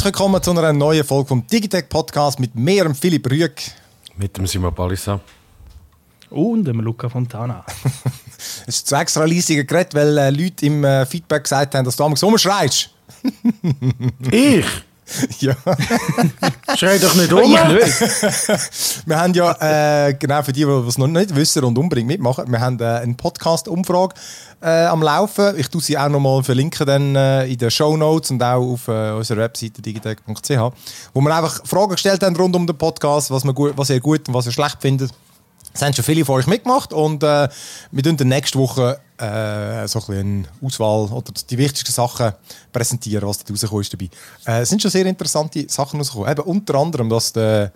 [0.00, 3.70] Herzlich willkommen zu einer neuen Folge vom Digitech Podcast mit mir, dem Philipp Rüeg.
[4.16, 5.20] Mit dem Simon Palissa.
[6.30, 7.62] Und dem Luca Fontana.
[8.66, 11.96] Es ist zu extra leisiger Gerät, weil äh, Leute im äh, Feedback gesagt haben, dass
[11.96, 12.88] du damals rumschreist.
[14.30, 14.64] Ich?
[15.40, 15.56] ja.
[16.76, 17.40] Schrei doch nicht um.
[17.40, 19.06] Ich nicht.
[19.06, 22.50] Wir haben ja, äh, genau für die, die es noch nicht wissen und unbedingt mitmachen,
[22.50, 24.14] wir haben äh, eine Podcast-Umfrage
[24.62, 25.58] äh, am Laufen.
[25.58, 28.88] Ich tue sie auch nochmal verlinken dann, äh, in den Show Notes und auch auf
[28.88, 30.72] äh, unserer Webseite digitech.ch,
[31.14, 34.00] wo wir einfach Fragen gestellt haben rund um den Podcast, was, wir gut, was ihr
[34.00, 35.12] gut und was ihr schlecht findet.
[35.72, 37.48] Es haben schon viele von euch mitgemacht und äh,
[37.90, 42.32] wir dann nächste Woche äh, so ein Auswahl oder die wichtigsten Sachen
[42.72, 44.08] präsentieren, was da rausgekommen ist dabei.
[44.46, 46.30] Äh, es sind schon sehr interessante Sachen rausgekommen.
[46.30, 47.72] Eben unter anderem, dass der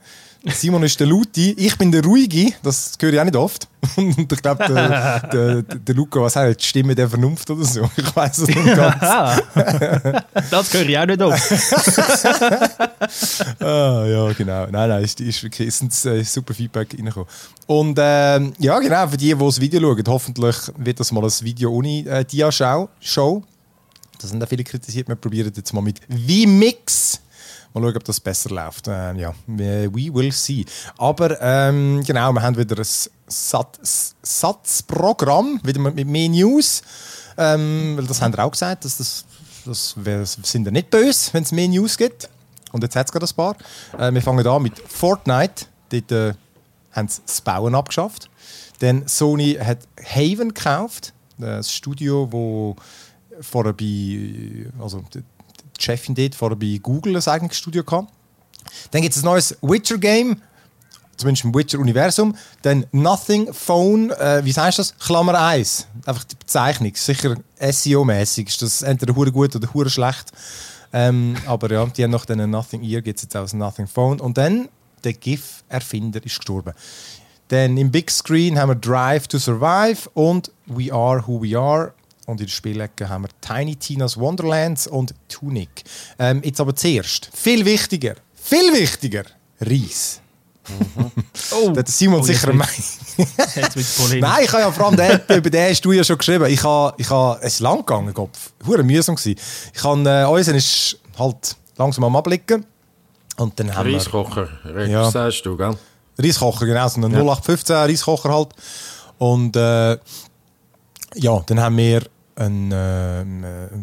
[0.47, 3.67] Simon ist der Laute, ich bin der Ruhige, das höre ich auch nicht oft.
[3.97, 7.91] Und ich glaube, der, der, der Luca, was er, die Stimme der Vernunft oder so.
[7.97, 9.41] Ich weiß es nicht ganz.
[10.51, 11.33] das höre ich auch nicht auf.
[13.61, 14.67] ah, ja, genau.
[14.67, 17.29] Nein, nein, ist, ist wirklich ist ein äh, super Feedback reingekommen.
[17.67, 21.33] Und ähm, ja, genau, für die, die das Video schauen, hoffentlich wird das mal ein
[21.41, 22.91] Video ohne äh, Dia-Show.
[23.01, 23.43] Show.
[24.21, 25.09] Das sind auch viele kritisiert.
[25.09, 27.21] Wir probieren jetzt mal mit V-Mix.
[27.75, 28.87] Mal schauen, ob das besser läuft.
[28.89, 30.65] Ähm, ja, we will see.
[30.97, 32.87] Aber ähm, genau, wir haben wieder ein
[33.27, 33.81] Sat
[34.23, 36.83] Satzprogramm, wieder mit mehr News.
[37.37, 39.25] Ähm, weil das haben wir auch gesagt, dass das,
[39.65, 42.29] das wir sind ja nicht böse, wenn es mehr News gibt.
[42.71, 43.57] Und jetzt hat es gerade ein paar.
[43.99, 45.67] Äh, wir fangen an mit Fortnite.
[45.89, 46.35] Dort äh,
[46.93, 48.31] haben sie das Bauen abgeschafft.
[48.79, 52.77] Dann Sony hat Haven gekauft, das Studio, wo
[53.41, 55.03] vorher bei, also
[55.85, 58.09] Chefin dort vorher bei Google ein eigenes Studio hatte.
[58.91, 60.41] Dann gibt es ein neues Witcher-Game,
[61.17, 62.37] zumindest im Witcher-Universum.
[62.63, 64.97] Dann Nothing Phone, äh, wie du das?
[64.99, 65.87] Klammer 1.
[66.07, 66.93] Einfach die Bezeichnung.
[66.95, 70.33] Sicher SEO-mäßig ist das entweder hure gut oder hure schlecht.
[70.93, 74.21] Ähm, aber ja, die haben noch den Nothing Ear, gibt es jetzt auch Nothing Phone.
[74.21, 74.69] Und dann,
[75.03, 76.73] der GIF-Erfinder ist gestorben.
[77.49, 81.93] Dann im Big Screen haben wir Drive to Survive und We Are Who We Are.
[82.27, 85.85] Und in der Spielecke haben wir Tiny Tina's Wonderlands und Tunic.
[86.19, 89.25] Ähm, jetzt aber zuerst, viel wichtiger, viel wichtiger,
[89.61, 90.21] Reis.
[91.53, 92.69] Oh, Da hat Simon Oh, sicher Polemik.
[94.23, 96.47] Nein, ich habe ja vor allem den, über den hast du ja schon geschrieben.
[96.47, 98.53] Ich habe, ich habe, es ist lang gegangen, Kopf.
[98.67, 99.39] Hure mühsam gewesen.
[99.75, 102.65] Ich habe, äh, unseren ist halt langsam am Abblicken.
[103.37, 103.97] Und dann haben wir...
[103.97, 104.87] Reiskocher, Ja.
[104.87, 105.11] ja.
[105.11, 105.77] sagst du, gell?
[106.19, 107.21] Reiskocher, genau, so einen Ja.
[107.21, 108.49] 0815 Reiskocher halt.
[109.19, 109.99] Und äh,
[111.17, 112.03] ja, dann haben wir
[112.37, 113.25] ein, äh,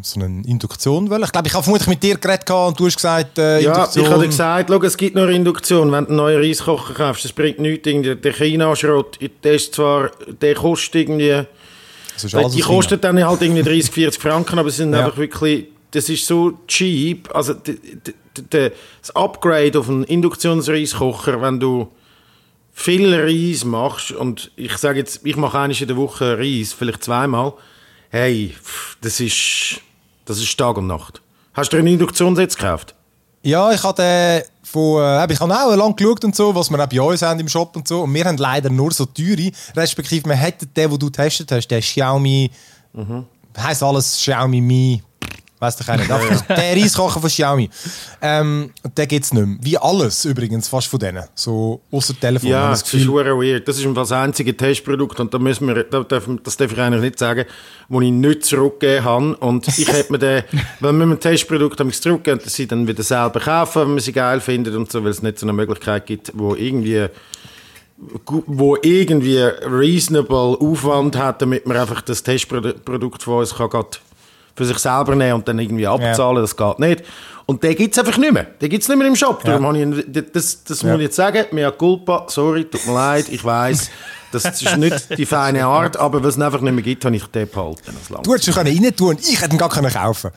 [0.02, 1.22] so eine Induktion wollen.
[1.22, 4.04] Ich glaube, ich habe vermutlich mit dir geredet und du hast gesagt, äh, Ja, Induktion.
[4.04, 5.90] ich habe gesagt, schau, es gibt nur Induktion.
[5.92, 7.86] Wenn du einen neuen Reiskocher kaufst, das bringt nichts.
[7.86, 10.10] Irgendwie Der China-Schrott, der ist zwar,
[10.40, 11.46] der kostet irgendwie...
[12.22, 12.66] Die China.
[12.66, 15.06] kostet dann halt irgendwie 30, 40 Franken, aber sie sind Ja.
[15.06, 15.66] einfach wirklich...
[15.92, 17.28] Das ist so cheap.
[17.34, 17.54] Also
[18.50, 21.88] das Upgrade auf einen Induktionsreiskocher, wenn du
[22.72, 27.04] viel Reis machst und ich sage jetzt, ich mache einmal in der Woche Reis, vielleicht
[27.04, 27.52] zweimal,
[28.12, 28.54] hey,
[29.00, 29.80] das ist,
[30.26, 31.22] das ist Tag und Nacht.
[31.54, 32.94] Hast du einen Induktionssitz gekauft?
[33.42, 36.78] Ja, ich habe den von, äh, ich habe auch lange geschaut und so, was wir
[36.78, 38.02] auch bei uns haben im Shop und so.
[38.02, 41.68] Und wir haben leider nur so teure, respektive wir hätten den, den du getestet hast,
[41.68, 42.50] der Xiaomi,
[43.58, 45.02] heisst alles Xiaomi Mi,
[45.62, 45.88] weiss doch.
[45.88, 46.02] Aber
[46.48, 47.70] der Reiskocher von Xiaomi.
[48.20, 49.56] Ähm, und den gibt es nicht mehr.
[49.60, 51.24] Wie alles übrigens, fast von denen.
[51.34, 52.50] So, außer Telefon.
[52.50, 53.66] Ja, das das ist weird.
[53.66, 57.02] Das ist das einzige Testprodukt und da müssen wir, da darf, das darf ich eigentlich
[57.02, 57.44] nicht sagen,
[57.88, 59.36] wo ich nicht zurückgegeben habe.
[59.36, 60.42] Und ich hätte mir den,
[60.80, 64.12] wenn wir ein Testprodukt haben zurückgeben, dass sie dann wieder selber kaufen, wenn man sie
[64.12, 67.08] geil findet und so, weil es nicht so eine Möglichkeit gibt, wo irgendwie
[68.46, 73.70] wo irgendwie reasonable Aufwand hat, damit man einfach das Testprodukt von uns kann
[74.54, 77.02] für sich selber nehmen und dann irgendwie abzahlen, das geht nicht.
[77.46, 78.44] Und den gibt es einfach nicht mehr.
[78.44, 79.42] Den gibt es nicht mehr im Shop.
[79.44, 83.26] Darum habe ich, das das muss ich jetzt sagen, mea culpa, sorry, tut mir leid,
[83.30, 83.90] ich weiß,
[84.30, 87.24] das ist nicht die feine Art, aber was es einfach nicht mehr gibt, habe ich
[87.26, 87.82] den behalten.
[88.22, 90.30] Du hättest ihn rein tun ich hätte ihn gar können kaufen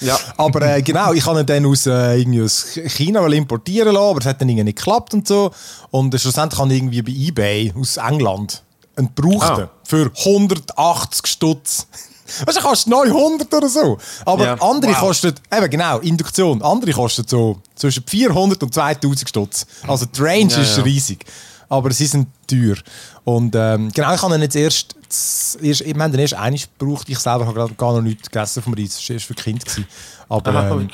[0.00, 0.18] Ja.
[0.38, 4.20] Aber äh, genau, ich habe ihn dann aus, äh, irgendwie aus China importieren lassen, aber
[4.20, 5.50] es hat dann irgendwie nicht geklappt und so.
[5.90, 8.62] Und äh, schlussendlich habe ich irgendwie bei Ebay aus England
[8.96, 9.70] einen gebrauchten Ah.
[9.84, 11.86] für 180 Stutz.
[12.46, 13.98] Weißt du, kostet 900 oder so.
[14.24, 14.54] Aber Ja.
[14.60, 15.00] andere Wow.
[15.00, 19.66] kostet, eben genau, Induktion, andere kostet so zwischen 400 und 2000 Stutz.
[19.86, 21.24] Also die Range Ja, ist riesig.
[21.68, 22.76] Aber sie sind teuer.
[23.24, 24.94] Und ähm, genau, ich habe ihn jetzt erst,
[25.60, 27.08] erst wir haben den erst einmal gebraucht.
[27.08, 28.90] Ich selber habe gar noch nichts gegessen vom Reis.
[28.96, 29.34] Das war erst für.
[29.34, 29.86] Gewesen.
[30.28, 30.88] Aber ähm,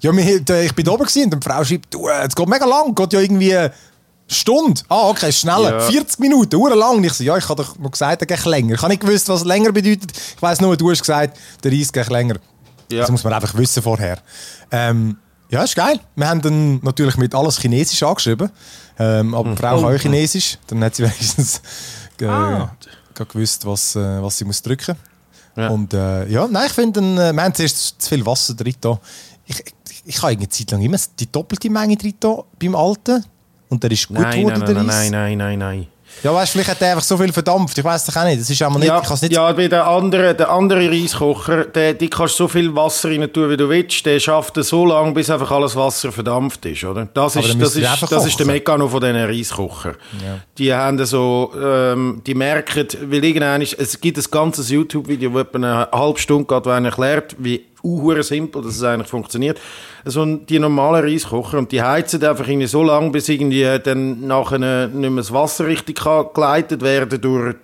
[0.00, 2.48] ja, wir, da- ich bin oben gewesen und die Frau schreibt, du, äh, es geht
[2.48, 3.56] mega lang, geht ja irgendwie
[4.28, 4.80] Stunde.
[4.88, 5.78] Ah, okay, schneller.
[5.78, 5.80] Ja.
[5.90, 7.02] 40 Minuten, uhr lang.
[7.04, 8.74] Ich so, ja, ich habe doch noch gesagt, er geht länger.
[8.74, 10.12] Ich habe nicht gewusst, was länger bedeutet.
[10.36, 12.36] Ich weiss nur, du hast gesagt, der Reis geht länger.
[12.90, 13.00] Ja.
[13.02, 14.18] Das muss man einfach wissen vorher.
[14.70, 15.16] Ähm,
[15.48, 16.00] Ja, ist geil.
[16.16, 18.50] Wir haben dann natürlich mit alles Chinesisch angeschrieben.
[18.98, 20.58] Ähm, aber die Frau kann auch Chinesisch.
[20.66, 21.60] Dann hat sie wenigstens
[22.20, 22.74] äh, Ah.
[23.14, 24.96] gewusst, was, äh, was sie muss drücken
[25.56, 25.68] Ja.
[25.68, 28.74] Und äh, ja, nein, ich finde, äh, wir haben zuerst zu viel Wasser drin.
[28.80, 28.98] da.
[29.46, 33.24] Ich, ich, ich habe eine Zeit lang immer die doppelte Menge drin da beim Alten.
[33.68, 35.10] Und der ist gut Nein, geworden, nein, der nein, Reis.
[35.10, 35.86] nein, nein, nein, nein.
[36.22, 37.76] Ja, weißt du, vielleicht hat der einfach so viel verdampft.
[37.76, 38.40] Ich weiß doch auch nicht.
[38.40, 41.94] Das ist einmal nicht, Ja, ich nicht ja, bei der andere, der andere Reiskocher, der,
[41.94, 44.06] die kannst so viel Wasser rein tun, wie du willst.
[44.06, 47.06] Der schafft es so lange, bis einfach alles Wasser verdampft ist, oder?
[47.12, 48.46] Das Aber ist, das ist, das ist der.
[48.46, 49.94] Mekano von diesen Reiskocher.
[50.56, 55.40] Die haben so, ähm, die merken, weil irgendwann ist, es gibt ein ganzes YouTube-Video, wo
[55.40, 59.58] etwa eine halbe Stunde geht, wo einer erklärt, wie uhuere simpel dass es eigentlich funktioniert.
[60.04, 64.26] So ein- die normalen Reiskocher und die heizen einfach irgendwie so lange, bis irgendwie dann
[64.26, 67.54] nachher nicht mehr das Wasser richtig kann geleitet werden durch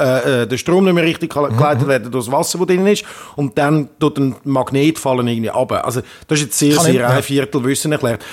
[0.00, 3.04] äh, äh, der Strom nicht mehr richtig geleitet werden durch das Wasser, das drin ist
[3.36, 5.84] und dann tut ein Magnet fallen irgendwie runter.
[5.84, 8.24] Also das ist jetzt sehr, Kann sehr ein Viertel Wissen erklärt.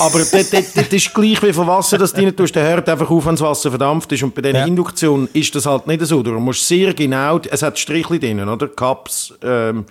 [0.00, 2.88] Aber das, das, das ist gleich wie von Wasser, das du rein tust, der hört
[2.90, 4.22] einfach auf, wenn das Wasser verdampft ist.
[4.22, 4.66] Und bei dieser Ja.
[4.66, 6.22] Induktion ist das halt nicht so.
[6.22, 8.68] Du musst sehr genau, es hat Strichli drin, oder?
[8.68, 9.86] Cups, ähm,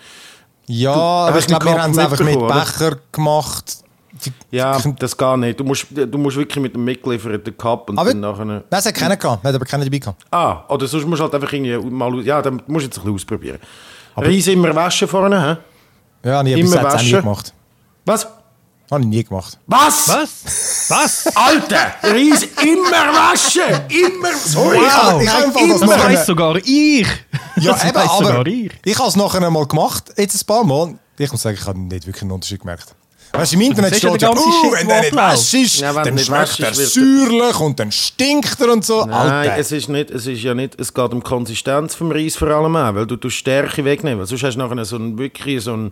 [0.67, 2.59] Ja, Du aber ich glaube, wir haben es einfach mit mitbekommen, oder?
[2.65, 3.77] Becher gemacht.
[4.25, 5.59] Die, ja, das geht nicht.
[5.59, 8.45] Du musst, du musst wirklich mit dem mitgelieferten Cup und Aber- dann nachher...
[8.45, 9.43] Nein, es hat keinen gehabt.
[9.43, 10.23] Wir haben aber keinen dabei gehabt.
[10.31, 12.19] Ah, oder sonst musst du halt einfach irgendwie mal...
[12.25, 13.59] Ja, dann musst du jetzt ein bisschen ausprobieren.
[14.15, 15.59] Reis immer waschen vorne,
[16.23, 16.27] hä?
[16.29, 17.19] Ja, nie, bis Immer jetzt waschen.
[17.19, 17.53] gemacht.
[18.05, 18.27] Was?
[18.95, 19.59] Habe ich nie gemacht.
[19.67, 20.07] Was?
[20.07, 20.89] Was?
[20.89, 21.27] Was?
[21.35, 23.81] Alter, Reis immer waschen!
[23.89, 24.33] Immer...
[24.33, 27.07] Sorry, Ich habe ich im Fall das weiss sogar ich.
[27.57, 28.71] Ja, das eben, aber sogar ich.
[28.85, 30.97] ich habe es nachher einmal gemacht, jetzt ein paar Mal.
[31.17, 32.95] Ich muss sagen, ich habe nicht wirklich einen Unterschied gemerkt.
[33.33, 35.53] Weißt du, im Internet Das ist ja steht ja, Shit, wenn der nicht abläuft.
[35.53, 39.01] wäsch ist, Ja, dann schmeckt er säuerlich und dann stinkt er und so.
[39.05, 39.57] Nein, Alter.
[39.57, 42.47] es ist, nicht, es ist ja nicht, es geht um die Konsistenz vom Reis vor
[42.47, 45.73] allem auch, weil du die Stärke wegnehmen, sonst hast du nachher so ein, wirklich so
[45.73, 45.91] ein,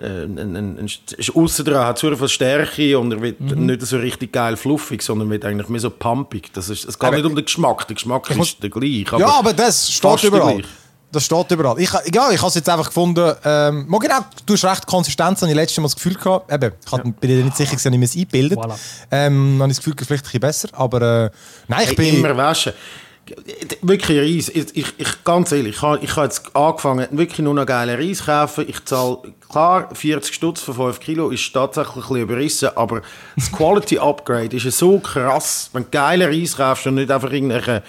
[0.00, 3.40] äh, ein, ein, ein, ein ist aussen dran, hat so viel Stärke und er wird
[3.40, 3.66] Mhm.
[3.66, 6.52] nicht so richtig geil fluffig, sondern wird eigentlich mehr so pumpig.
[6.54, 9.16] Das ist, es geht Aber nicht um den Geschmack, der Geschmack ist der gleiche.
[9.18, 10.54] ja, aber das steht überall.
[10.56, 10.66] gleich.
[11.12, 11.80] Das steht überall.
[11.80, 15.40] Ich, ja, ich habe es jetzt einfach gefunden, ähm, mal genau, du hast recht, Konsistenz
[15.42, 17.78] habe ich letztes Mal das Gefühl gehabt, eben, ich hab, bin dir nicht sicher, ob
[17.84, 18.58] ich mir es eingebildet.
[18.58, 18.74] Voilà.
[19.10, 21.30] Ähm, dann habe ich das Gefühl, vielleicht ein bisschen besser, aber äh,
[21.66, 22.16] nein, ich Hey, bin...
[22.16, 22.72] immer waschen.
[23.82, 24.48] Wirklich Reis.
[24.48, 27.96] Ich, ich, ich, ganz ehrlich, ich habe ich habe jetzt angefangen, wirklich nur noch geile
[27.96, 28.64] Reis zu kaufen.
[28.68, 29.18] Ich zahle,
[29.48, 33.02] klar, 40 Stutz für 5 Kilo ist tatsächlich ein bisschen überrissen, aber
[33.36, 37.30] das Quality Upgrade ist ja so krass, wenn du geile Reis kaufst und nicht einfach
[37.30, 37.82] irgendwelche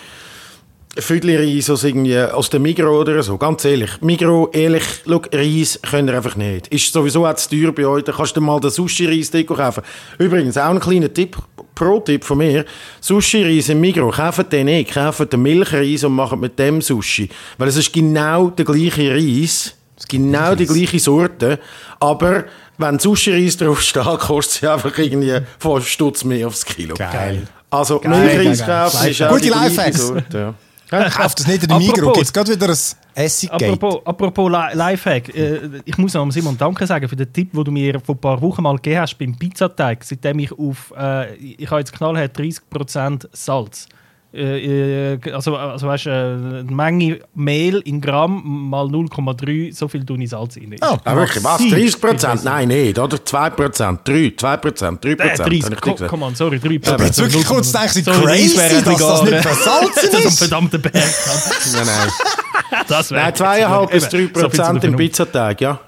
[0.97, 3.38] Viertelreis aus, irgendwie, aus dem Migro oder so.
[3.38, 3.89] Ganz ehrlich.
[4.01, 6.67] Migro, ehrlich, schau, Reis könnt ihr einfach nicht.
[6.67, 8.03] Ist sowieso auch zu teuer bei euch.
[8.03, 9.83] Da kannst du dir mal den Sushi-Reis-Deko kaufen.
[10.17, 11.38] Übrigens, auch ein kleiner Tipp,
[11.75, 12.65] Pro-Tipp von mir.
[12.99, 14.93] Sushi-Reis im Migro, kauft den nicht.
[14.93, 17.29] Kauft den Milchreis und macht mit dem Sushi.
[17.57, 19.73] Weil es ist genau der gleiche Reis.
[19.95, 21.59] Es ist genau die gleiche Sorte.
[22.01, 22.43] Aber
[22.77, 26.95] wenn Sushi-Reis draufsteht, kostet sie einfach irgendwie 5 Stutz mehr aufs Kilo.
[26.95, 27.47] Geil.
[27.69, 29.93] Also, Milchreis kaufen ist auch Gute die gleiche.
[29.93, 30.38] Sorte.
[30.38, 30.53] Ja.
[30.91, 32.77] Kauft das nicht in der Migro, Apropos- gibt es gerade wieder ein
[33.23, 33.65] Essiggate.
[33.73, 37.63] Apropos, apropos Li- Lifehack, äh, ich muss am Simon Danke sagen für den Tipp, den
[37.63, 41.33] du mir vor ein paar Wochen mal gegeben hast beim Pizzateig, seitdem ich auf, äh,
[41.36, 43.88] ich habe jetzt knallhart 30% Salz.
[44.33, 50.05] Äh, äh, also, also weißt, äh, eine Menge Mehl in Gramm mal 0,3, so viel
[50.05, 50.73] tue ich Salz rein.
[50.81, 50.97] Oh.
[51.03, 51.59] Ah, wirklich, was?
[51.59, 52.43] Massiv 30 viel Prozent?
[52.45, 53.23] Nein, nicht, oder?
[53.25, 55.79] 2 Prozent, 3, 2 Prozent, 3 Äh, Prozent.
[55.85, 59.23] 30, komm, on, sorry, 3 Ich bin jetzt wirklich kurz gedacht, sie crazy, dass das
[59.23, 60.39] nicht versalzen Das ist ein ist.
[60.39, 60.93] verdammter Berg.
[61.73, 62.83] Nein, nein.
[62.88, 64.95] Das wäre Nein, 2,5 bis 3 Eben, so Prozent im.
[64.95, 65.79] Pizzateig, ja.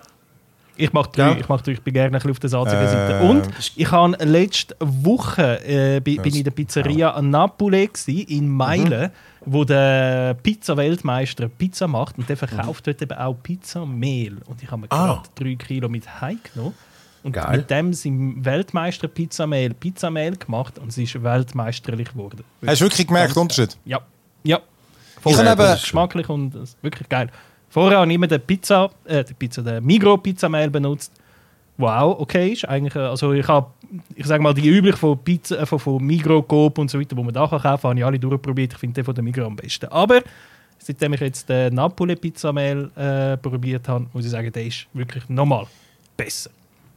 [0.75, 1.37] Ich mache drei, Ja.
[1.37, 3.19] ich mache drei, ich bin gerne ein bisschen auf der salzigen Äh, Seite.
[3.23, 8.21] Und ich habe letzte Woche äh, bi- bin ich in der Pizzeria an Napoli gsi,
[8.21, 9.11] in Meilen,
[9.45, 14.37] wo der Pizza-Weltmeister Pizza macht und der verkauft dort eben auch Pizzamehl.
[14.45, 15.05] Und ich habe mir Ah.
[15.05, 16.73] gerade drei Kilo mit heimgenommen.
[17.23, 17.57] Und Geil.
[17.57, 22.43] mit dem sind Weltmeister Pizzamehl Pizzamehl gemacht und es ist weltmeisterlich geworden.
[22.65, 23.77] Hast du wirklich gemerkt, den Unterschied?
[23.85, 23.99] Ja,
[24.43, 24.57] ja.
[25.25, 27.29] Ich habe Voll, ist geschmacklich und wirklich geil.
[27.73, 31.11] Vorher habe ich immer den Pizza, äh, die Pizza, den Migro Pizzamehl benutzt,
[31.75, 32.65] wo auch okay ist.
[32.69, 33.65] Eigentlich, äh, also ich habe,
[34.15, 37.17] ich sage mal, die üblich von Pizza, äh, von, von Migro, Coop und so weiter,
[37.17, 38.73] wo man da kann kaufen kann, habe ich alle durchprobiert.
[38.73, 39.87] Ich finde den von der Migro am besten.
[39.87, 40.21] Aber
[40.77, 45.27] seitdem ich jetzt den Napoli Pizzamehl äh, probiert habe, muss ich sagen, der ist wirklich
[45.27, 45.65] nochmal
[46.15, 46.51] besser.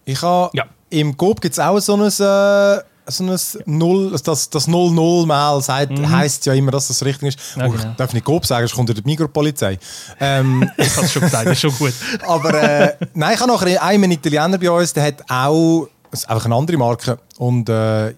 [0.05, 0.67] Ich habe Ja.
[0.91, 5.93] im Coop gibt es auch so ein, äh, so ein Null, das, das 00-Mal sagt,
[6.09, 7.57] heisst ja immer, dass das richtig ist.
[7.57, 7.77] Ja, genau.
[7.77, 9.79] Ich darf nicht Coop sagen, sonst kommt ja die Mikropolizei.
[10.21, 11.93] ähm, Ich habe es schon gesagt, das ist schon gut.
[12.27, 15.89] aber äh, nein, ich habe noch einen, Italiener bei uns, der hat auch
[16.27, 17.19] einfach eine andere Marke.
[17.39, 18.15] Und, äh,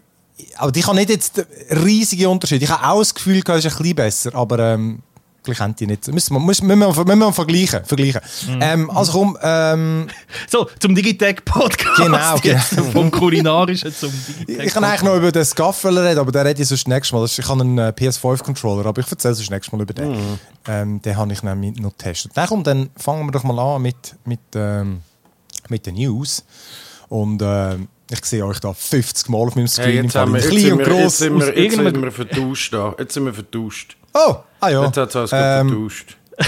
[0.56, 1.46] aber ich habe nicht jetzt den
[1.78, 2.62] riesigen Unterschied.
[2.62, 5.02] Ich habe auch das Gefühl, es ist ein bisschen besser, aber ähm,
[5.48, 6.06] gleich haben die nicht.
[6.08, 7.84] Müssen wir, müssen, müssen wir, müssen wir vergleichen.
[7.84, 8.20] vergleichen.
[8.46, 8.58] Mhm.
[8.60, 10.06] Ähm, also komm, ähm,
[10.48, 11.96] So, zum Digitech-Podcast.
[11.96, 12.70] Genau, jetzt.
[12.70, 12.82] genau.
[12.90, 14.66] Vom Kulinarischen zum Digitech.
[14.66, 17.22] ich kann eigentlich noch über den Scuffle reden, aber den rede ich sonst nächstes Mal.
[17.22, 20.38] Das ist, ich habe einen äh, PS5-Controller, aber ich erzähle sonst nächstes Mal über den.
[20.66, 22.32] Ähm, den habe ich nämlich noch getestet.
[22.34, 25.00] Dann, komm, dann fangen wir doch mal an mit, mit, ähm,
[25.68, 26.44] mit den News.
[27.08, 29.86] Und ähm, ich sehe euch da 50 Mal auf meinem Screen.
[29.86, 32.94] Hey, jetzt, haben wir, jetzt, sind wir, jetzt, sind wir, jetzt sind wir vertauscht da.
[32.98, 33.97] Jetzt sind wir vertauscht.
[34.14, 34.84] Oh, ah ja.
[34.84, 36.16] Jetzt hat es alles Ähm, vertauscht.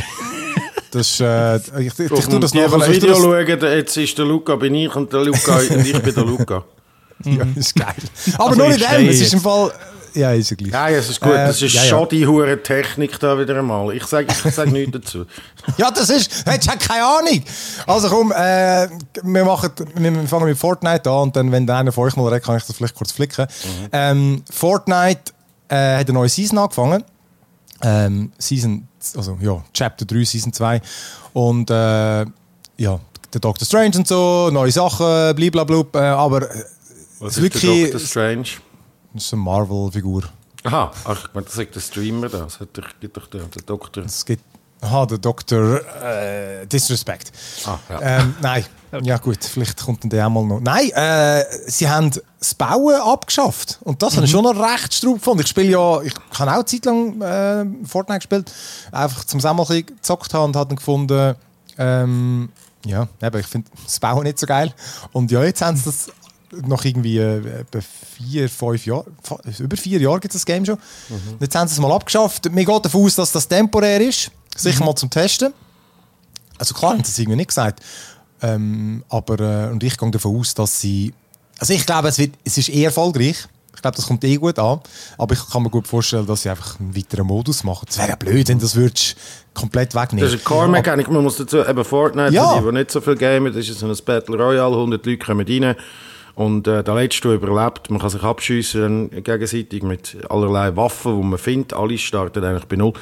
[0.93, 4.25] Das äh, ich, ich, ich, tue das das Ich Video das, schauen, jetzt ist der
[4.25, 6.65] Luca, bin ich und der Luca und ich bin der Luca.
[7.25, 7.95] ja, das ist geil.
[8.35, 9.41] Aber Also nur nicht dem, es ist im.
[9.41, 9.71] Fall.
[10.15, 10.73] Ja, ist ja gleich.
[10.73, 11.31] Ja, es ist gut.
[11.31, 11.89] Äh, das ist ja, ja.
[11.89, 13.95] schon die hure Technik da wieder einmal.
[13.95, 15.27] Ich sage ich sag nichts dazu.
[15.77, 16.45] Ja, das ist.
[16.45, 17.45] Hättest du keine Ahnung.
[17.87, 18.89] Also komm, äh,
[19.23, 22.27] wir, machen, wir fangen mit Fortnite an und dann, wenn der einer von euch mal
[22.27, 23.47] redet, kann ich das vielleicht kurz flicken.
[23.93, 25.33] Ähm, Fortnite
[25.69, 27.05] äh, hat eine neue Season angefangen.
[27.83, 30.81] Ähm, Season, also ja, Chapter 3, Season 2.
[31.33, 31.75] Und äh,
[32.77, 33.01] ja,
[33.33, 35.85] der Doctor Strange und so, neue Sachen, blablabla.
[35.95, 36.65] Äh, aber äh,
[37.21, 37.83] Was ist ist der wirklich.
[37.85, 38.49] Doctor Strange?
[39.15, 40.25] Das ist eine Marvel-Figur.
[40.65, 42.41] Aha, ach, ich meine, das sagt der Streamer da.
[42.41, 44.05] Das hat doch, gibt doch der, der Doktor.
[44.05, 44.45] Es gibt.
[44.83, 45.81] Aha, der Dr.
[46.03, 47.33] Äh, Disrespect.
[47.67, 48.01] Ah, ja.
[48.01, 48.65] Ähm, nein.
[49.03, 50.61] Ja gut, vielleicht kommt dann der auch mal noch.
[50.61, 52.11] Nein, äh, sie haben
[52.41, 53.79] das Bauen abgeschafft.
[53.83, 55.43] Und das habe ich schon noch recht straub gefunden.
[55.43, 58.53] Ich spiele ja, ich habe auch eine Zeit lang äh, Fortnite gespielt.
[58.91, 61.37] Einfach zum Sammel ein bisschen gezockt haben und habe dann gefunden,
[61.79, 62.49] ähm,
[62.85, 64.75] ja, eben, ich finde das Bauen nicht so geil.
[65.13, 66.11] Und ja, jetzt haben sie das
[66.67, 67.65] nach irgendwie äh,
[68.17, 69.17] vier, fünf Jahren,
[69.59, 70.79] über vier Jahre gibt es das Game schon.
[71.39, 72.51] Jetzt haben sie es mal abgeschafft.
[72.51, 74.33] Mir geht davon aus, dass das temporär ist.
[74.57, 75.53] Sicher mal zum Testen.
[76.59, 77.81] Also klar haben sie es irgendwie nicht gesagt.
[78.43, 81.13] Ähm, aber, äh, und ich gehe davon aus, dass sie.
[81.59, 83.47] Also ich glaube, es, wird, es ist eher erfolgreich.
[83.75, 84.81] Ich glaube, das kommt eh gut an.
[85.17, 87.87] Aber ich kann mir gut vorstellen, dass sie einfach einen weiteren Modus machen.
[87.89, 89.17] Es wäre ja blöd, wenn das würdest
[89.55, 91.11] komplett wegnehmen Das ist eine Core-Mechanik.
[91.11, 92.59] Man muss dazu, eben Fortnite, Ja.
[92.59, 95.47] die, die nicht so viel gamen, das ist so ein Battle Royale, 100 Leute kommen
[95.47, 95.77] rein.
[96.35, 101.27] Und äh, der Letzte, der überlebt, man kann sich abschiessen gegenseitig mit allerlei Waffen, die
[101.27, 101.73] man findet.
[101.75, 102.93] Alle starten eigentlich bei Null.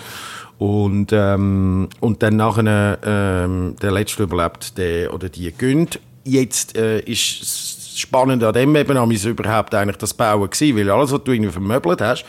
[0.58, 6.00] Und, ähm, und dann nachher ähm, der Letzte überlebt, der oder die gönnt.
[6.24, 10.76] Jetzt äh, ist das Spannende an dem eben am ist überhaupt eigentlich das Bauen gewesen,
[10.76, 12.24] weil alles, was du irgendwie vermöbelt hast,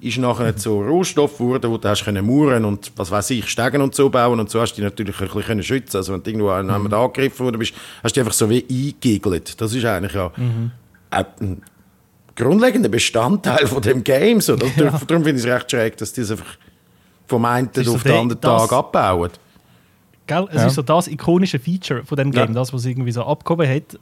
[0.00, 3.80] ist nachher zu Rohstoff geworden, wo du hast können mauern und was weiß ich, Stegen
[3.82, 5.96] und so bauen und so hast du dich natürlich ein bisschen schützen.
[5.96, 8.64] Also wenn du irgendwo an jemand angegriffen worden bist, hast du dich einfach so wie
[8.70, 9.60] eingegelt.
[9.60, 10.30] Das ist eigentlich ja
[11.10, 11.62] äh, ein
[12.36, 14.40] grundlegender Bestandteil von dem Game.
[14.40, 14.54] So.
[14.56, 14.72] Das-
[15.06, 16.56] Darum finde ich es recht schräg, dass die es einfach
[17.28, 19.30] vom einen ist so auf den der- anderen das- Tag abbauen.
[20.26, 20.46] Gell?
[20.50, 20.66] Es Ja.
[20.66, 22.52] ist so das ikonische Feature von dem Game, Ja.
[22.54, 23.98] das, was irgendwie so abgehoben hat.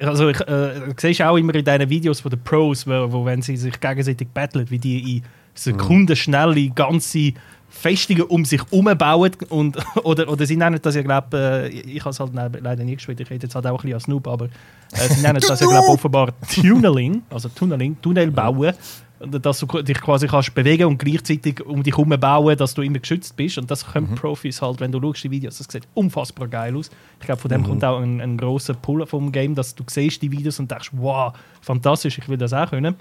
[0.00, 3.24] Also ich, äh, du siehst auch immer in diesen Videos von den Pros, wo, wo
[3.24, 5.22] wenn sie sich gegenseitig battlen, wie die in
[5.54, 7.32] Sekunden schnelle ganze
[7.68, 9.30] Festungen um sich herum bauen.
[9.50, 12.82] Und, oder, oder sie nennen das ja, glaube äh, ich habe es halt le- leider
[12.82, 15.40] nie gespielt, ich rede jetzt halt auch ein bisschen als Noob, aber äh, sie nennen
[15.46, 18.72] das ja, glaube offenbar Tunneling, also Tunneling, Tunnel bauen.
[18.72, 18.74] Und
[19.20, 23.00] Dass du dich quasi kannst bewegen und gleichzeitig um dich herum bauen, dass du immer
[23.00, 23.58] geschützt bist.
[23.58, 26.90] Und das können Profis halt, wenn du schaust, die Videos, das sieht unfassbar geil aus.
[27.18, 30.22] Ich glaube, von dem kommt auch ein, ein grosser Pull vom Game, dass du siehst
[30.22, 32.94] die Videos und denkst, wow, fantastisch, ich will das auch können.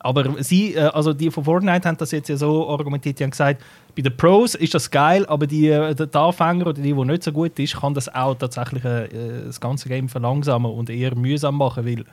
[0.00, 3.30] Aber sie, äh, also die von Fortnite haben das jetzt ja so argumentiert, die haben
[3.30, 3.62] gesagt,
[3.94, 7.04] bei den Pros ist das geil, aber die, äh, der der Anfänger oder die, die
[7.04, 9.08] nicht so gut ist, kann das auch tatsächlich äh,
[9.46, 12.04] das ganze Game verlangsamen und eher mühsam machen, weil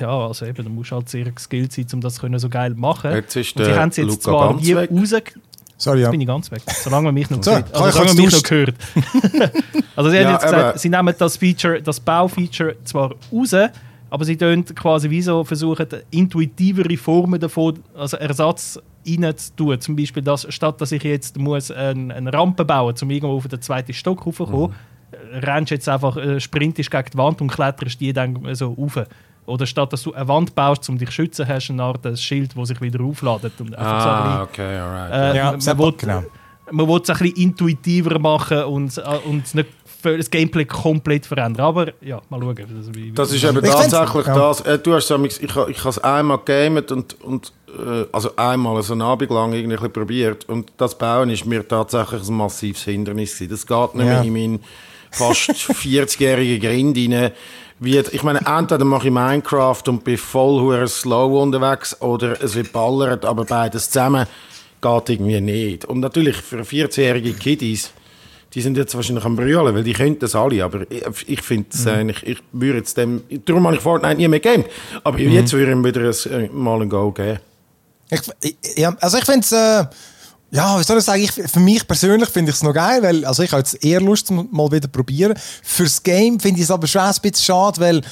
[0.00, 3.12] ja, also eben, du musst halt sehr skilled sein, um das können so geil machen.
[3.12, 5.14] Jetzt ist und sie haben es jetzt Luca zwar wie raus...
[5.78, 6.10] Sorry, Jetzt ja.
[6.10, 7.66] bin ich ganz weg, solange man mich noch So, sieht.
[7.74, 8.74] Also, ich solange man mich noch hört.
[9.96, 13.54] also sie haben Ja, jetzt gesagt, aber- sie nehmen das Feature, das Baufeature zwar raus,
[14.08, 19.78] aber sie tun quasi wie so versuchen, intuitivere Formen davon, also Ersatz reinzutun.
[19.80, 23.36] Zum Beispiel, dass, statt dass ich jetzt muss eine, eine Rampe bauen muss, um irgendwo
[23.36, 25.38] auf den zweiten Stock raufzukommen, Mhm.
[25.40, 28.98] rennst jetzt einfach, äh, sprintest gegen die Wand und kletterst die dann äh, so rauf.
[29.46, 32.04] Oder statt dass du eine Wand baust, um dich zu schützen, hast du eine Art
[32.06, 33.52] ein Schild, das sich wieder aufladet.
[33.60, 35.12] Und einfach so ein Ah, bisschen- okay, alright.
[35.34, 36.22] äh, Ja, man, will, genau.
[36.72, 39.68] man will es ein bisschen intuitiver machen und, äh, und nicht
[40.02, 41.66] das Gameplay komplett verändern.
[41.66, 42.54] Aber ja, mal schauen.
[42.56, 44.34] Das, wie, Das ist eben Ich tatsächlich ja.
[44.38, 44.60] das.
[44.60, 48.80] Äh, du hast es, ich, ich habe es einmal gamet und, und äh, also einmal
[48.84, 53.34] so einen Abend lang irgendwie probiert und das Bauen ist mir tatsächlich ein massives Hindernis
[53.38, 53.50] gewesen.
[53.50, 54.22] Das geht nicht Ja.
[54.22, 54.64] mehr in meinen
[55.10, 57.32] fast 40-jährigen Grind rein.
[57.78, 62.54] Wie, ich meine, entweder mache ich Minecraft und bin voll hure slow unterwegs oder es
[62.54, 64.26] wird ballert, aber beides zusammen
[64.80, 65.84] geht irgendwie nicht.
[65.84, 67.90] Und natürlich für 14-jährige Kiddies,
[68.54, 71.68] die sind jetzt wahrscheinlich am Brüllen, weil die können das alle, aber ich, ich finde
[71.74, 74.66] es eigentlich, ich würde jetzt dem, darum habe ich Fortnite nie mehr gamed,
[75.04, 77.40] aber jetzt würde ich ihm wieder ein, äh, mal ein Go geben.
[78.08, 79.84] Ich- ja, also ich finde es äh,
[80.50, 83.24] Ja, wie soll ich sagen, ich, für mich persönlich finde ich es noch geil, weil,
[83.24, 85.34] also ich habe jetzt eher Lust, mal wieder probieren.
[85.62, 88.02] Fürs Game finde ich es aber schon ein bisschen schade, weil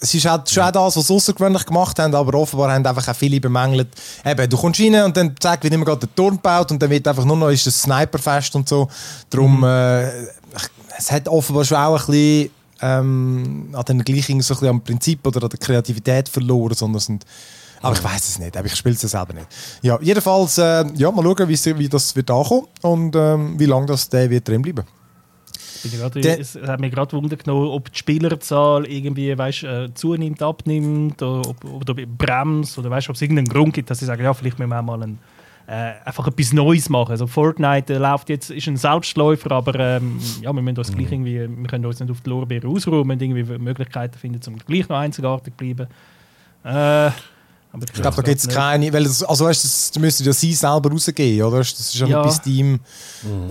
[0.00, 3.16] es ist halt schon das, was sie außergewöhnlich gemacht haben, aber offenbar haben einfach auch
[3.16, 3.88] viele bemängelt.
[4.24, 6.90] Eben, du kommst rein und dann zeigt, wie immer gerade der Turm baut und dann
[6.90, 8.88] wird einfach nur noch ist das Sniperfest und so.
[9.28, 10.08] Darum, äh,
[10.96, 14.80] es hat offenbar schon auch ein bisschen ähm, an den gleichen so ein bisschen am
[14.80, 17.24] Prinzip oder an der Kreativität verloren, sondern sind
[17.84, 19.46] aber ich weiß es nicht, aber ich spiele es ja selber nicht.
[19.82, 23.86] Ja, jedenfalls, äh, ja, mal schauen, wie, wie das wird ankommen und ähm, wie lange
[23.86, 24.84] das der wird drin bleiben.
[25.98, 30.40] Grad, Der- es hat mich gerade Wunder genommen, ob die Spielerzahl irgendwie weißt, äh, zunimmt,
[30.42, 34.22] abnimmt oder ob, oder bremst oder weißt, ob es irgendeinen Grund gibt, dass sie sagen,
[34.24, 35.18] ja, vielleicht müssen wir mal ein,
[35.66, 37.10] äh, einfach etwas Neues machen.
[37.10, 41.12] Also Fortnite äh, läuft jetzt, ist ein Selbstläufer, aber ähm, ja, wir müssen uns gleich
[41.12, 44.56] irgendwie, wir können uns nicht auf die Lorbeeren ausruhen, wir müssen irgendwie Möglichkeiten finden, um
[44.58, 45.86] gleich noch einzigartig zu bleiben.
[46.64, 47.10] Äh,
[47.74, 50.32] aber Ich glaube, da gibt es keine, weil das, also weißt, das das müsste ja
[50.32, 51.58] sie selber rausgeben, oder?
[51.58, 52.22] Das ist ja, Ja.
[52.22, 52.80] bei Steam.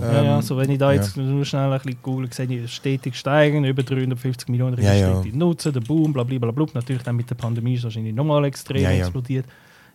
[0.00, 2.72] Ja, ja, Ähm, so wenn ich da jetzt nur schnell ein bisschen google, sehe ich
[2.74, 5.08] stetig steigen, über 350 Millionen Ja, ja.
[5.08, 6.66] registrierte Nutzer, der Boom, bla bla bla bla.
[6.74, 9.04] Natürlich dann mit der Pandemie ist es wahrscheinlich nochmal extrem Ja, ja.
[9.04, 9.44] explodiert.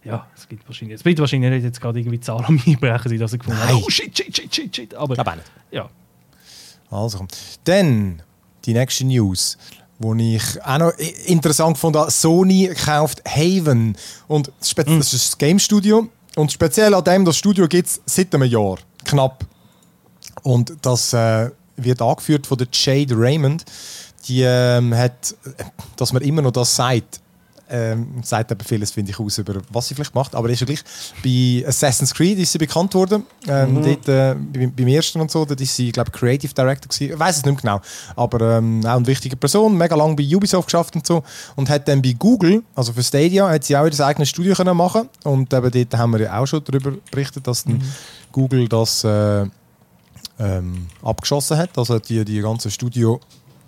[0.06, 3.20] Ja, es gibt wahrscheinlich, es wird wahrscheinlich nicht jetzt gerade irgendwie Zahlen am Einbrechen sein,
[3.20, 4.96] dass ich gefunden habe, oh shit, shit, shit, shit, shit.
[4.96, 5.52] Aber glaube auch nicht.
[5.72, 5.90] ja,
[6.90, 7.26] Also,
[7.66, 8.22] dann
[8.66, 9.58] die nächste News,
[10.00, 10.94] wo ich auch noch
[11.26, 13.96] interessant fand, Sony kauft Haven.
[14.28, 16.08] Und spe das ist das Game Studio.
[16.36, 19.46] Und speziell an dem das Studio gibt es seit einem Jahr knapp.
[20.42, 23.66] Und das äh, wird angeführt von der Jade Raymond,
[24.28, 25.64] die ähm, hat, äh,
[25.98, 27.20] dass man immer noch das sagt.
[27.72, 30.36] Ähm, sagt aber vieles, finde ich, aus über was sie vielleicht macht.
[30.36, 30.84] Aber ist ja gleich.
[31.24, 33.24] Bei Assassin's Creed ist sie bekannt worden.
[33.48, 36.90] Ähm, dort, äh, beim, beim ersten und so, dort ist sie, glaube ich, Creative Director
[36.90, 37.14] gewesen.
[37.14, 37.82] Ich weiß es nicht mehr genau.
[38.16, 41.24] Aber ähm, auch eine wichtige Person, mega lange bei Ubisoft geschafft und so.
[41.56, 44.76] Und hat dann bei Google, also für Stadia, hat sie auch ihr eigenes Studio können
[44.76, 47.84] machen Und eben dort haben wir ja auch schon darüber berichtet, dass dann
[48.32, 49.46] Google das äh,
[50.40, 51.78] ähm, abgeschossen hat.
[51.78, 53.20] Also die, die ganzen Studio,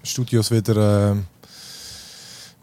[0.03, 1.15] Studios wieder, äh,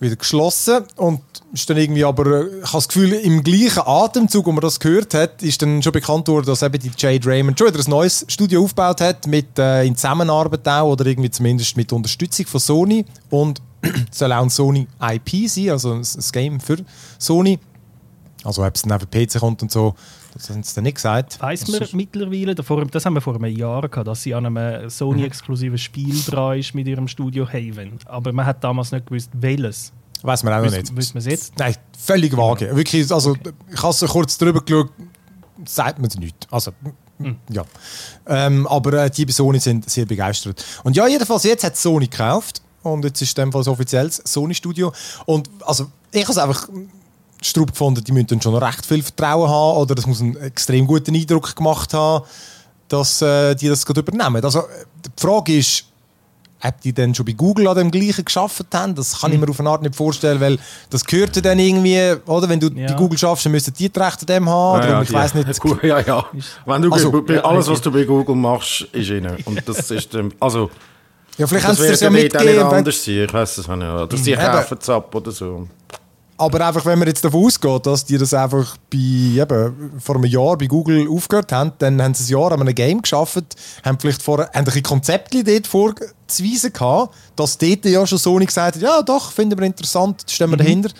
[0.01, 0.85] wieder geschlossen.
[0.97, 1.21] Und
[1.53, 4.79] ist dann irgendwie aber, äh, ich habe das Gefühl, im gleichen Atemzug, wo man das
[4.79, 7.91] gehört hat, ist dann schon bekannt worden, dass eben die Jade Raymond schon wieder ein
[7.91, 12.61] neues Studio aufgebaut hat, mit, äh, in Zusammenarbeit auch, oder irgendwie zumindest mit Unterstützung von
[12.61, 13.05] Sony.
[13.31, 13.63] Und
[14.11, 16.79] soll auch ein Sony IP sein, also ein, Game für
[17.19, 17.59] Sony.
[18.45, 19.95] Also ob es dann auf PC kommt und so,
[20.33, 21.41] das haben sie dann nicht gesagt.
[21.41, 24.47] weiss Das man mittlerweile, davor, das haben wir vor einem Jahr gehabt, dass sie an
[24.47, 27.99] einem Sony-exklusiven Spiel dran ist mit ihrem Studio Haven.
[28.07, 29.93] Aber man hat damals nicht gewusst, welches.
[30.23, 30.95] Weiß man auch noch nicht.
[30.97, 31.59] Wissen wir es jetzt?
[31.59, 32.75] Nein, völlig vage.
[32.75, 33.37] Wirklich, also,
[33.73, 34.91] ich habe so kurz drüber geschaut,
[35.65, 36.47] sagt man es nicht.
[36.51, 36.73] Also,
[37.51, 37.65] ja.
[38.27, 40.65] Ähm, aber äh, die bei Sony sind sehr begeistert.
[40.85, 42.63] Und ja, jedenfalls, jetzt hat Sony gekauft.
[42.83, 44.93] Und jetzt ist in dem Fall das offizielles Sony-Studio.
[45.27, 46.69] Und also, ich habe es einfach
[47.43, 51.15] Strub gefunden, die müssen schon recht viel Vertrauen haben oder das muss einen extrem guten
[51.15, 52.25] Eindruck gemacht haben,
[52.89, 54.43] dass äh, die das gerade übernehmen.
[54.45, 54.63] Also,
[55.05, 55.85] die Frage ist,
[56.61, 59.49] ob die dann schon bei Google an dem gleichen geschafft haben, das kann ich mir
[59.49, 60.59] auf eine Art nicht vorstellen, weil
[60.91, 62.49] das gehört ja dann irgendwie, oder?
[62.49, 62.89] Wenn du Ja.
[62.89, 64.83] bei Google schaffst, dann müssen die die Rechte dem haben.
[64.83, 65.47] Ja, ja, ich weiß nicht.
[65.85, 66.25] Ja, ja.
[66.67, 67.13] Wenn du Also,
[67.45, 69.37] alles, was du bei Google machst, ist innen.
[69.45, 70.69] Und das ist, ähm, also,
[71.37, 72.57] Ja, vielleicht haben das sie das wird ja mitgegeben.
[72.71, 73.15] wenn- anders sein.
[73.25, 73.81] Ich weiß es nicht.
[73.81, 74.41] Oder sie Eben.
[74.43, 75.69] kaufen es ab oder so.
[76.41, 80.25] Aber einfach, wenn man jetzt davon ausgeht, dass die das einfach bei, eben, vor einem
[80.25, 83.99] Jahr bei Google aufgehört haben, dann haben sie ein Jahr an einem Game geschafft, haben
[83.99, 88.83] vielleicht vorher haben ein Konzeptchen dort vorzuweisen gehabt, dass dort ja schon Sony gesagt hat,
[88.83, 90.91] ja doch, finden wir interessant, stehen wir dahinter.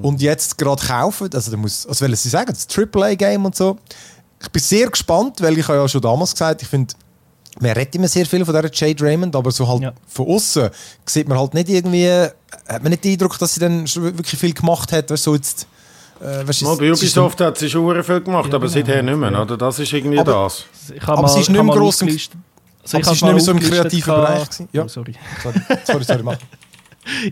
[0.00, 3.78] Und jetzt gerade kaufen, also da muss, was wollen sie sagen, das AAA-Game und so.
[4.40, 6.94] Ich bin sehr gespannt, weil ich ja schon damals gesagt, ich finde,
[7.60, 9.92] man redet immer sehr viel von dieser Jade Raymond, aber so halt Ja.
[10.06, 10.70] von außen
[11.06, 12.08] sieht man halt nicht irgendwie,
[12.68, 15.30] hat man nicht den Eindruck, dass sie dann schon wirklich viel gemacht hat, weißt du,
[15.30, 15.66] so jetzt,
[16.20, 18.72] äh, weißt, Mal, bei Ubisoft hat sie schon sehr viel gemacht, Ja, aber genau.
[18.86, 19.42] seither nicht mehr.
[19.42, 19.56] Oder?
[19.56, 20.64] Das ist irgendwie Aber- das.
[21.06, 23.32] Aber mal, sie ist ich nicht mehr gross im- Also aber ich sie ist nicht
[23.32, 24.68] mehr so im kreativen gehabt- Bereich gewesen.
[24.72, 24.84] Ja.
[24.84, 25.14] Oh, sorry.
[25.42, 26.36] Sorry, sorry, sorry, mach.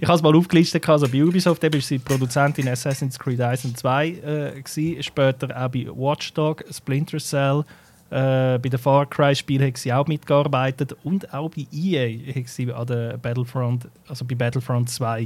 [0.00, 3.66] Ich habe es mal aufgelistet, also bei Ubisoft eben ist sie Produzentin Assassin's Creed 1
[3.66, 7.62] und 2 äh, gewesen, später auch bei Watch Dogs, Splinter Cell,
[8.10, 12.48] äh, bei den Far Cry Spielen hat sie auch mitgearbeitet und auch bei EA hat
[12.48, 15.24] sie an der Battlefront, also bei Battlefront 2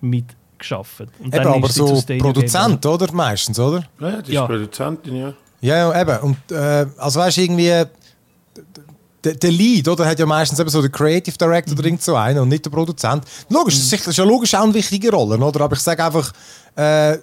[0.00, 1.00] mitgeschafft.
[1.18, 3.12] Und Eben, aber ist sie zu so Produzent, oder?
[3.12, 3.84] Meistens, oder?
[4.00, 4.46] Ja, die ist Ja.
[4.46, 5.32] Produzentin, ja.
[5.60, 6.18] Ja, ja, eben.
[6.20, 7.82] Und, äh, also weißt du, irgendwie,
[9.24, 10.06] der, der Lead, oder?
[10.06, 12.70] Hat ja meistens eben so der Creative Director oder irgend so einen und nicht der
[12.70, 13.24] Produzent.
[13.50, 15.60] Logisch, das ist sicher- das ist ja logisch auch eine wichtige Rolle, oder?
[15.62, 16.32] Aber ich sage einfach,
[16.76, 17.18] äh,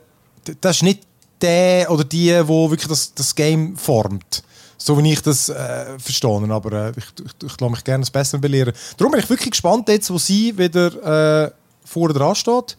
[0.61, 1.03] das ist nicht
[1.41, 4.43] der oder die, wo wirklich das, das Game formt.
[4.85, 6.47] So wie ich das äh, verstehe.
[6.47, 8.71] Aber äh, ich, ich, ich lasse mich gerne das Bessere belehren.
[8.97, 11.51] Darum bin ich wirklich gespannt, jetzt, wo sie wieder äh,
[11.83, 12.77] vorne dran steht,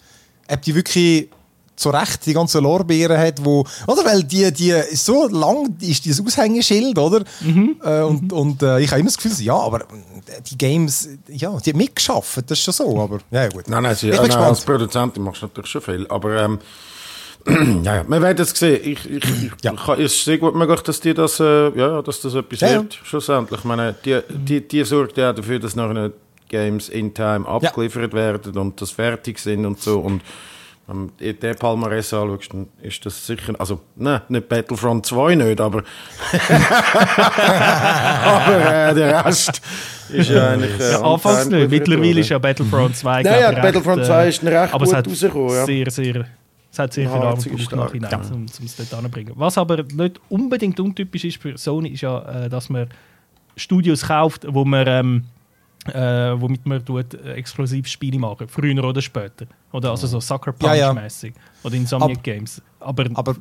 [0.48, 1.28] ob die wirklich
[1.74, 4.04] zu Recht die ganzen Lorbeeren hat, wo, oder?
[4.04, 7.24] Weil die, die, so lang ist dieses Aushängeschild, oder?
[7.40, 7.80] Mhm.
[7.82, 9.84] Äh, und und äh, ich habe immer das Gefühl, ja, aber
[10.48, 13.68] die Games, ja, die haben mitgeschafft, das ist schon so, aber ja, gut.
[13.68, 14.60] Nein, nein, sie, ich äh, bin nein als.
[14.60, 16.06] Produzentin machst du natürlich schon viel.
[16.06, 16.60] Aber ähm,
[17.84, 18.80] ja, ja, wir werden es sehen.
[18.82, 19.72] Ich, ich, ich, Ja.
[19.72, 22.72] ich, es ist sehr gut möglich, dass die das, äh, ja, dass das etwas Ja,
[22.74, 23.60] wird, schlussendlich.
[23.60, 26.10] Ich meine, die, die, die sorgt ja dafür, dass nachher
[26.48, 29.98] Games in Time abgeliefert werden und das fertig sind und so.
[30.00, 30.22] Und
[30.88, 35.60] wenn du den Palmares anschaust, dann ist das sicher, also, nein, nicht Battlefront 2 nicht,
[35.60, 35.82] aber,
[38.24, 39.60] aber äh, der Rest
[40.10, 40.78] ist ja eigentlich.
[40.78, 41.70] Äh, Ja, anfangs nicht.
[41.70, 44.84] Mittlerweile ist ja Battlefront 2 Ja, glaub ja, Battlefront recht, 2 ist dann recht aber
[44.84, 45.64] gut es hat rausgekommen, ja.
[45.66, 46.24] Sehr, sehr,
[46.76, 48.10] es hat sehr viel Ja, Arbeit ziemlich gebraucht stark.
[48.10, 49.32] nachhinein, um es dort anzubringen.
[49.36, 52.88] Was aber nicht unbedingt untypisch ist für Sony, ist ja, äh, dass man
[53.56, 55.24] Studios kauft, wo man, ähm,
[55.86, 59.46] äh, womit man tut, äh, exklusiv Spiele machen, früher oder später.
[59.72, 60.92] Oder also so Sucker Ja, ja.
[60.92, 61.32] Punch-mäßig.
[61.62, 62.60] Oder Insomniac Ab- Games.
[62.80, 63.34] Aber, Aber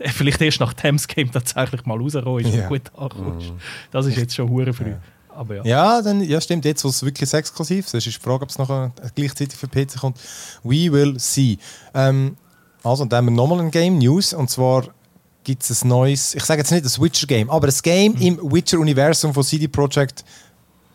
[0.00, 2.62] äh, vielleicht erst nach Thames Game tatsächlich mal rausgekommen ist Ja.
[2.64, 3.52] und gut angekommen ist.
[3.92, 4.94] Das ist jetzt schon hure früh.
[5.28, 5.64] Aber ja.
[5.64, 6.64] Ja, dann, ja, stimmt.
[6.64, 9.98] Jetzt, wo es wirklich exklusiv ist, ist die Frage, ob es noch gleichzeitig für PC
[10.00, 10.18] kommt.
[10.64, 11.58] We will see.
[11.94, 12.36] Ähm,
[12.86, 14.32] also, und dann haben wir nochmal ein Game News.
[14.32, 14.84] Und zwar
[15.44, 19.34] gibt es ein neues, ich sage jetzt nicht das Witcher-Game, aber ein Game im Witcher-Universum
[19.34, 20.24] von CD Projekt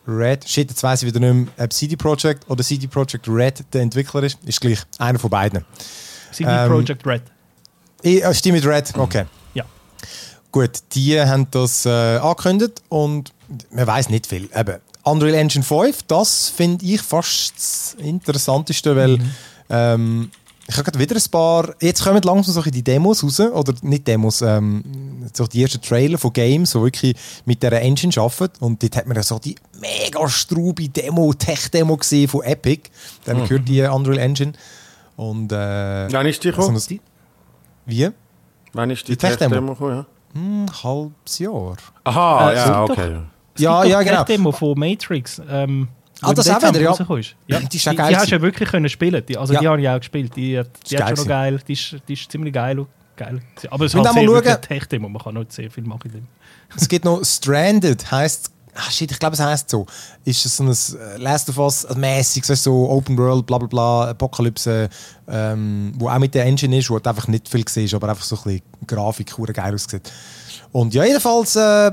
[0.08, 0.48] Red.
[0.48, 3.82] Shit, jetzt weiss ich wieder nicht mehr, ob CD Projekt oder CD Projekt Red der
[3.82, 4.38] Entwickler ist.
[4.46, 4.80] Ist gleich.
[4.98, 5.66] Einer von beiden.
[6.32, 7.24] CD Ähm, Projekt Red.
[8.02, 9.26] Ich, äh, stimme mit Red, okay.
[9.54, 9.66] Ja.
[10.52, 13.32] Gut, die haben das äh, angekündigt und
[13.70, 14.50] man weiß nicht viel.
[14.56, 19.20] Eben, Unreal Engine 5, das finde ich fast das Interessanteste, weil
[19.70, 20.32] ähm,
[20.68, 21.76] ich habe gerade wieder ein paar.
[21.82, 24.84] Jetzt kommen langsam so die Demos raus, oder nicht Demos, ähm,
[25.34, 28.64] so die ersten Trailer von Games, die wirklich mit dieser Engine arbeiten.
[28.64, 32.90] Und dort hat man ja so die mega strube Demo, Tech-Demo gesehen von Epic.
[33.26, 34.54] Dann gehört die Unreal Engine.
[35.18, 36.78] Und äh, Wann ist die gekommen?
[36.78, 37.00] ein-
[37.86, 38.10] wie?
[38.74, 39.50] Wann ist die, Die Tech-Demo?
[39.50, 39.96] Tech-Demo gekommen?
[39.96, 40.06] Ja?
[40.34, 41.76] Ein halbes Jahr.
[42.06, 43.18] Aha, Äh, ja, doch- okay.
[43.56, 44.24] Es Ja, ja, doch genau.
[44.24, 45.42] die Demo von Matrix.
[45.50, 45.90] Ähm,
[46.22, 46.92] Ah, das auch wieder, ja.
[47.18, 47.36] ist.
[47.48, 47.60] ja.
[47.60, 49.24] Die Die, ist auch die, geil hast du ja wirklich können spielen.
[49.28, 49.60] Die, also Ja.
[49.60, 50.36] die habe ich auch gespielt.
[50.36, 51.60] Die, hat- die, geil hat schon noch geil.
[51.68, 52.86] Die ist, die ist ziemlich geil.
[53.18, 53.42] geil.
[53.70, 55.10] Aber es ist halt sehr wirklich Tech-Demo.
[55.10, 56.12] Man kann nicht sehr viel machen.
[56.12, 56.28] dem.
[56.78, 59.86] Es gibt noch Stranded, heißt Ah, shit, ich glaube, es heißt so.
[60.24, 64.10] Ist es so ein äh, Last of Us mäßig, so Open World, bla bla bla,
[64.12, 64.88] Apokalypse,
[65.28, 68.24] ähm, wo auch mit der Engine ist, wo du einfach nicht viel siehst, aber einfach
[68.24, 70.10] so ein bisschen Grafik, geil aussieht.
[70.72, 71.92] Und ja, jedenfalls, äh,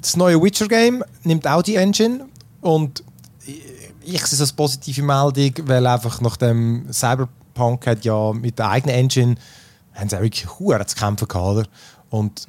[0.00, 2.26] das neue Witcher-Game nimmt auch die Engine
[2.60, 3.02] und
[4.02, 8.96] ich, sehe es als positive Meldung, weil einfach nachdem Cyberpunk hat ja mit der eigenen
[8.96, 9.36] Engine
[9.94, 11.66] haben sie auch wirklich hure zu kämpfen gehabt, oder?
[12.10, 12.46] Und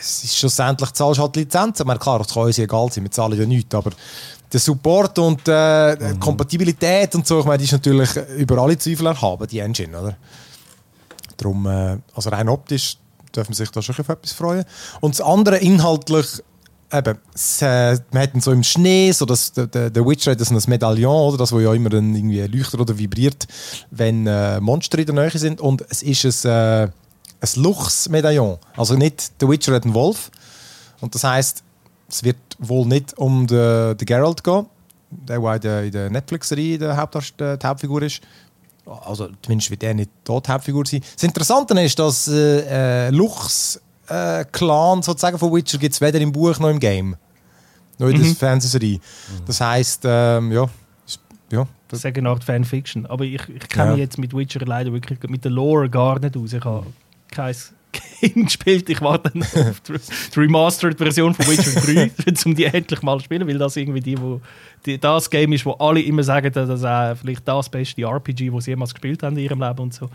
[0.00, 1.82] es ist schlussendlich, zahlst halt Lizenzen.
[1.82, 3.92] Ich meine, klar, das kann uns egal sein, wir zahlen ja nichts, aber
[4.52, 8.76] der Support und äh, die Kompatibilität und so, ich meine, die ist natürlich über alle
[8.76, 10.16] Zweifel erhaben, die Engine, oder?
[11.36, 12.96] Darum, äh, also rein optisch
[13.34, 14.64] dürfen sich da schon auf etwas freuen.
[15.00, 16.42] Und das andere inhaltlich,
[16.92, 20.62] eben, es, äh, man hat so im Schnee, so das, der, Witcher hat so ein
[20.66, 23.46] Medaillon, oder, das wo ja immer dann irgendwie leuchtet oder vibriert,
[23.90, 25.60] wenn äh, Monster in der Nähe sind.
[25.60, 26.90] Und es ist ein, äh,
[27.40, 28.58] ein Luchs-Medaillon.
[28.76, 30.30] Also nicht der Witcher hat einen Wolf.
[31.00, 31.62] Und das heißt,
[32.08, 34.66] es wird wohl nicht um den, den Geralt gehen,
[35.10, 38.20] der, der in der, der Netflix-Serie der äh, die Hauptfigur ist.
[38.86, 41.02] Also zumindest wird er nicht dort die Hauptfigur sein.
[41.14, 43.10] Das Interessante ist, dass äh,
[44.08, 47.16] äh, Luchs-Clan sozusagen von Witcher gibt es weder im Buch noch im Game.
[47.98, 49.00] Nur in der Fernsehserie.
[49.46, 50.66] Das heisst, ähm, ja,
[51.50, 53.06] ja, Das ist eine Art Fanfiction.
[53.06, 53.90] Aber ich, ich kenne Ja.
[53.92, 56.52] mich jetzt mit Witcher leider wirklich mit der Lore gar nicht aus.
[56.52, 56.86] Ich habe
[57.30, 57.54] kein
[58.20, 58.88] Game gespielt.
[58.90, 59.94] Ich warte dann auf die
[60.34, 62.10] die Remastered-Version von Witcher 3,
[62.44, 64.40] um die endlich mal zu spielen, weil das irgendwie die, wo,
[64.86, 68.50] die, das Game ist, wo alle immer sagen, dass das äh, vielleicht das beste RPG,
[68.50, 70.08] das sie jemals gespielt haben in ihrem Leben und so.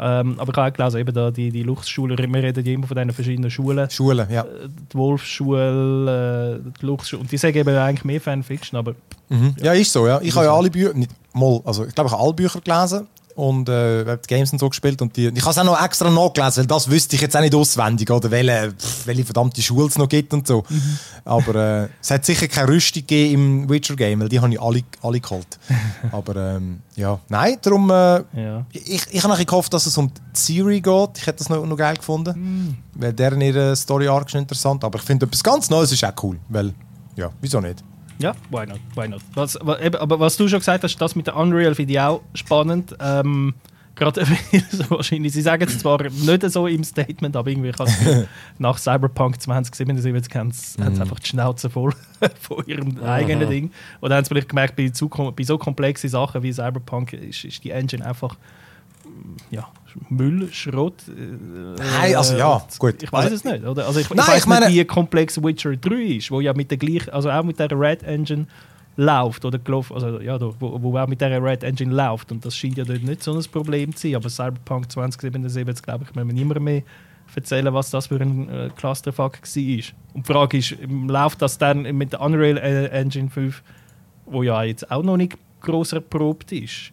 [0.00, 2.86] Ähm, aber ich habe auch gelesen, eben da die, die Luchsschule, wir reden ja immer
[2.86, 3.90] von diesen verschiedenen Schulen.
[3.90, 4.44] Schule, ja.
[4.92, 7.22] Die Wolfsschule, äh, die Luchsschule.
[7.22, 8.94] Und die sagen eben eigentlich mehr Fanfiction, aber
[9.28, 9.54] Mhm.
[9.60, 10.20] Ja, ist so, ja.
[10.22, 13.06] Ich habe ja alle Bücher, nicht mal, also ich glaube, ich habe alle Bücher gelesen
[13.38, 15.80] und äh, habe die Games und so gespielt und die, ich habe es auch noch
[15.80, 18.74] extra nachgelesen, weil das wüsste ich jetzt auch nicht auswendig, oder welche,
[19.04, 20.64] welche verdammte Schule es noch gibt und so.
[21.24, 24.82] Aber äh, es hat sicher keine Rüstung gegeben im Witcher-Game, weil die habe ich alle,
[25.02, 25.46] alle geholt.
[26.10, 27.94] Aber ähm, ja, nein, darum, äh,
[28.34, 28.66] ja.
[28.72, 31.10] ich, ich habe gehofft, dass es um die Serie geht.
[31.18, 35.04] Ich hätte das noch, noch geil gefunden, weil deren ihre Story-Arc ist interessant, aber ich
[35.04, 36.74] finde etwas ganz Neues ist auch cool, weil,
[37.14, 37.84] ja, wieso nicht?
[38.18, 38.80] Ja, why not?
[38.94, 39.20] Why not?
[39.34, 42.96] Was, aber was du schon gesagt hast, das mit der Unreal finde ich auch spannend.
[43.00, 43.54] Ähm,
[43.98, 44.24] Gerade
[44.70, 47.88] so wahrscheinlich, sie sagen es zwar nicht so im Statement, aber irgendwie kann
[48.58, 51.92] nach Cyberpunk 2077 haben sie haben sie einfach die Schnauze voll
[52.40, 53.72] von ihrem eigenen Ding.
[54.00, 57.64] Oder haben sie vielleicht gemerkt, bei, zu, bei so komplexen Sachen wie Cyberpunk ist, ist
[57.64, 58.36] die Engine einfach
[59.50, 59.68] ja,
[60.08, 60.94] Müll, Schrott.
[61.08, 61.12] Äh,
[62.00, 63.02] Nein, also ja, gut.
[63.02, 63.86] Ich weiß Also- es nicht, oder?
[63.86, 66.52] Also ich, Nein, ich weiß ich meine- nicht, wie komplex Witcher 3 ist, wo ja
[66.54, 68.46] mit der gleichen, also auch mit der Red Engine
[68.96, 72.56] läuft oder gelaufen, also ja, wo, wo auch mit der Red Engine läuft und das
[72.56, 76.26] scheint ja dort nicht so ein Problem zu sein, aber Cyberpunk 2077, glaube ich, müssen
[76.28, 76.82] wir niemand mehr
[77.34, 79.84] erzählen, was das für ein äh, Clusterfuck war.
[80.14, 83.62] Und die Frage ist, läuft das dann mit der Unreal äh, Engine 5,
[84.26, 86.90] wo ja jetzt auch noch nicht gross erprobt ist,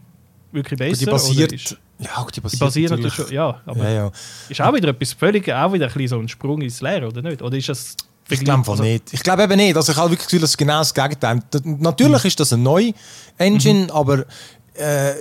[0.55, 0.97] wirklich besser?
[0.99, 1.51] die basiert.
[1.51, 4.11] Ist, ja, gut, die die basiert, basiert natürlich schon, ja, aber Ja, ja.
[4.49, 7.41] ist auch wieder etwas völlig, auch wieder ein so ein Sprung ins Leere, oder nicht?
[7.41, 7.95] Oder ist das
[8.29, 9.13] Ich glaube also- nicht.
[9.13, 9.75] Ich glaube eben nicht.
[9.77, 11.41] Also ich habe wirklich das Gefühl, das ist genau das Gegenteil.
[11.63, 12.27] Natürlich Mhm.
[12.27, 12.93] ist das eine neue
[13.37, 14.25] Engine, aber
[14.77, 15.13] äh,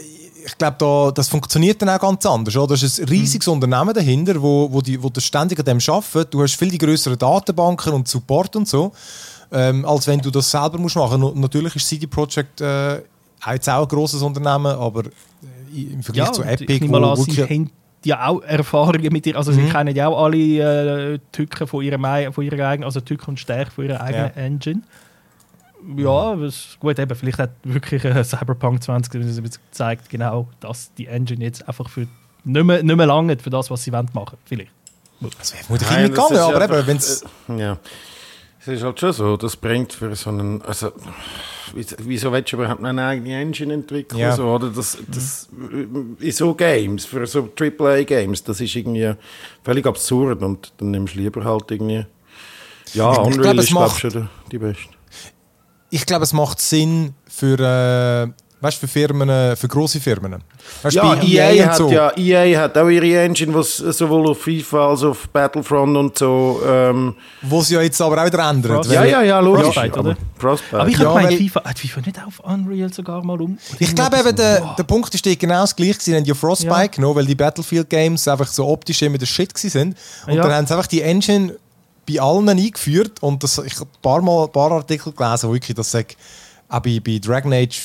[0.47, 2.57] ich glaube, da, das funktioniert dann auch ganz anders.
[2.57, 2.69] Oder?
[2.77, 3.55] Da ist ein riesiges Mhm.
[3.55, 6.35] Unternehmen dahinter, wo, wo, die, wo das ständig an dem arbeitet.
[6.35, 8.93] Du hast viel die größeren Datenbanken und Support und so,
[9.53, 11.37] ähm, als wenn du das selber musst machen musst.
[11.37, 13.01] Natürlich ist CD Projekt äh,
[13.47, 17.15] auch jetzt auch ein grosses Unternehmen, aber äh, im Vergleich zu und Epic, an, wo
[17.17, 17.71] sie wirklich- haben
[18.05, 19.71] ja auch Erfahrungen mit ihr, also sie Mhm.
[19.71, 20.37] kennen ja auch alle
[21.15, 24.31] äh, Tücken von ihrem, ei- von ihrer eigenen, also Tücken und Stärken von ihrer eigenen
[24.37, 24.43] Ja.
[24.43, 24.83] Engine.
[25.97, 31.45] Ja, das, gut, eben, vielleicht hat wirklich äh, Cyberpunk 2077 gezeigt, genau, dass die Engine
[31.45, 32.07] jetzt einfach für
[32.45, 34.39] nicht mehr, nicht mehr lange für das, was sie wollen machen.
[34.45, 34.71] Vielleicht.
[35.39, 37.23] das wäre vermutlich nicht gegangen, ist aber eben, wenn es...
[37.49, 37.79] äh, Ja.
[38.67, 40.63] Es ist halt schon so, das bringt für so einen.
[40.63, 40.93] Also,
[41.75, 44.19] wieso- willst du überhaupt eine eigene Engine entwickeln?
[44.19, 44.35] Ja.
[44.35, 45.49] So, oder das, das,
[46.19, 49.13] in so Games, für so AAA-Games, das ist irgendwie
[49.63, 52.07] völlig absurd und dann nimmst du lieber halt irgendwie.
[52.95, 54.83] Ja, Ich Unreal glaube, es ist, glaube ich, schon die beste.
[55.91, 58.33] ich glaube, es macht Sinn für, äh,
[58.65, 60.43] weißt, für Firmen, für große Firmen.
[60.83, 61.91] Weißt, Ja, bei EA, und hat so.
[61.91, 66.19] ja, EA hat auch ihre Engine, was sowohl auf FIFA als auch auf Battlefront und
[66.19, 66.61] so.
[66.67, 68.39] Ähm, Wo sie ja jetzt aber auch wieder
[68.89, 69.65] weil- ja, ja, ja, logisch.
[69.67, 70.19] Frostbite, aber oder?
[70.39, 70.81] Frostbite.
[70.81, 73.59] Aber ich Ja, habe gemeint, weil- FIFA, hat FIFA nicht auf Unreal sogar mal um?
[73.79, 76.01] Ich glaube eben, der, der Punkt ist genau das gleiche.
[76.01, 76.87] Sie haben ja Frostbite Ja.
[76.87, 79.95] genommen, weil die Battlefield-Games einfach so optisch immer der Shit waren.
[80.27, 80.43] Und Ja.
[80.43, 81.55] dann haben sie einfach die Engine
[82.09, 83.23] bei allen eingeführt.
[83.23, 86.17] Und das, ich habe ein paar, Mal, ein paar Artikel gelesen, wo wirklich das sagt,
[86.69, 87.79] auch bei, bei Dragon Age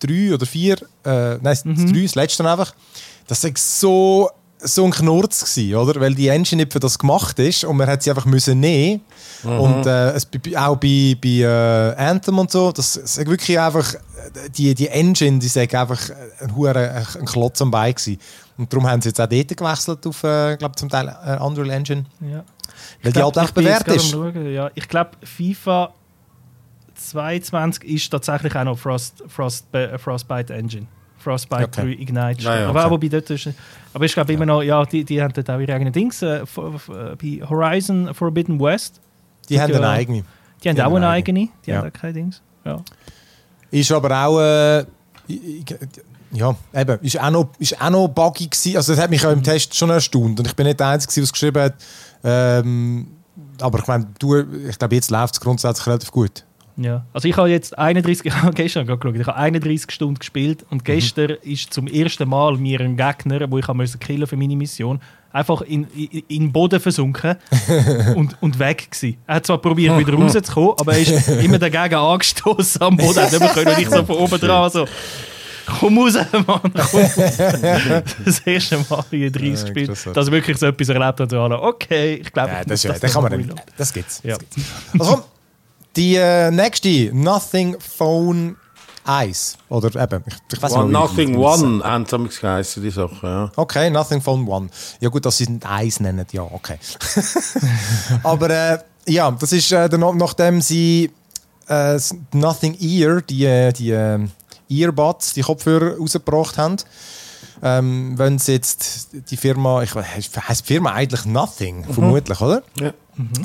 [0.00, 2.74] 3 oder 4, äh, nein, das 3, das letzte einfach,
[3.26, 4.30] das war so,
[4.62, 6.00] so ein Knurz gewesen, oder?
[6.00, 9.00] Weil die Engine nicht für das gemacht ist und man hat sie einfach müssen nehmen.
[9.42, 13.98] Und äh, es, auch bei, bei äh, Anthem und so, das ist wirklich einfach, äh,
[14.54, 16.10] die, die Engine, die sagt einfach
[16.40, 18.18] ein, hure- ein Klotz am Bein gewesen.
[18.58, 21.70] Und darum haben sie jetzt auch dort gewechselt auf, äh, glaube zum Teil äh, Unreal
[21.70, 22.04] Engine.
[22.20, 22.44] Ja.
[23.02, 24.12] Weil die glaub, halt einfach ich bewährt ist.
[24.52, 24.70] Ja.
[24.74, 25.94] Ich glaube, FIFA
[27.08, 30.86] 22 ist tatsächlich auch noch Frost, Frost, äh, Frostbite Engine.
[31.18, 31.82] Frostbite Okay.
[31.96, 32.42] 3 Ignite.
[32.42, 32.90] Ja, ja, aber, okay.
[32.92, 33.48] wobei dort ist,
[33.92, 36.22] aber ich glaube immer noch, ja, die, die haben dort auch ihre eigenen Dings.
[36.22, 39.00] Äh, äh, bei Horizon Forbidden West,
[39.48, 39.76] Die haben Ja.
[39.78, 40.24] eine eigene.
[40.62, 41.48] die haben Die auch eine eine eigene.
[41.66, 41.78] Die Ja.
[41.78, 42.40] haben auch kein Dings.
[42.64, 42.82] Ja.
[43.70, 44.84] Ist aber auch, äh,
[46.32, 48.76] ja, eben, ist auch noch, ist auch noch buggy gewesen.
[48.76, 50.38] Also das hat mich auch im Test schon erstaunt.
[50.38, 51.74] Und ich bin nicht der Einzige, der es geschrieben hat.
[52.24, 53.08] Ähm,
[53.60, 54.36] aber ich meine, du,
[54.68, 56.44] ich glaube, jetzt läuft es grundsätzlich relativ gut.
[56.82, 57.04] Ja.
[57.12, 60.64] Also ich habe jetzt 31, ich habe gestern gerade geschaut, ich habe 31 Stunden gespielt
[60.70, 64.36] und gestern ist zum ersten Mal mir ein Gegner, wo ich habe müssen killen für
[64.36, 65.00] meine Mission,
[65.32, 67.36] einfach in, in, in den Boden versunken
[68.16, 69.18] und, und weg gewesen.
[69.26, 73.30] Er hat zwar probiert wieder rauszukommen, aber er ist immer dagegen angestoßen am Boden, hat
[73.30, 74.86] nicht mehr können und ich so von oben dran so
[75.78, 77.14] Komm raus, Mann, komm raus.
[78.24, 80.16] Das erste Mal in 30 Ja, gespielt, interessant.
[80.16, 83.00] dass ich wirklich so etwas erlebt alle, Okay, ich glaube, Ja, das, muss ja, das
[83.00, 83.52] das kann man nicht.
[83.76, 84.20] Das gibt's.
[84.24, 84.36] Ja.
[84.36, 84.68] Das gibt's.
[84.98, 85.22] Also
[85.96, 88.56] die äh, nächste, Nothing Phone
[89.06, 89.56] Eyes.
[89.68, 93.18] Oder eben, ich, ich weiß One, nicht, Nothing One haben sie geheißen, die Sache.
[93.22, 93.52] Ja.
[93.56, 94.68] Okay, Nothing Phone One.
[95.00, 96.78] Ja gut, dass sie es nicht Eis nennen, ja, okay.
[98.22, 101.10] Aber äh, ja, das ist, äh, dann, nachdem sie
[101.68, 101.98] äh,
[102.32, 104.18] Nothing Ear, die, äh, die äh,
[104.68, 106.76] Earbuds, die Kopfhörer rausgebracht haben,
[107.62, 112.62] ähm, wenn sie jetzt die Firma, ich weiß, heisst die Firma eigentlich Nothing, vermutlich, oder?
[112.78, 112.92] Ja.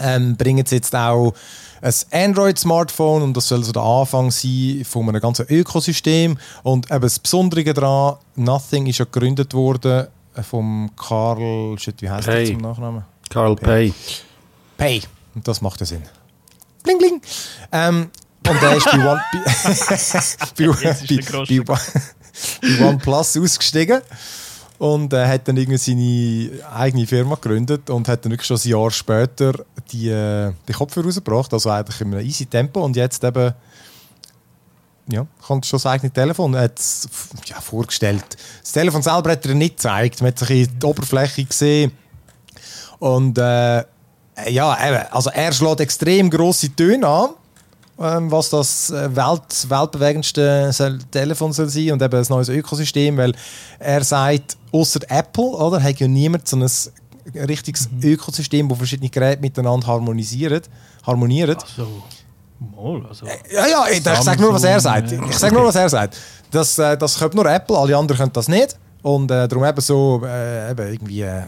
[0.02, 1.34] ähm, bringen sie jetzt auch
[1.82, 6.38] ein Android-Smartphone und das soll so der Anfang sein von einem ganzen Ökosystem.
[6.64, 10.08] Und eben das Besondere daran, Nothing ist ja gegründet worden
[10.44, 13.06] vom Karl, shit, wie heißt der zum Nachnamen?
[13.30, 13.94] Carl Pay.
[14.78, 15.02] Pay.
[15.34, 16.04] Und das macht ja Sinn.
[16.84, 17.22] Bling, bling.
[17.72, 18.10] Ähm,
[18.48, 21.78] und er ist bei, One, bei, bei, der bei,
[22.62, 24.02] bei OnePlus ausgestiegen
[24.78, 28.70] und äh, hat dann irgendwie seine eigene Firma gegründet und hat dann wirklich schon ein
[28.70, 29.54] Jahr später
[29.92, 33.54] die, äh, die Kopfhörer rausgebracht, also eigentlich in einem easy Tempo und jetzt eben
[35.08, 36.54] ja, kommt schon das eigene Telefon.
[36.56, 37.08] Er hat es
[37.46, 38.26] ja, vorgestellt.
[38.62, 40.22] Das Telefon selber hat er nicht gezeigt.
[40.22, 41.92] Man hat sich in die Oberfläche gesehen.
[42.98, 43.84] Und äh,
[44.50, 47.30] ja, eben, also er schlägt extrem grosse Töne an.
[48.00, 53.34] Ähm, was das äh, Welt, weltbewegendste Telefon soll sein und eben ein neues Ökosystem, weil
[53.80, 56.70] er sagt, außer Apple, oder, hat ja niemand so ein
[57.48, 60.62] richtiges Ökosystem, wo verschiedene Geräte miteinander harmonisieren.
[61.06, 61.56] harmonieren.
[61.56, 62.04] Also,
[62.60, 63.26] mal, also.
[63.26, 65.12] Ja, ja, ich, ich sage nur, was er sagt.
[65.12, 66.18] Ich sage nur, was er sagt.
[66.52, 68.78] Das, äh, das könnte nur Apple, alle anderen können das nicht.
[69.02, 71.44] Und äh, darum eben so, äh, eben irgendwie äh,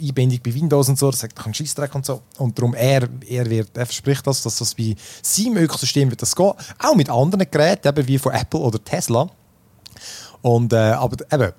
[0.00, 2.22] Einbindung bei Windows und so, das sagt ein Scheissdreck und so.
[2.38, 6.34] Und darum, er, er, wird, er verspricht das, dass das bei seinem Ökosystem wird das
[6.34, 6.52] gehen.
[6.78, 9.28] Auch mit anderen Geräten, eben wie von Apple oder Tesla.
[10.42, 11.52] Und, äh, aber eben,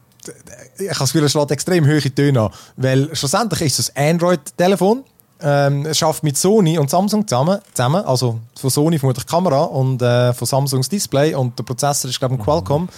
[0.77, 2.51] ich habe das Gefühl, es schlägt extrem hohe Töne an.
[2.77, 5.03] Weil schlussendlich ist es ein Android-Telefon.
[5.41, 8.03] Ähm, es schafft mit Sony und Samsung zusammen, zusammen.
[8.05, 11.35] Also von Sony vermutlich die Kamera und äh, von Samsungs Display.
[11.35, 12.89] Und der Prozessor ist, glaube ich, ein Qualcomm.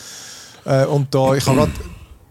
[0.65, 1.71] Äh, und da, ich habe gerade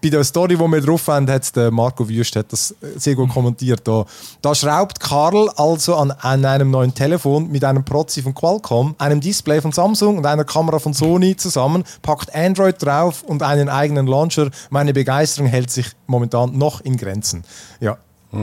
[0.04, 3.30] bei der Story, die wir drauf haben, hat der Marco Wüst hat das sehr gut
[3.30, 3.80] kommentiert.
[3.84, 4.04] Da,
[4.42, 9.22] da schraubt Karl also an, an einem neuen Telefon mit einem Prozi von Qualcomm, einem
[9.22, 14.06] Display von Samsung und einer Kamera von Sony zusammen, packt Android drauf und einen eigenen
[14.06, 14.50] Launcher.
[14.68, 17.42] Meine Begeisterung hält sich momentan noch in Grenzen.
[17.80, 17.96] Ja,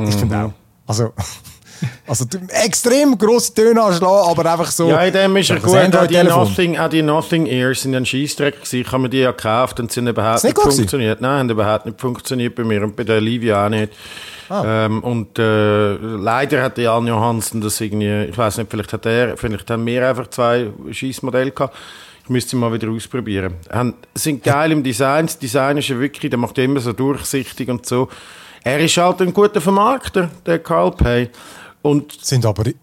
[0.07, 0.53] ich finde auch.
[0.87, 1.13] Also,
[2.07, 2.25] also
[2.63, 4.89] extrem grosse Töne anschlagen, aber einfach so.
[4.89, 5.75] Ja, in dem ist er gut.
[5.75, 6.23] Auch die.
[6.23, 8.81] Nothing, auch die Nothing Ears sind ein Scheissdreck gewesen.
[8.81, 10.77] Ich habe mir die ja gekauft und sie haben überhaupt nicht nicht, gewesen?
[10.79, 11.21] funktioniert.
[11.21, 13.93] Nein, haben überhaupt nicht funktioniert bei mir und bei der Livia auch nicht.
[14.49, 14.85] Ah.
[14.85, 19.05] Ähm, und äh, leider hat der Jan Johansen das irgendwie, ich weiß nicht, vielleicht hat
[19.05, 21.75] er, vielleicht haben wir einfach zwei Scheissmodelle gehabt.
[22.23, 23.55] Ich müsste sie mal wieder ausprobieren.
[23.71, 25.25] Haben, sind geil im Design.
[25.25, 28.09] Das Design ist ja wirklich, der macht immer so durchsichtig und so.
[28.63, 31.29] Er ist halt ein guter Vermarkter, der Carl Pay.
[31.83, 32.63] Und, Sind aber.
[32.67, 32.73] Ja.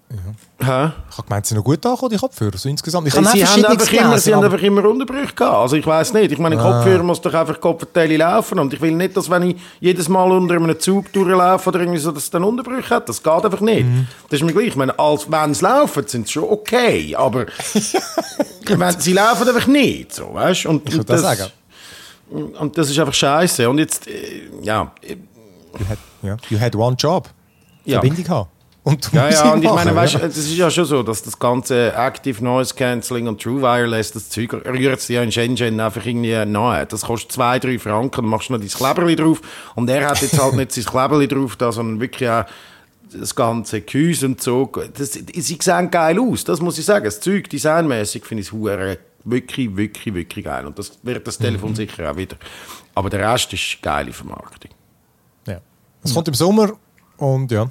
[0.88, 0.92] hä?
[1.08, 3.06] Ich habe gemeint, sie sind noch gut angekommen, die Kopfhörer, so insgesamt.
[3.06, 5.54] Ich Sie habe auch haben, einfach immer, sie haben einfach immer Unterbrüche gehabt.
[5.56, 6.32] Also ich weiß nicht.
[6.32, 6.62] Ich meine, Ah.
[6.78, 8.58] Kopfhörer muss doch einfach Kopfverteile laufen.
[8.58, 12.00] Und ich will nicht, dass wenn ich jedes Mal unter einem Zug durchlaufe oder irgendwie
[12.00, 13.08] so, dass es dann Unterbrüche hat.
[13.08, 13.84] Das geht einfach nicht.
[13.86, 14.08] Mhm.
[14.28, 14.66] Das ist mir gleich.
[14.66, 17.14] Ich meine, als wenn sie laufen, sind sie schon okay.
[17.14, 17.46] Aber
[18.66, 20.12] wenn, sie laufen einfach nicht.
[20.12, 20.66] So, weißt?
[20.66, 21.46] Und, Ich würde das sagen.
[22.30, 23.70] Und das ist einfach scheiße.
[23.70, 24.90] Und jetzt, äh, ja,
[25.78, 26.36] You had, ja.
[26.50, 27.28] you had one job.
[27.84, 28.00] Ja.
[28.00, 28.48] Verbindung haben.
[28.88, 30.20] Und Ja, ja, und ich meine, weißt, ja.
[30.20, 34.30] das ist ja schon so, dass das ganze Active Noise Cancelling und True Wireless, das
[34.30, 36.86] Zeug rührt sich ja in Shenzhen einfach irgendwie nahe.
[36.86, 39.42] Das kostet zwei, drei Franken, dann machst du noch dein Kleberli drauf.
[39.74, 42.44] Und er hat jetzt halt nicht sein Kleberli drauf, da, sondern wirklich auch
[43.12, 44.70] das ganze Gehäuse und so.
[44.94, 47.04] Das, sie sehen geil aus, das muss ich sagen.
[47.04, 48.54] Das Zeug, designmäßig, finde ich es
[49.24, 50.64] wirklich, wirklich, wirklich geil.
[50.64, 52.36] Und das wird das Telefon sicher auch wieder.
[52.94, 54.70] Aber der Rest ist geile Vermarktung.
[55.46, 55.60] ja.
[56.02, 56.72] Es kommt im Sommer
[57.18, 57.68] und ja.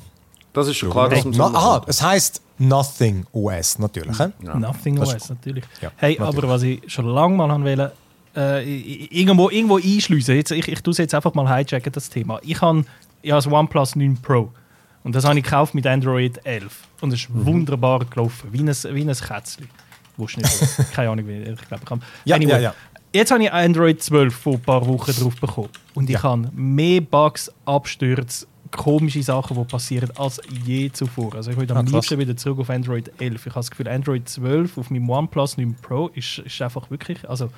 [0.57, 4.17] Das ist schon klar, dass man Na, so aha, es heisst Nothing OS natürlich.
[4.17, 4.29] hä?
[4.41, 5.63] Nothing OS, natürlich.
[5.81, 6.37] Ja, hey, natürlich.
[6.39, 7.91] aber was ich schon lange mal haben wollte,
[8.35, 8.63] äh,
[9.11, 10.35] irgendwo, irgendwo einschliessen.
[10.35, 12.39] Jetzt, ich, ich tue es jetzt einfach mal hijacken, das Thema.
[12.41, 12.83] Ich habe
[13.21, 14.51] ja, das OnePlus 9 Pro.
[15.03, 16.71] Und das habe ich gekauft mit Android 11.
[17.01, 17.45] Und es ist Mhm.
[17.45, 18.49] wunderbar gelaufen.
[18.51, 19.69] Wie ein, wie ein Kätzchen.
[20.17, 20.59] Wusste nicht.
[20.93, 22.01] Keine Ahnung, wie ich glaube, ich habe.
[22.25, 22.73] Ja, ja, ja.
[23.13, 25.69] Jetzt habe ich Android 12 vor ein paar Wochen drauf bekommen.
[25.93, 28.45] Und ich habe mehr Bugs, Abstürze,
[28.77, 31.35] komische Sachen, die passieren, als je zuvor.
[31.35, 33.45] Also ich will am Ah, liebsten wieder zurück auf Android 11.
[33.47, 37.27] Ich habe das Gefühl, Android 12 auf meinem OnePlus 9 Pro ist, ist einfach wirklich...
[37.29, 37.49] Also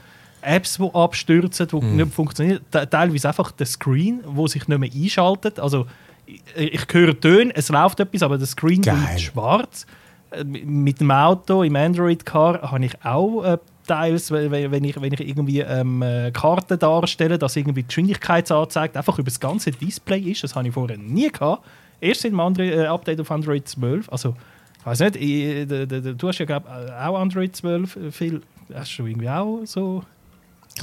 [0.42, 1.96] Apps, die abstürzen, die Mhm.
[1.98, 2.62] nicht funktionieren.
[2.72, 5.60] Te- Teilweise einfach der Screen, wo sich nicht mehr einschaltet.
[5.60, 5.86] Also
[6.26, 8.96] ich, ich höre Töne, es läuft etwas, aber der Screen Geil.
[8.96, 9.86] bleibt schwarz.
[10.32, 13.58] Äh, Mit dem Auto, im Android-Car, habe ich auch äh,
[13.90, 19.18] teils, wenn ich, wenn ich irgendwie ähm, äh, Karten darstelle, dass irgendwie die Geschwindigkeitsanzeige einfach
[19.20, 20.44] über das ganze Display ist.
[20.44, 21.66] Das habe ich vorher nie gehabt.
[22.02, 24.10] Erst in einem anderen äh, Update auf Android 12.
[24.12, 24.36] Also,
[24.80, 28.42] ich weiß nicht, ich, d- du hast ja glaub, äh, auch Android 12 äh, viel.
[28.74, 30.04] Hast du irgendwie auch so.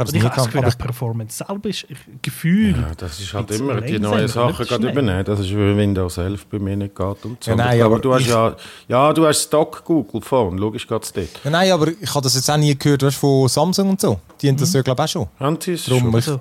[0.04, 2.70] Ich Und ich nie habe das gehabt, Gefühl, aber die Performance selber ist ich- Gefühl.
[2.72, 5.24] Ja, das ist halt immer die neuen nicht Sachen gerade übernehmen.
[5.24, 7.50] Das ist, wie Windows 11 bei mir nicht geht und so.
[7.50, 8.56] Ja, nein, ich glaube, aber du hast ich- ja,
[8.88, 11.28] ja, du hast Stock Google Phone, logisch geht es dort.
[11.44, 14.20] Ja, nein, aber ich habe das jetzt auch nie gehört weißt, von Samsung und so.
[14.42, 15.26] Die haben das ja, glaube ich, auch schon.
[15.40, 16.10] Haben sie es Drum schon?
[16.10, 16.40] muss- Also,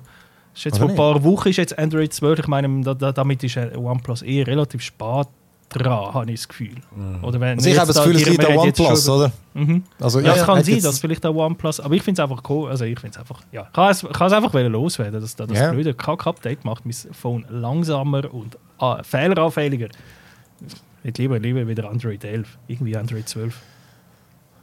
[0.53, 0.97] ist jetzt vor ein nicht?
[0.97, 2.39] paar Wochen ist jetzt Android 12.
[2.39, 5.27] Ich meine, da, da, damit ist OnePlus eher relativ spät
[5.69, 6.75] dran, habe ich das Gefühl.
[7.21, 9.31] Oder wenn Also ich habe das da- Gefühl, es liegt an OnePlus, oder?
[9.53, 9.83] Mhm.
[9.99, 12.29] Also, Ja, es ja, kann hat sein, dass vielleicht auch OnePlus, aber ich finde es
[12.29, 15.19] einfach cool, also ich finde es einfach, ja, ich kann es, kann es einfach loswerden,
[15.21, 15.71] dass da das Ja.
[15.71, 19.87] blöde Kack-Update macht mein Phone langsamer und ah, fehleranfälliger.
[21.03, 23.53] Ich hätte lieber, lieber wieder Android 11, irgendwie Android 12.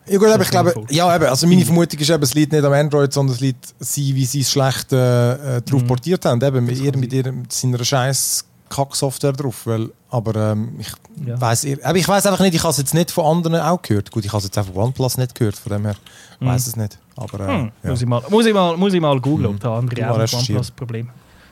[0.08, 2.64] Ja gut, aber ich glaube, ja eben, also meine Vermutung ist eben, es liegt nicht
[2.64, 6.42] am Android, sondern es liegt sie, wie sie es schlecht äh, äh, drauf portiert haben,
[6.42, 6.84] eben mit, Mhm.
[6.84, 8.44] Ihr, kann mit, ihrer, mit seiner scheiß
[8.74, 10.92] Kack-Software drauf, weil, aber ähm, ich
[11.26, 11.40] Ja.
[11.40, 14.10] weiß aber ich weiß einfach nicht, ich habe es jetzt nicht von anderen auch gehört.
[14.10, 15.96] Gut, ich habe es jetzt einfach von OnePlus nicht gehört, von dem her
[16.40, 17.90] weiß es nicht, aber äh, Hm, ja.
[17.90, 20.28] muss, ich mal, muss, ich mal, muss ich mal googlen, ob da andere auch ein.
[20.32, 21.08] OnePlus-Problem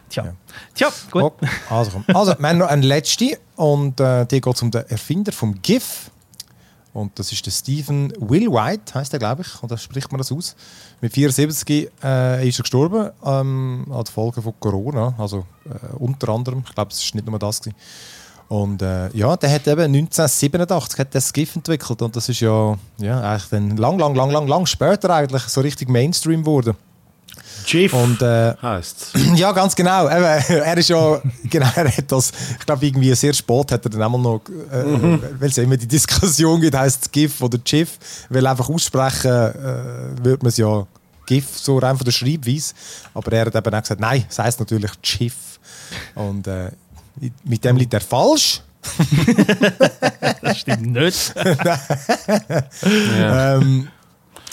[0.08, 0.24] Tja.
[0.24, 0.32] Ja.
[0.74, 1.22] Tja, gut.
[1.22, 1.32] Oh,
[1.72, 2.16] also, komm.
[2.16, 6.10] also, wir haben noch eine letzte und äh, die geht um den Erfinder vom GIF.
[6.92, 9.62] Und das ist der Stephen Will White, heißt er, glaube ich.
[9.62, 10.56] Oder spricht man das aus?
[11.00, 15.14] Mit 74 äh, ist er gestorben ähm, an den Folgen von Corona.
[15.18, 16.64] Also äh, unter anderem.
[16.66, 17.60] Ich glaube, es war nicht nur das.
[17.60, 17.76] Gewesen.
[18.50, 22.76] Und äh, ja, der hat eben 1987 hat das GIF entwickelt und das ist ja,
[22.98, 26.74] ja eigentlich dann lang, lang, lang, lang, lang später eigentlich so richtig Mainstream geworden.
[27.66, 30.06] GIF Und äh, heisst ja, ganz genau.
[30.06, 30.24] Eben,
[30.64, 34.02] er ist ja, genau, er hat das, ich glaube, irgendwie sehr spät hat er dann
[34.02, 37.98] einmal noch, äh, weil es ja immer die Diskussion gibt, heißt es GIF oder GIF,
[38.28, 40.86] weil einfach aussprechen äh, würde man es ja
[41.26, 42.74] GIF, so rein von der Schreibweise.
[43.14, 45.34] Aber er hat eben auch gesagt, nein, es heisst natürlich GIF.
[46.14, 46.70] Und äh,
[47.44, 48.62] mit dem liegt er falsch.
[50.42, 51.34] Das stimmt nicht.
[51.64, 53.56] ja.
[53.56, 53.88] ähm,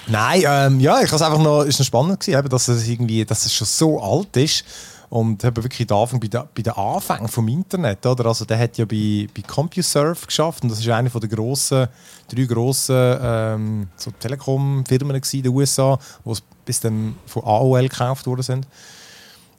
[0.08, 2.88] nein, ähm, ja, ich habe es einfach noch, ist noch spannend gewesen, eben, dass es
[2.88, 4.64] irgendwie, dass es schon so alt ist
[5.10, 8.26] und eben wirklich der Anfang, bei, der, bei den Anfängen vom Internet, oder?
[8.26, 11.88] Also der hat ja bei, bei CompuServe geschafft und das ist eine von der grossen,
[12.28, 16.34] drei grossen ähm, so Telekom-Firmen in den USA, die
[16.66, 18.68] bis dann von AOL gekauft worden sind.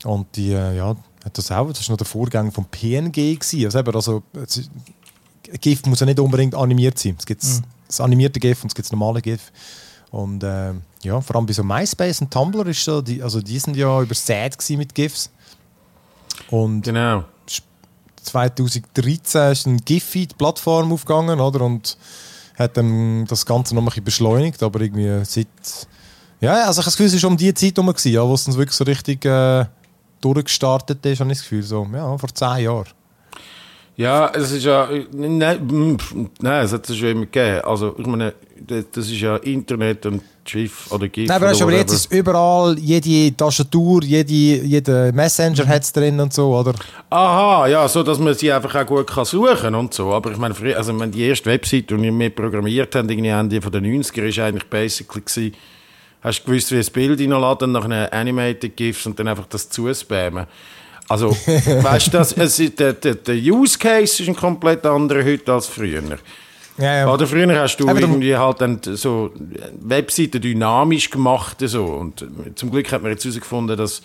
[0.05, 0.95] Und die, äh, ja,
[1.25, 3.65] hat das auch, das ist noch der Vorgang vom PNG gewesen.
[3.65, 4.23] Also, eben, also
[5.61, 7.17] GIF muss ja nicht unbedingt animiert sein.
[7.19, 9.51] Es gibt das animierte GIF und es gibt das normale GIF.
[10.11, 13.59] Und ähm, ja, vor allem bei so MySpace und Tumblr ist so, die, also die
[13.59, 15.31] sind ja übersät mit GIFs.
[16.51, 17.25] Und Genau.
[18.23, 21.63] 2013 ist ein Giphy die Plattform aufgegangen, oder?
[21.63, 21.97] Und
[22.59, 25.47] hat dann das Ganze noch ein bisschen beschleunigt, aber irgendwie seit.
[26.41, 28.45] Ja, also ich habe das Gefühl, es war um die Zeit herum, ja, wo es
[28.45, 29.65] dann wirklich so richtig äh,
[30.21, 31.63] durchgestartet ist, habe ich das Gefühl.
[31.63, 32.87] So, ja, vor zehn Jahren.
[33.99, 34.89] Ja, es ist ja.
[35.13, 37.63] Nein, pff, nein es hat es schon immer gegeben.
[37.63, 38.33] Also, ich meine,
[38.65, 41.27] das ist ja Internet und GIF oder GIF.
[41.27, 45.93] Nein, aber, oder weißt, aber jetzt ist überall, jede Tastatur, jede, jeder Messenger hat es
[45.93, 46.75] drin und so, oder?
[47.11, 50.13] Aha, ja, so dass man sie einfach auch gut kann suchen und so.
[50.13, 53.31] Aber ich meine, früher, also ich meine, die erste Website, die wir programmiert haben, irgendwie
[53.31, 55.57] Ende von den 90er, ist eigentlich basically gewesen,
[56.21, 59.69] hast du gewusst, wie ein Bild reinladen, nach einer Animated GIFs und dann einfach das
[59.69, 60.47] zuspammen.
[61.09, 66.03] Also, weißt du, der, der, der Use Case ist ein komplett anderer heute als früher.
[66.77, 67.13] Ja, ja.
[67.13, 69.33] Oder früher hast du du- irgendwie halt dann so
[69.81, 71.85] Webseiten dynamisch gemacht so.
[71.85, 74.03] und zum Glück hat man jetzt herausgefunden, dass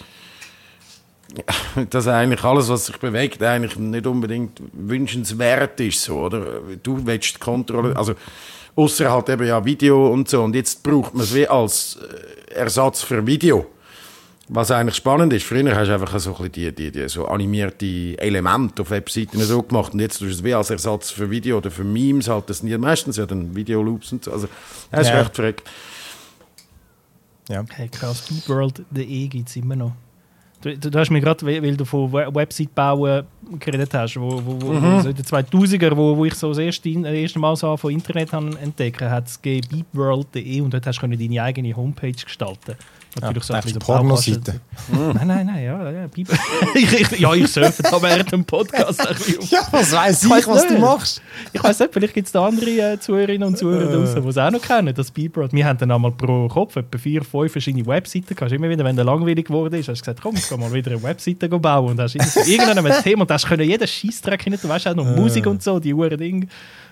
[1.89, 6.45] dass eigentlich alles, was sich bewegt, eigentlich nicht unbedingt wünschenswert ist so, oder?
[6.83, 8.13] Du willst Kontrolle, also
[8.75, 11.97] außer halt eben ja Video und so und jetzt braucht man es wie als
[12.51, 13.65] äh, Ersatz für Video.
[14.49, 17.25] Was eigentlich spannend ist, früher hast du einfach so, ein bisschen die, die, die so
[17.27, 17.85] animierte
[18.19, 21.57] Elemente auf Webseiten so gemacht und jetzt tust du es wie als Ersatz für Video
[21.57, 24.47] oder für Memes halt, das sind ja meistens ja dann Videoloops und so, also
[24.91, 25.19] das ist Ja.
[25.21, 25.63] recht verrückt.
[27.49, 27.63] ja.
[27.73, 29.93] Hey, krass, speedworld.de gibt es immer noch.
[30.61, 33.25] Du, du, du hast mir gerade, weil du von We- Website bauen
[33.59, 36.89] geredet hast, wo, wo, wo so in den 2000er, wo, wo ich so das erste,
[37.01, 41.01] das erste Mal so von Internet habe entdecken hat es beepworld.de und dort hast du
[41.01, 42.75] können deine eigene Homepage gestalten.
[43.21, 44.61] Natürlich Ja, ein bisschen die so Pornoseite.
[44.91, 46.09] Nein, nein, nein, ja, ja,
[46.75, 49.51] ich, ich, ja, ich surfe da während dem Podcast ein bisschen auf.
[49.51, 50.81] Ja, was weiß ich, weiss was du nicht.
[50.81, 51.21] machst.
[51.51, 54.37] Ich weiß nicht, vielleicht gibt es da andere äh, Zuhörerinnen und Zuhörer draußen, die es
[54.37, 55.53] auch noch kennen, das Beeproad.
[55.53, 58.51] Wir haben dann einmal pro Kopf etwa vier, fünf verschiedene Webseiten gehabt.
[58.51, 60.91] Immer wieder, wenn der langweilig geworden ist, hast du gesagt, komm, ich kann mal wieder
[60.91, 61.91] eine Webseite bauen.
[61.91, 65.05] Und hast irgendeinem ein Thema und hast können jeden Scheissdreck hinein, du weißt auch noch
[65.05, 66.49] Musik und so, die Uhren Ding.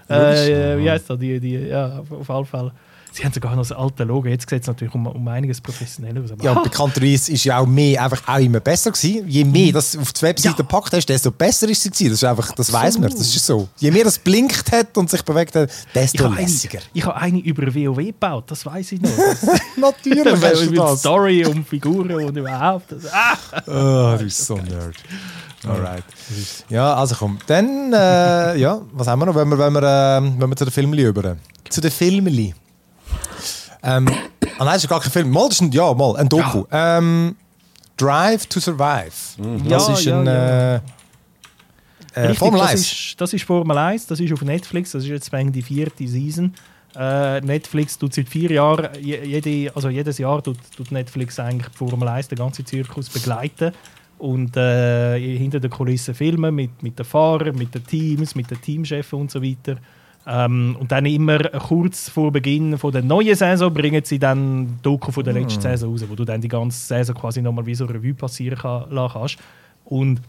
[0.08, 1.20] Äh, wie heißt das?
[1.20, 2.72] Die, die, ja, auf, auf alle Fälle.
[3.14, 4.28] Sie haben sogar noch das alte Logo.
[4.30, 6.30] Jetzt sieht es natürlich um, um einiges professioneller aus.
[6.42, 9.28] Ja, bekannterweise ist ja auch mehr einfach auch immer besser gewesen.
[9.28, 10.56] Je mehr das auf die Webseite Ja.
[10.56, 12.10] gepackt hast, desto besser ist sie gewesen.
[12.12, 13.10] Das ist einfach, das weiß man.
[13.12, 13.68] Das ist so.
[13.78, 16.80] Je mehr das blinkt hat und sich bewegt hat, ich desto eine, lässiger.
[16.94, 19.10] ich habe eine über WoW gebaut, das weiß ich noch.
[19.76, 21.00] Natürlich hast du mit das.
[21.00, 22.92] Story und Figuren und überhaupt.
[22.94, 23.38] Das, ah!
[23.68, 24.96] Oh, du bist so ein Nerd.
[25.68, 26.04] Alright.
[26.70, 27.38] Ja, also komm.
[27.46, 30.66] Dann, äh, ja, was haben wir noch, wenn wir, wenn wir, ähm, wenn wir zu
[30.66, 31.36] den Filmli über.
[31.70, 32.56] Zu den Filmli.
[33.84, 34.08] Ähm,
[34.58, 35.30] ah nein, das ist gar kein Film.
[35.32, 36.66] Mal, das ist ein, ja, mal, ein Doku.
[36.72, 37.36] Ähm,
[37.98, 39.12] Drive to Survive.
[39.68, 40.76] Das Ja, ist ja, ein ja.
[40.76, 42.82] äh, äh, Richtig, Formel das 1.
[42.82, 46.54] ist, das ist Formel 1, das ist auf Netflix, das ist jetzt die vierte Season.
[46.96, 51.72] Äh, Netflix tut seit vier Jahren, je- jede, also jedes Jahr tut, tut Netflix eigentlich
[51.72, 53.72] die Formel 1, den ganzen Zirkus begleiten
[54.18, 58.60] und äh, hinter den Kulissen filmen mit, mit den Fahrern, mit den Teams, mit den
[58.62, 59.78] Teamchefs und so weiter.
[60.28, 65.12] Ähm, und dann immer kurz vor Beginn von der neuen Saison bringen sie dann Doku
[65.12, 67.86] von der letzten Saison raus, wo du dann die ganze Saison quasi nochmal wie so
[67.86, 69.38] Revue passieren kann, lassen kannst.
[69.86, 70.22] Und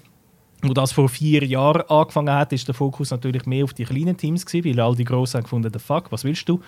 [0.63, 4.17] wo das vor vier Jahren angefangen hat, ist der Fokus natürlich mehr auf die kleinen
[4.17, 6.61] Teams gewesen, weil all die Grossen haben gefunden, the fuck, was willst du?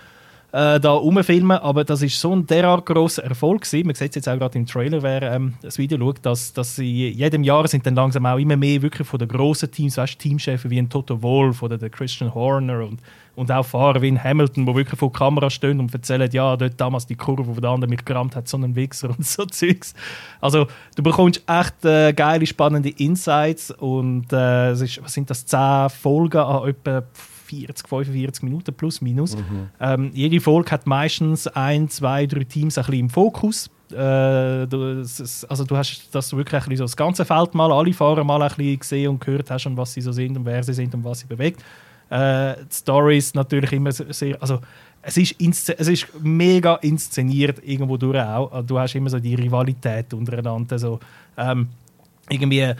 [0.54, 3.86] Äh, da rumfilmen, aber das ist so ein derart grosser Erfolg gewesen.
[3.86, 6.76] Man sieht es jetzt auch gerade im Trailer, wer ähm, das Video schaut, dass, dass
[6.76, 10.16] sie jedem Jahr sind dann langsam auch immer mehr wirklich von den grossen Teams, weißt,
[10.16, 13.00] Teamchefs wie ein Toto Wolff oder der Christian Horner und,
[13.34, 16.56] und auch Fahrer wie ein Hamilton, wo wirklich vor der Kamera stehen und erzählen, ja,
[16.56, 19.46] dort damals die Kurve, wo der andere mich gerammt hat, so einen Wichser und so
[19.46, 19.92] Zeugs.
[20.40, 25.90] Also du bekommst echt äh, geile, spannende Insights und äh, ist, was sind das, 10
[25.90, 27.02] Folgen an etwa
[27.44, 29.36] 40, 45 Minuten plus minus.
[29.36, 29.68] Mhm.
[29.80, 33.70] Ähm, jede Folge hat meistens ein, zwei, drei Teams ein bisschen im Fokus.
[33.90, 35.04] Äh, du,
[35.48, 38.42] also du hast das wirklich ein bisschen so das ganze Feld mal, alle Fahrer mal
[38.42, 40.94] ein bisschen gesehen und gehört hast und was sie so sind und wer sie sind
[40.94, 41.62] und was sie bewegt.
[42.10, 44.60] Äh, die Story ist natürlich immer sehr, also
[45.02, 48.52] es ist, es ist mega inszeniert irgendwo durch auch.
[48.52, 50.98] Also du hast immer so die Rivalität untereinander, so
[51.36, 51.68] ähm,
[52.30, 52.72] irgendwie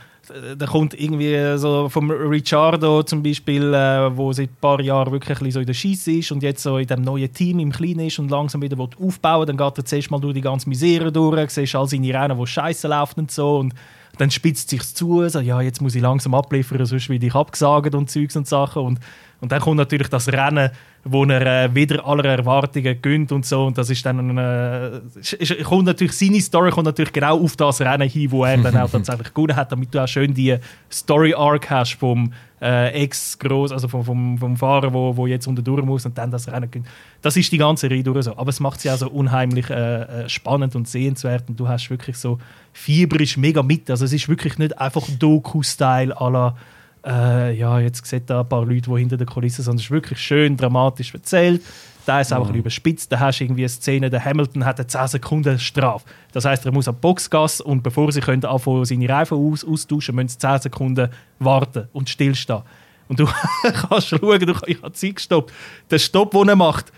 [0.57, 5.53] da kommt irgendwie so vom Ricciardo zum Beispiel, äh, wo seit ein paar Jahren wirklich
[5.53, 8.19] so in der Schieße ist und jetzt so in dem neuen Team im Kleinen ist
[8.19, 11.75] und langsam wieder aufbauen dann geht er zuerst mal durch die ganze Misere durch, siehst
[11.75, 13.75] all seine Rennen, wo scheiße laufen und so und
[14.19, 17.95] dann spitzt sich zu, so, ja, jetzt muss ich langsam abliefern, sonst werde ich abgesagt
[17.95, 19.01] und Zeugs und Sachen und
[19.41, 20.71] und dann kommt natürlich das Rennen,
[21.05, 23.67] wo er äh, wieder aller Erwartungen gönnt und so.
[23.67, 27.81] Und das ist dann äh, ist, kommt natürlich seine Story kommt natürlich genau auf das
[27.81, 30.57] Rennen hin, wo er dann auch tatsächlich gewonnen hat, damit du auch schön die
[30.91, 32.33] Story Arc hast vom
[32.63, 36.17] äh, Ex groß, also vom, vom, vom Fahrer, wo, wo jetzt unter durch muss und
[36.17, 36.87] dann das Rennen gönnt.
[37.21, 38.37] Das ist die ganze Reihe durch so.
[38.39, 41.91] Aber es macht sie auch so unheimlich äh, äh, spannend und sehenswert und du hast
[41.91, 42.39] wirklich so
[42.73, 43.91] fieberisch mega mit.
[43.91, 46.57] Also es ist wirklich nicht einfach Doku-Style à la
[47.05, 49.77] äh, ja, jetzt sieht da ein paar Leute, die hinter der Kulisse sind.
[49.77, 51.63] Es ist wirklich schön dramatisch erzählt.
[52.07, 52.57] Da ist auch mhm.
[52.57, 53.11] überspitzt.
[53.11, 56.05] Da hast du irgendwie eine Szene, der Hamilton hat eine 10 Sekunden Strafe.
[56.33, 60.15] Das heißt, er muss an Boxgas und bevor sie können anfangen, seine Reifen aus, austauschen,
[60.15, 62.63] müssen sie 10 Sekunden warten und stillstehen.
[63.09, 63.29] Und du
[63.63, 65.53] kannst schauen, du, ich habe Zeit gestoppt.
[65.91, 66.93] Der Stopp, den er macht,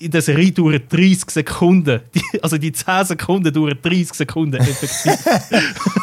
[0.00, 2.00] der Serie dauert 30 Sekunden.
[2.14, 5.16] Die, also die 10 Sekunden dauern 30 Sekunden effektiv.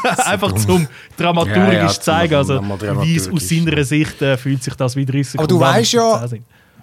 [0.25, 0.87] Einfach zum
[1.17, 2.61] dramaturgisch ja, ja, zeigen, also
[3.01, 5.93] wie es aus seiner Sicht äh, fühlt sich das wie 30 Sekunden Aber du weißt
[5.93, 6.27] ja,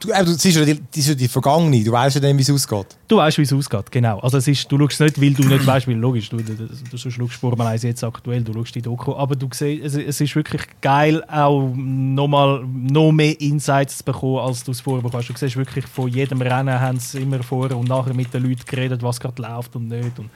[0.03, 2.51] du, äh, du siehst ja die, die, die Vergangene, du weißt ja dann, wie es
[2.51, 2.87] ausgeht.
[3.09, 4.19] Du weißt, wie es ausgeht, genau.
[4.21, 6.55] Also es ist, du schaust nicht, weil du nicht weißt, weil logisch, du, du,
[6.91, 10.21] du, schaust Formel 1 jetzt aktuell, du schaust die Doku, aber du siehst, es, es
[10.21, 15.29] ist wirklich geil, auch nochmal noch mehr Insights zu bekommen, als du es vorher bekommst.
[15.29, 18.65] Du siehst wirklich, von jedem Rennen haben sie immer vorher und nachher mit den Leuten
[18.67, 20.19] geredet, was gerade läuft und nicht.
[20.19, 20.31] Und,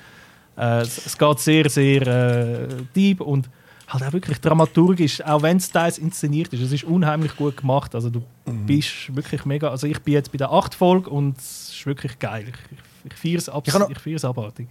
[0.56, 3.48] äh, es, es, geht sehr, sehr äh, deep und
[3.88, 7.94] halt auch wirklich dramaturgisch, auch wenn es teils inszeniert ist, es ist unheimlich gut gemacht.
[7.94, 8.66] Also du mhm.
[8.66, 12.18] bist wirklich mega, also ich bin jetzt bei der 8 Folge und es ist wirklich
[12.18, 12.46] geil.
[12.48, 13.66] Ich, ich, ich feiere es ab,
[14.30, 14.68] abartig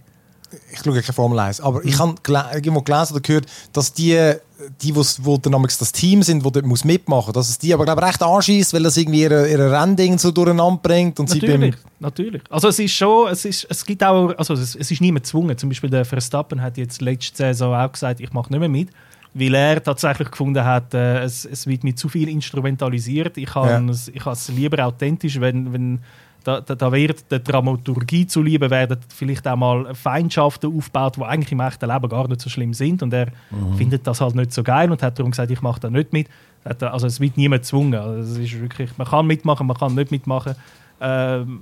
[0.72, 2.14] ich schaue keine Formel 1, aber ich habe
[2.54, 4.34] irgendwo gelesen oder gehört, dass die,
[4.80, 8.02] die wo dann das Team sind, die dort muss mitmachen dass es die aber glaube
[8.02, 11.18] recht anschießt, weil das irgendwie ihre, ihre Rennding so durcheinander bringt.
[11.18, 12.42] Und natürlich, sie natürlich.
[12.50, 15.56] Also es ist schon, es, ist, es gibt auch, also es, es ist niemand gezwungen.
[15.58, 18.90] Zum Beispiel der Verstappen hat jetzt letzte Saison auch gesagt, ich mache nicht mehr mit
[19.38, 23.36] weil er tatsächlich gefunden hat, äh, es, es wird mit zu viel instrumentalisiert.
[23.36, 23.80] Ich habe ja.
[23.90, 26.00] es, es lieber authentisch, wenn, wenn
[26.42, 31.52] da, da, da, wird der Dramaturgie zuliebe werden vielleicht auch mal Feindschaften aufgebaut, die eigentlich
[31.52, 33.02] im echten Leben gar nicht so schlimm sind.
[33.02, 33.76] Und er mhm.
[33.76, 36.28] findet das halt nicht so geil und hat darum gesagt, ich mache da nicht mit.
[36.64, 37.94] Also es wird niemand gezwungen.
[37.94, 40.54] Also es ist wirklich, man kann mitmachen, man kann nicht mitmachen.
[41.00, 41.60] Ähm,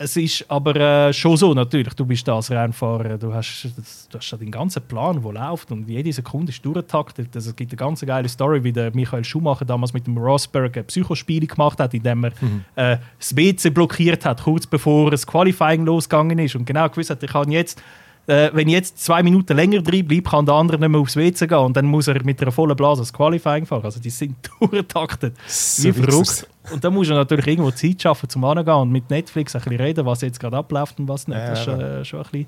[0.00, 3.68] es ist aber äh, schon so, natürlich, du bist da als Rennfahrer, du hast,
[4.10, 7.28] du hast den ganzen Plan, der läuft und jede Sekunde ist durchgetaktet.
[7.34, 10.76] Also, es gibt eine ganz geile Story, wie der Michael Schumacher damals mit dem Rosberg
[10.76, 12.64] ein Psychospiel gemacht hat, indem er mhm.
[12.76, 17.22] äh, das WC blockiert hat, kurz bevor das Qualifying losgegangen ist und genau gewusst hat,
[17.22, 17.80] ich kann jetzt
[18.28, 21.16] äh, wenn ich jetzt zwei Minuten länger drin bleibe, kann der andere nicht mehr aufs
[21.16, 23.84] WC gehen und dann muss er mit einer vollen Blase das Qualifying fahren.
[23.84, 25.34] Also die sind durchgetaktet.
[25.46, 26.46] So wie verrückt.
[26.70, 29.80] Und da muss er natürlich irgendwo Zeit schaffen, zum Angehen und mit Netflix ein bisschen
[29.80, 31.38] reden, was jetzt gerade abläuft und was nicht.
[31.38, 32.46] Ja, das ist äh, schon ein bisschen...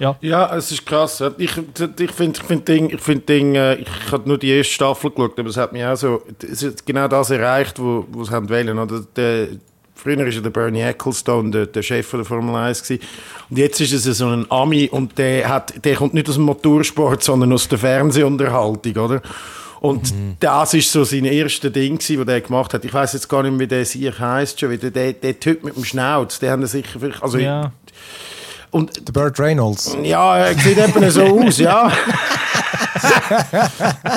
[0.00, 0.16] Ja.
[0.20, 1.20] ja, es ist krass.
[1.38, 4.72] Ich, ich finde, ich find Ding, ich, find Ding, äh, ich habe nur die erste
[4.72, 8.22] Staffel geschaut, aber es hat mich auch so, es hat genau das erreicht, wo, wo
[8.22, 8.78] es haben wollen.
[8.78, 9.48] Oder der,
[9.98, 13.02] Früher war der Bernie Ecclestone der, der Chef der Formel 1 gewesen.
[13.50, 16.44] Und jetzt ist es so ein Ami und der, hat, der kommt nicht aus dem
[16.44, 19.22] Motorsport, sondern aus der Fernsehunterhaltung, oder?
[19.80, 20.36] Und mhm.
[20.40, 22.84] das ist so sein erstes Ding, das er gemacht hat.
[22.84, 24.90] Ich weiß jetzt gar nicht mehr, wie der sich heißt schon wieder.
[24.90, 27.72] Der, der Typ mit dem Schnauz, der haben sicher, also ja.
[28.70, 29.96] Und der Burt Reynolds.
[30.02, 31.90] Ja, er sieht eben so aus, ja.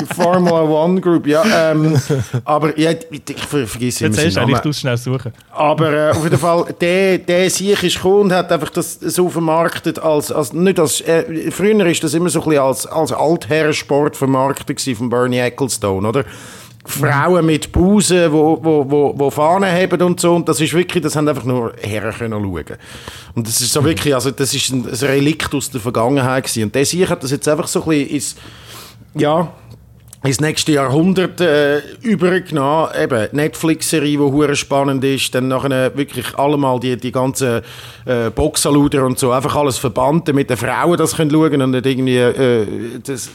[0.02, 1.72] die Formula One Group, ja.
[1.72, 2.00] Ähm,
[2.44, 5.34] aber ja, ich, ich vergesse Jetzt hast du schnell suchen.
[5.52, 9.30] Aber äh, auf jeden Fall, der, der sich ist gekommen und hat einfach das so
[9.30, 13.12] vermarktet als, als nicht als, äh, früher ist das immer so ein bisschen als, als
[13.12, 16.26] Altherrensport vermarktet von Bernie Ecclestone, oder?
[16.86, 20.36] Frauen mit Busen, wo, wo, wo, wo Fahnen haben und so.
[20.36, 22.78] Und das ist wirklich, das haben einfach nur Herren können schauen.
[23.36, 26.64] Und das ist so wirklich, also das ist ein, ein Relikt aus der Vergangenheit gewesen.
[26.64, 28.36] Und der sich hat das jetzt einfach so ein bisschen ins,
[29.14, 29.54] ja,
[30.24, 32.90] ins nächste Jahrhundert äh, übergenommen.
[33.02, 37.62] Eben, Netflix-Serie, die hure spannend ist, dann nachher wirklich allemal die, die ganzen
[38.06, 41.86] äh, Boxaluder und so, einfach alles verbannt, damit die Frauen das können schauen und nicht
[41.86, 42.68] irgendwie, äh,
[43.04, 43.32] das,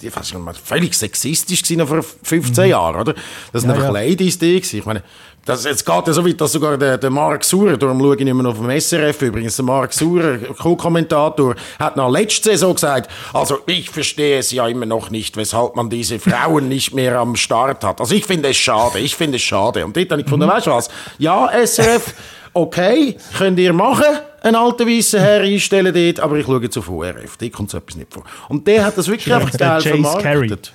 [0.00, 2.70] die fast schon mal völlig sexistisch gewesen vor 15 Mhm.
[2.70, 3.14] Jahren, oder?
[3.52, 4.00] Das sind Ja, einfach ja.
[4.00, 4.78] Ladies die gewesen.
[4.78, 5.02] Ich meine,
[5.50, 8.20] das, jetzt geht ja so weit, dass sogar der, der Mark Sauer, darum schaue ich
[8.20, 13.10] immer noch auf dem SRF übrigens, der Mark Sauer, Co-Kommentator, hat nach letzter Saison gesagt,
[13.32, 17.34] also ich verstehe es ja immer noch nicht, weshalb man diese Frauen nicht mehr am
[17.34, 18.00] Start hat.
[18.00, 19.84] Also ich finde es schade, ich finde es schade.
[19.84, 20.88] Und dort habe ich gefunden, weißt du was,
[21.18, 22.14] ja, SRF,
[22.52, 26.88] okay, könnt ihr machen, einen alten weißen Herr einstellen dort, aber ich schaue jetzt auf
[26.88, 28.22] ORF, dort kommt so etwas nicht vor.
[28.48, 30.72] Und der hat das wirklich einfach der geil vermarktet.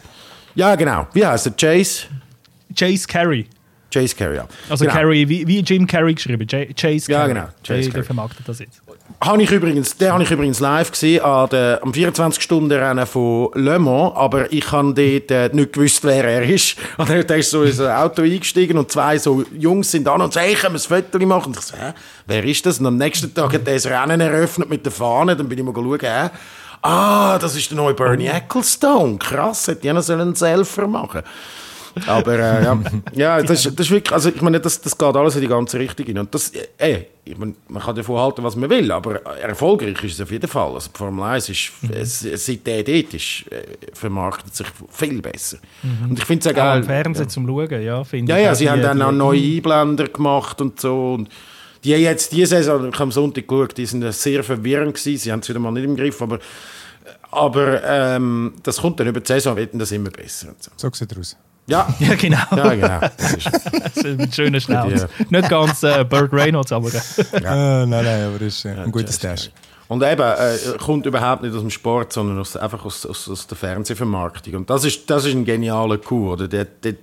[0.54, 1.08] Ja, genau.
[1.14, 1.54] Wie heißt er?
[1.54, 2.08] Chase?
[2.78, 3.48] Chase Carey.
[4.00, 4.46] Chase Carey, ja.
[4.70, 4.98] Also genau.
[4.98, 6.46] Carey, wie, wie Jim Carrey geschrieben.
[6.48, 7.34] J Chase Ja, Carey.
[7.34, 7.92] genau, Chase Der, Carey.
[7.94, 8.82] der vermarktet das jetzt.
[9.22, 13.80] Habe ich übrigens, den habe ich übrigens live gesehen an der, am 24-Stunden-Rennen von Le
[13.80, 16.76] Mans, aber ich habe dort äh, nicht gewusst, wer er ist.
[16.98, 20.34] Und er ist so in ein Auto eingestiegen und zwei so Jungs sind an und
[20.34, 21.48] sagen, hey, können wir ein Foto machen?
[21.54, 21.94] Und ich so, hä,
[22.28, 22.80] wer ist das?
[22.80, 25.64] Und am nächsten Tag hat er das Rennen eröffnet mit der Fahne, dann bin ich
[25.64, 26.30] mal schauen, hä?
[26.82, 29.18] Ah, das ist der neue Bernie Ecclestone.
[29.18, 31.22] Krass, hätte ich noch einen Selfer machen
[32.08, 32.80] aber äh, ja,
[33.14, 35.48] ja das, ist- das ist wirklich, also ich meine, das, das geht alles in die
[35.48, 36.18] ganze Richtung hin.
[36.18, 40.14] Und das, äh, ich meine, man kann davon halten, was man will, aber erfolgreich ist
[40.14, 40.74] es auf jeden Fall.
[40.74, 45.58] Also die Formel 1 ist, es, seit der dort ist, äh, vermarktet sich viel besser.
[46.08, 46.78] Und ich finde es auch Auch geil.
[46.80, 48.44] am Fernsehen zum Schauen, ja, finde Ja, ich.
[48.46, 51.14] ja, auch sie haben dann auch neue Einblender gemacht und so.
[51.16, 51.30] Und
[51.84, 55.18] die jetzt, diese Saison, ich habe am Sonntag geschaut, die sind sehr verwirrend gewesen.
[55.20, 56.40] Sie haben es wieder mal nicht im Griff, aber,
[57.32, 60.50] aber ähm, das kommt dann über die Saison, wird das immer besser.
[60.50, 60.72] Und so.
[60.78, 61.36] So sieht er aus.
[61.68, 62.38] Ja, Ja, genau.
[62.56, 63.00] ja, genau.
[63.18, 65.02] Das ist, Das ist ein schöner Schnauz.
[65.02, 65.08] Ja.
[65.30, 66.98] Nicht ganz äh, Burt Reynolds, aber äh,
[67.38, 67.42] Äh,
[67.86, 69.50] nein, nein, aber das ist äh, ein guter Stash.
[69.88, 73.46] Und eben, äh, kommt überhaupt nicht aus dem Sport, sondern aus, einfach aus, aus, aus
[73.48, 74.56] der Fernsehvermarktung.
[74.56, 76.48] Und das ist, das ist ein genialer Coup, oder?
[76.48, 76.96] Der, der,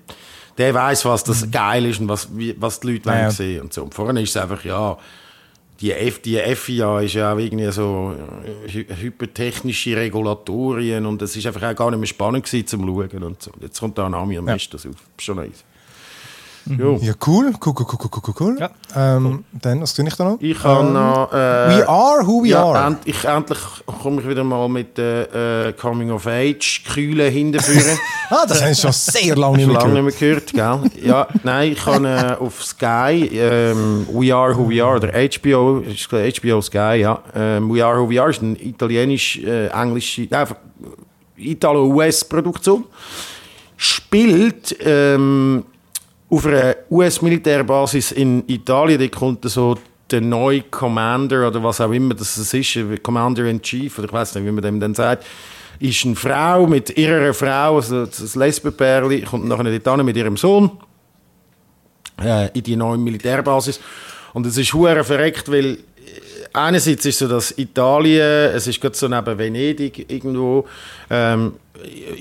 [0.58, 3.20] der weiß, was das geil ist und was, wie, was die Leute Ja, ja.
[3.22, 3.84] wollen sehen und so.
[3.84, 4.96] Und vorhin ist es einfach, ja,
[5.82, 8.14] die, F, die FIA ist ja auch irgendwie so
[8.46, 12.86] äh, hy hypertechnische Regulatorien und es ist einfach auch gar nicht mehr spannend gewesen zum
[12.86, 13.50] Schauen und so.
[13.60, 14.94] Jetzt kommt da ein Ami und mischt das auf.
[15.18, 15.64] Schon nice.
[16.66, 16.98] Jo.
[17.02, 18.56] Ja, cool, cool, cool, cool, cool, cool, cool.
[18.58, 18.70] Ja.
[19.16, 20.36] Ähm, dann, was tue ich da noch?
[20.40, 21.32] Ich habe noch...
[21.32, 22.86] Äh, We are who we ja, are.
[22.86, 23.58] End, ich, endlich
[24.02, 27.98] komme ich wieder mal mit der äh, Coming of Age Kühle hinterführen.
[28.30, 30.54] Ah, das habe ich schon sehr lange nicht mehr lange gehört.
[30.54, 31.06] nicht mehr gehört, gell?
[31.06, 35.80] Ja, nein, ich habe äh, auf Sky ähm, We Are Who We Are, der HBO,
[35.80, 37.20] ist HBO Sky, ja.
[37.34, 40.56] Ähm, We Are Who We Are ist eine italienisch-englische, äh, einfach
[41.36, 42.84] Italo-US-Produktion.
[43.76, 45.64] Spielt ähm,
[46.32, 48.98] auf einer US-Militärbasis in Italien.
[48.98, 49.76] Da kommt so
[50.10, 54.34] der neue Commander oder was auch immer das ist, Commander in Chief, oder ich weiß
[54.34, 55.26] nicht, wie man dem dann sagt,
[55.78, 60.36] ist eine Frau mit ihrer Frau, also das Lesbenpärli, kommt nachher dort hin mit ihrem
[60.36, 60.70] Sohn
[62.22, 63.80] äh, in die neue Militärbasis.
[64.32, 65.78] Und es ist hure verreckt, weil äh,
[66.52, 70.66] einerseits ist so, dass Italien, es ist gerade so neben Venedig irgendwo,
[71.10, 71.54] ähm,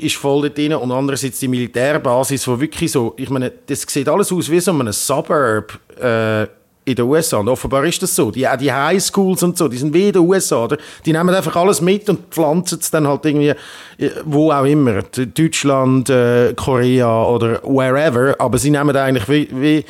[0.02, 0.74] ist voll dort drin.
[0.74, 4.72] Und andererseits die Militärbasis, wo wirklich so, ich meine, das sieht alles aus wie so
[4.72, 6.44] ein Suburb äh,
[6.84, 7.38] in den USA.
[7.38, 8.32] Und offenbar ist das so.
[8.32, 10.64] Die, die Highschools und so, die sind wie in den USA.
[10.64, 10.78] Oder?
[11.06, 13.50] Die nehmen einfach alles mit und pflanzen es dann halt irgendwie,
[13.98, 15.02] äh, wo auch immer.
[15.04, 18.36] Deutschland, äh, Korea oder wherever.
[18.40, 19.86] Aber sie nehmen eigentlich wie wie-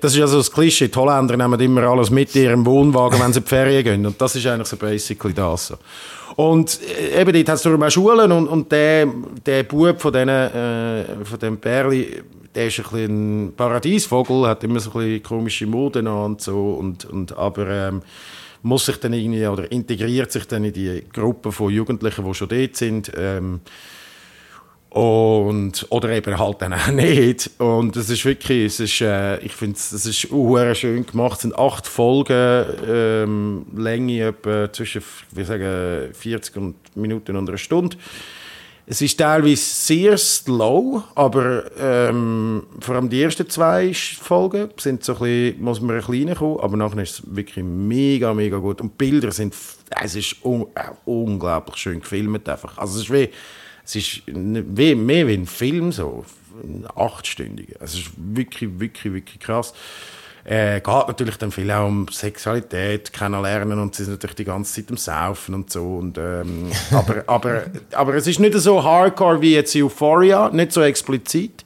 [0.00, 0.88] Das ist ja so das Klischee.
[0.88, 4.06] Die Holländer nehmen immer alles mit in ihrem Wohnwagen, wenn sie in die Ferien gehen.
[4.06, 5.74] Und das ist eigentlich so basically das.
[6.36, 9.06] Und äh, eben dort hat es darum auch Schulen und, und der,
[9.44, 12.22] der Bub von, denen, äh, von dem Perli,
[12.54, 16.40] der ist ein bisschen ein Paradiesvogel, hat immer so ein bisschen komische Mode an und
[16.40, 16.74] so.
[16.74, 18.02] Und, und, aber ähm,
[18.62, 22.48] muss sich dann irgendwie oder integriert sich dann in die Gruppe von Jugendlichen, die schon
[22.48, 23.12] dort sind.
[23.16, 23.60] Ähm,
[24.96, 27.50] und, oder eben halt dann auch nicht.
[27.58, 31.34] Und es ist wirklich, es ist, äh, ich finde es ist sehr schön gemacht.
[31.34, 37.58] Es sind acht Folgen, ähm, Länge etwa zwischen, wir sagen, 40 und Minuten und einer
[37.58, 37.98] Stunde.
[38.86, 45.12] Es ist teilweise sehr slow, aber ähm, vor allem die ersten zwei Folgen sind so
[45.14, 48.80] ein bisschen, muss man ein bisschen reinkommen, aber nachher ist es wirklich mega, mega gut.
[48.80, 49.54] Und die Bilder sind,
[49.90, 52.78] es ist un, äh, unglaublich schön gefilmt einfach.
[52.78, 53.28] Also es ist wie,
[53.86, 56.24] es ist wie, mehr wie ein Film, so
[56.94, 57.76] achtstündiger.
[57.80, 59.72] Es ist wirklich, wirklich, wirklich krass.
[60.44, 64.74] Äh, geht natürlich dann viel auch um Sexualität kennenlernen und sie sind natürlich die ganze
[64.74, 65.96] Zeit am Saufen und so.
[65.96, 67.62] Und, ähm, aber, aber,
[67.92, 71.64] aber es ist nicht so hardcore wie jetzt Euphoria, nicht so explizit.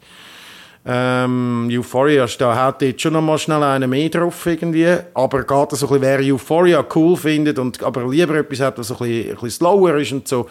[0.86, 5.48] Ähm, Euphoria da hat jetzt schon noch mal schnell einen mehr drauf irgendwie, aber geht
[5.48, 8.98] so ein bisschen, wer Euphoria cool findet und aber lieber etwas hat, was so ein
[9.00, 10.48] bisschen, ein bisschen slower ist und so,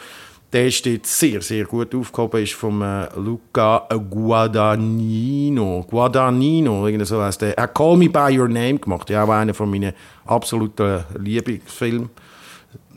[0.51, 5.85] der steht sehr, sehr gut aufgehoben, ist vom äh, Luca Guadagnino.
[5.87, 7.57] Guadagnino, so heißt der.
[7.57, 9.93] Er hat Call Me By Your Name gemacht, ja auch einer von meinen
[10.25, 12.09] absoluten Lieblingsfilmen.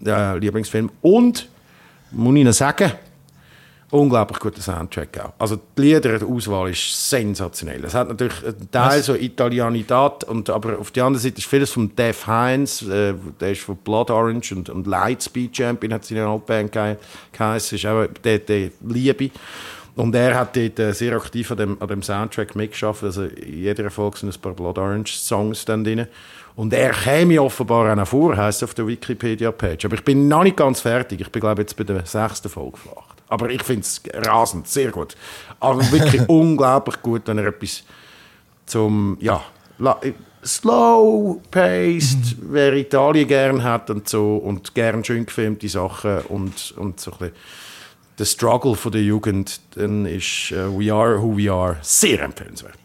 [0.05, 0.91] Äh, Lieblingsfilm.
[1.03, 1.49] Und,
[2.11, 2.93] muss ich noch sagen,
[3.93, 5.33] unglaublich guter Soundtrack auch.
[5.39, 7.85] Also die Lieder, die Auswahl ist sensationell.
[7.85, 9.07] Es hat natürlich einen Teil Was?
[9.07, 13.53] so Italianität, und, aber auf der anderen Seite ist vieles von Dave Hines, äh, der
[13.53, 16.73] ist von Blood Orange und, und Lightspeed Champion, hat seine Altband
[17.33, 19.31] geheißen, ist auch der, der Liebe.
[19.95, 23.05] Und er hat dort äh, sehr aktiv an dem, an dem Soundtrack mitgeschafft.
[23.05, 26.07] Also in jeder Folge sind ein paar Blood Orange Songs dann drin.
[26.57, 29.85] Und er käme offenbar auch noch vor, heisst auf der Wikipedia-Page.
[29.85, 31.21] Aber ich bin noch nicht ganz fertig.
[31.21, 33.22] Ich bin, glaube jetzt bei der sechsten Folge vielleicht.
[33.33, 35.17] Aber ich finde es rasend, sehr gut.
[35.59, 37.83] Aber wirklich unglaublich gut, wenn er etwas
[38.67, 39.43] zum, ja,
[40.45, 42.49] slow-paced, mhm.
[42.51, 47.19] wer Italien gern hat und so und gern schön gefilmte Sachen und, und so ein
[47.19, 47.35] bisschen
[48.19, 52.79] der Struggle von der Jugend, dann ist uh, We Are Who We Are sehr empfehlenswert.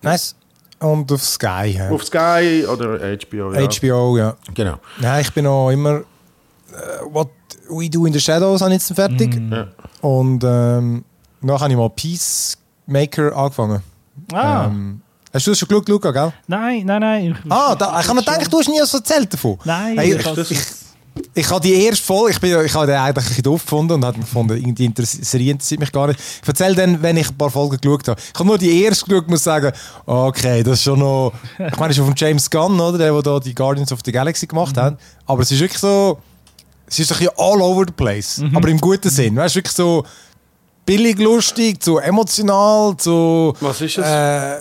[0.00, 0.34] Nice.
[0.78, 1.76] Und auf Sky.
[1.76, 1.90] Ja.
[1.90, 3.68] Auf Sky oder HBO, ja.
[3.68, 4.36] HBO, ja.
[4.54, 4.78] Genau.
[5.00, 7.28] Nein, ich bin auch immer uh, What
[7.68, 9.34] We Do in the Shadows habe ich jetzt fertig.
[9.34, 9.52] Mm.
[9.52, 9.68] Ja.
[10.02, 11.04] Und ähm,
[11.40, 13.82] dann habe ich mal Peacemaker angefangen.
[14.32, 14.66] Ah.
[14.66, 15.00] Ähm,
[15.32, 16.32] hast du das schon geschaut, Luca, gell?
[16.48, 17.38] Nein, nein, nein.
[17.48, 19.58] Ah, da, ich habe mir gedacht, du hast nie was erzählt davon.
[19.64, 20.60] Nein, hey, ich, ich, ich,
[21.34, 23.92] ich habe die erste Folge, ich, bin, ich habe den eigentlich ein bisschen doof gefunden
[23.92, 26.18] und habe gefunden, die Serie interessiert mich gar nicht.
[26.42, 28.20] Ich erzähle dann, wenn ich ein paar Folgen geschaut habe.
[28.20, 29.72] Ich habe nur die erste geschaut muss sagen,
[30.06, 32.98] okay, das ist schon noch, ich meine, das ist von James Gunn, oder?
[32.98, 34.80] Der, der da die Guardians of the Galaxy gemacht mhm.
[34.80, 34.98] hat.
[35.26, 36.18] Aber es ist wirklich so,
[36.92, 38.54] es ist ein bisschen all over the place, mhm.
[38.54, 39.36] aber im guten Sinn.
[39.36, 40.04] Weißt du, wirklich so
[40.84, 43.54] billig lustig, so emotional, so.
[43.60, 44.06] Was ist es?
[44.06, 44.58] Äh,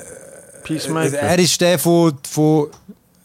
[0.63, 1.17] Peacemaker.
[1.17, 2.67] Er ist der von, von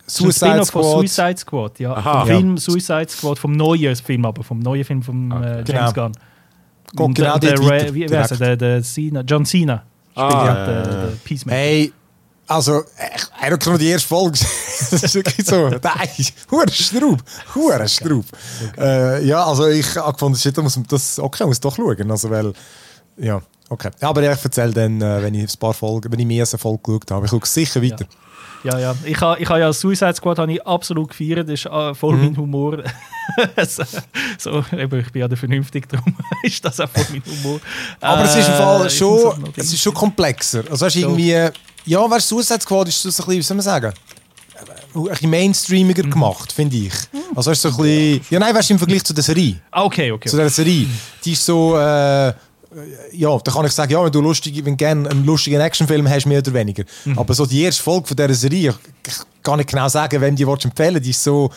[0.07, 0.85] Suicide Squad.
[0.85, 1.93] Von Suicide Squad, ja.
[1.93, 2.21] Aha.
[2.21, 5.45] Vom Film Suicide Squad, vom neuen Film, aber vom neuen Film von okay.
[5.45, 5.93] äh, James genau.
[5.93, 6.13] Gunn.
[6.97, 8.39] Gott, genau der, der, wie, wie heißt er?
[8.39, 11.57] Der, der Cena, John Cena spielt ah, ja, der, der Peacemaker.
[11.57, 11.93] Hey,
[12.47, 12.85] also,
[13.41, 14.39] er hat noch die erste Folge
[14.91, 16.09] Das ist wirklich so, nein,
[16.51, 17.23] hure Straub,
[17.55, 18.25] hure Straub.
[18.69, 18.81] Okay.
[18.81, 22.53] Äh, ja, also ich habe gefunden, shit, muss das, okay, muss doch schauen, also weil,
[23.17, 23.91] ja, okay.
[24.01, 26.83] Aber ich erzähle dann, wenn ich ein paar Folgen, wenn ich mehr als eine Folge
[26.83, 28.05] geschaut habe, ich schaue sicher weiter.
[28.05, 28.27] Ja.
[28.67, 28.95] Ja, ja.
[29.05, 31.49] Ich habe ich ha ja Suicide Squad habe ich absolut gefeiert.
[31.49, 32.25] Das ist uh, voll mhm.
[32.25, 32.83] mein Humor.
[34.39, 37.61] so, eben, ich bin ja der vernünftig, darum ist das auch voll mein Humor.
[38.01, 40.65] Aber äh, es ist im Fall schon, es ist schon komplexer.
[40.69, 41.49] Also hast irgendwie,
[41.87, 43.93] ja, weißt du, Squad ist so ein bisschen, wie soll man sagen,
[44.95, 46.11] ein bisschen mainstreamiger mhm.
[46.11, 46.93] gemacht, finde ich.
[47.35, 49.57] Also ist so ein bisschen, ja nein, weißt du, im Vergleich zu der Serie.
[49.71, 50.29] Ah, okay, okay.
[50.29, 50.87] Zu der Serie.
[51.25, 52.33] Die ist so, äh,
[53.13, 56.27] ja, da kann ich sagen, ja, wenn du lustig, wenn gerne einen lustigen Actionfilm hast,
[56.27, 56.85] mehr oder weniger.
[57.05, 57.19] Mhm.
[57.19, 58.75] Aber so die erste Folge von dieser Serie,
[59.07, 61.51] ich kann nicht genau sagen, wem die empfehlen die ist so,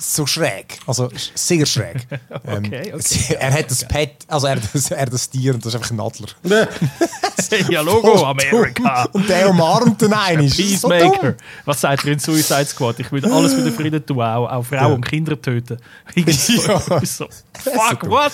[0.00, 0.78] so schräg.
[0.86, 2.06] Also sehr schräg.
[2.46, 3.36] Ähm, okay, okay.
[3.40, 5.90] Er hat das Pet, also er hat das, er das Tier und das ist einfach
[5.90, 6.28] ein Adler.
[7.70, 9.08] ja, Logo, Amerika.
[9.12, 10.48] Und der umarmt den einen.
[10.48, 11.32] Peacemaker.
[11.32, 11.34] So
[11.64, 13.00] Was sagt er in Suicide Squad?
[13.00, 14.86] Ich würde alles für den Frieden tun, auch, auch Frauen ja.
[14.86, 15.78] und Kinder töten.
[16.14, 17.00] ja.
[17.04, 17.26] so.
[17.54, 18.32] Fuck, what?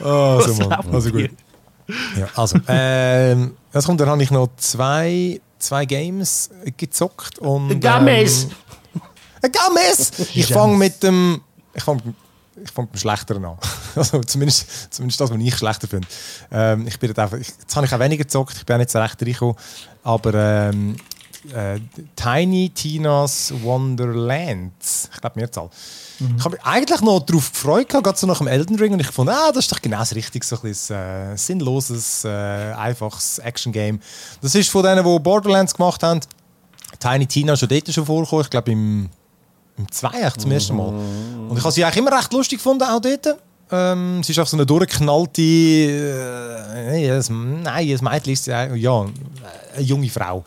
[0.00, 0.84] Oh, so, Mann.
[0.92, 1.30] Also gut.
[2.18, 7.38] Ja, also, ähm, das kommt, dann habe ich noch zwei, zwei Games gezockt.
[7.38, 7.70] Und!
[7.70, 8.48] Ähm, Games!
[10.34, 11.40] Ich fange mit dem.
[11.74, 12.02] Ich fange
[12.62, 13.58] ich mit dem Schlechteren an.
[13.96, 16.06] Also zumindest, zumindest das, was ich schlechter finde.
[16.50, 18.90] Ähm, ich bin jetzt, einfach, jetzt habe ich auch weniger gezockt, ich bin auch nicht
[18.90, 19.56] so recht reingekommen.
[20.02, 20.96] Aber ähm,
[21.54, 21.80] äh,
[22.14, 25.70] Tiny Tina's Wonderland, ich glaube Mehrzahl.
[26.18, 26.36] Mhm.
[26.38, 29.08] Ich habe mich eigentlich noch darauf gefreut, gerade so nach dem Elden Ring, und ich
[29.08, 33.38] fand, ah, das ist doch genau das Richtige, so ein bisschen, äh, sinnloses, äh, einfaches
[33.38, 34.00] Action-Game.
[34.40, 36.20] Das ist von denen, die Borderlands gemacht haben.
[36.98, 39.10] Tiny Tina schon dort schon vorgekommen, ich glaube im,
[39.78, 40.88] im 2 zum ersten Mal.
[41.48, 43.38] Und ich habe sie eigentlich immer recht lustig gefunden, auch dort.
[43.70, 49.06] Ähm, sie ist auch so eine durchgeknallte, äh, nein, ein Mädchen ist ja, ja,
[49.74, 50.44] eine junge Frau.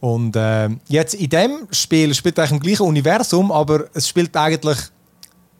[0.00, 4.78] Und äh, jetzt in dem Spiel spielt eigentlich im gleichen Universum, aber es spielt eigentlich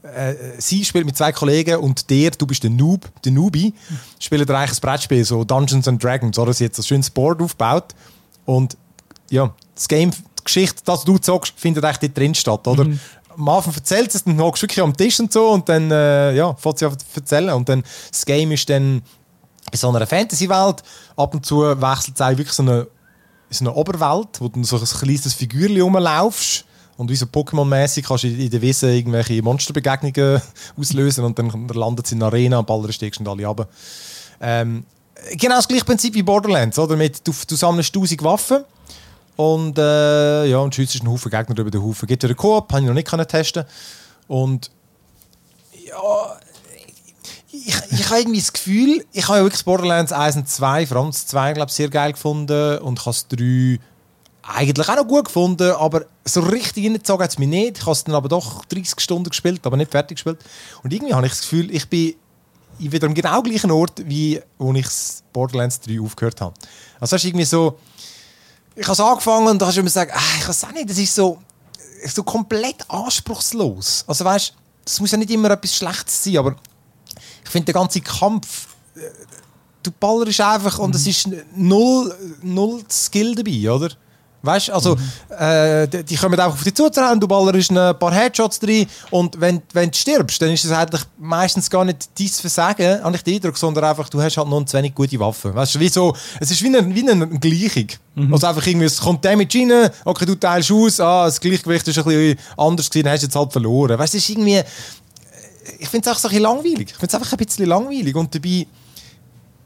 [0.04, 3.72] äh, sie spielt mit zwei Kollegen und der, du bist der Noob, der Newbie,
[4.18, 6.52] spielt eigentlich ein Brettspiel, so Dungeons and Dragons, oder?
[6.52, 7.94] Sie hat ein schönes Board aufgebaut
[8.44, 8.76] und
[9.30, 10.10] ja, das Game,
[10.44, 12.84] Geschichte, das du zockst, findet eigentlich dort drin statt, oder?
[12.84, 13.00] Mhm.
[13.36, 15.90] Am Anfang erzählt sie es, dann hockst du wirklich am Tisch und so und dann,
[15.90, 19.02] äh, ja, fängt sie an erzählen und dann, das Game ist dann
[19.72, 20.82] in so einer Fantasy-Welt,
[21.16, 22.86] ab und zu wechselt es auch wirklich so eine
[23.54, 26.64] so eine Oberwelt, wo du so ein kleines Figürchen rumlaufst.
[26.96, 30.40] Und wie so Pokémon-mäßig kannst du in der Wiese irgendwelche Monsterbegegnungen
[30.78, 33.66] auslösen und dann landet es in der Arena und bald stiegst du alle runter.
[34.40, 34.84] Ähm,
[35.32, 36.94] genau das gleiche Prinzip wie Borderlands, oder?
[36.94, 38.64] Mit, du, du sammelst 1000 Waffen
[39.36, 42.06] und, äh, ja, und schießt einen Haufen Gegner über den Haufen.
[42.06, 43.64] Gibt ja einen Koop, habe ich noch nicht testen.
[44.28, 44.70] Und
[45.72, 46.38] ja,
[47.52, 50.96] ich, ich habe irgendwie das Gefühl, ich habe ja wirklich Borderlands 1 und 2, vor
[50.98, 53.78] allem das 2, glaube ich, sehr geil gefunden und ich habe das 3
[54.46, 57.78] eigentlich auch noch gut gefunden, aber so richtig hingezogen hat es mich nicht.
[57.78, 60.38] Ich habe es dann aber doch 30 Stunden gespielt, aber nicht fertig gespielt.
[60.82, 62.14] Und irgendwie habe ich das Gefühl, ich bin
[62.78, 64.86] wieder am genau gleichen Ort, wie wo ich
[65.32, 66.54] Borderlands 3 aufgehört habe.
[67.00, 67.78] Also es ist irgendwie so,
[68.76, 70.90] ich habe es angefangen und da hast du immer gesagt, ah, ich weiß auch nicht,
[70.90, 71.38] das ist so,
[72.06, 74.04] so komplett anspruchslos.
[74.06, 74.54] Also weißt,
[74.84, 76.56] das muss ja nicht immer etwas Schlechtes sein, aber
[77.44, 79.00] ich finde der ganze Kampf, äh,
[79.82, 83.90] du ballerst einfach und es ist null, null Skill dabei, oder?
[84.44, 85.02] Weißt also, mhm.
[85.38, 89.40] äh, die, die kommen einfach auf dich zuzurennen, du ballerst ein paar Headshots drin und
[89.40, 93.22] wenn, wenn du stirbst, dann ist es eigentlich meistens gar nicht dein Versagen, habe ich
[93.22, 95.54] den Eindruck, sondern einfach, du hast halt noch zu wenig gute Waffen.
[95.54, 97.86] Weißt wie so, es ist wie eine, wie eine Gleichung.
[98.14, 98.32] Mhm.
[98.34, 101.98] Also einfach irgendwie, es kommt Damage rein, okay, du teilst aus, ah, das Gleichgewicht ist
[101.98, 103.98] ein bisschen anders gewesen, hast jetzt halt verloren.
[103.98, 104.60] Weißt du, ist irgendwie,
[105.78, 106.88] ich finde es auch so ein bisschen langweilig.
[106.90, 108.66] Ich finde es einfach ein bisschen langweilig und dabei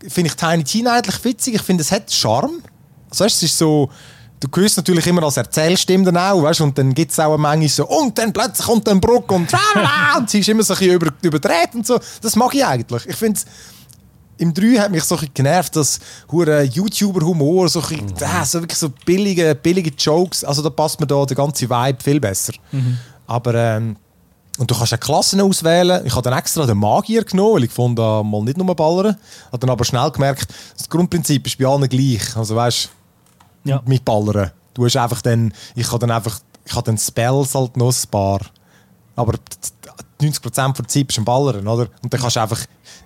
[0.06, 1.54] finde ich Tiny Tina eigentlich witzig.
[1.56, 2.62] Ich finde, es hat Charme.
[3.10, 3.90] Also, weißt, es ist so,
[4.40, 7.38] du hörst natürlich immer als Erzählstimme dann auch, weißt, und dann gibt es auch eine
[7.38, 9.52] Menge so, und dann plötzlich kommt ein Bruck und,
[10.18, 11.98] und sie ist immer so ein bisschen über, überdreht und so.
[12.20, 13.06] Das mag ich eigentlich.
[13.06, 13.40] Ich finde
[14.38, 15.98] im 3 hat mich so ein genervt, dass
[16.30, 18.14] hure YouTuber-Humor, so, mhm.
[18.20, 21.98] äh, so wirklich so billige, billige Jokes, also da passt mir da der ganze Vibe
[22.02, 22.52] viel besser.
[22.70, 22.98] Mhm.
[23.26, 23.96] Aber ähm,
[24.58, 26.04] und du kannst auch Klassen auswählen.
[26.04, 29.16] Ich habe dann extra den Magier genommen, weil ich fand, da mal nicht nur ballern.
[29.46, 32.36] Habe dann aber schnell gemerkt, das Grundprinzip ist bei allen gleich.
[32.36, 32.90] Also weißt
[33.64, 33.82] ja.
[33.86, 34.52] mit Ballern.
[34.74, 38.10] Du hast einfach dann, ich habe dann einfach, ich habe dann Spells halt noch ein
[38.10, 38.40] paar.
[39.16, 39.34] Aber
[40.20, 41.88] 90% der Zeit bist du ein Ballern, oder?
[42.02, 42.60] Und dann kannst du einfach,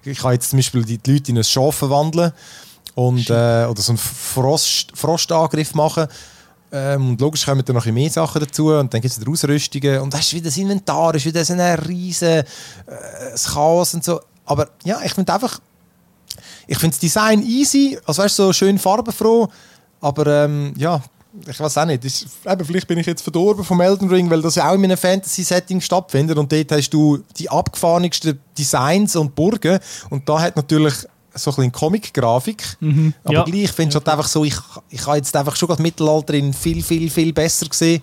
[0.05, 2.32] ich kann jetzt zum Beispiel die Leute in ein Schaf verwandeln
[2.94, 6.07] und, äh, oder so einen Frost, Frostangriff machen.
[6.74, 10.00] Ähm, und logisch kommen dann noch mehr Sachen dazu und dann gibt es wieder Ausrüstungen
[10.00, 12.44] und das ist wieder das Inventar, ist wieder so ein riesen äh,
[13.53, 14.20] Chaos und so.
[14.46, 15.61] Aber ja, ich finde einfach,
[16.66, 19.48] ich finde das Design easy, also weißt so schön farbenfroh,
[20.03, 21.00] aber ähm, ja,
[21.46, 22.05] ich weiß auch nicht.
[22.05, 24.84] Ist, eben, vielleicht bin ich jetzt verdorben vom Elden Ring, weil das ja auch in
[24.84, 29.78] einem Fantasy-Setting stattfindet und dort hast du die abgefahrensten Designs und Burgen
[30.11, 30.94] und da hat natürlich
[31.34, 32.76] so ein bisschen Comic-Grafik.
[32.80, 33.14] Mhm.
[33.24, 33.44] Aber ja.
[33.44, 34.57] gleich finde ich halt einfach so, ich,
[34.90, 38.03] ich habe jetzt einfach schon das Mittelalter in viel, viel, viel besser gesehen.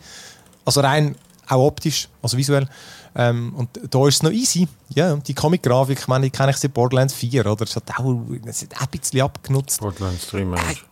[0.65, 1.15] Also rein
[1.47, 2.67] auch optisch, also visuell.
[3.15, 4.67] Ähm, und da ist es noch easy.
[4.95, 7.65] Ja, die Comic-Grafik, ich meine, die kenne ich seit Borderlands 4, oder?
[7.65, 9.79] Das hat auch, das hat auch ein bisschen abgenutzt.
[9.79, 10.88] Borderlands 3 meinst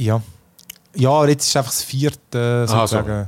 [0.00, 0.22] äh, Ja.
[0.96, 3.10] Ja, jetzt ist einfach das vierte, sozusagen.
[3.10, 3.24] Ah,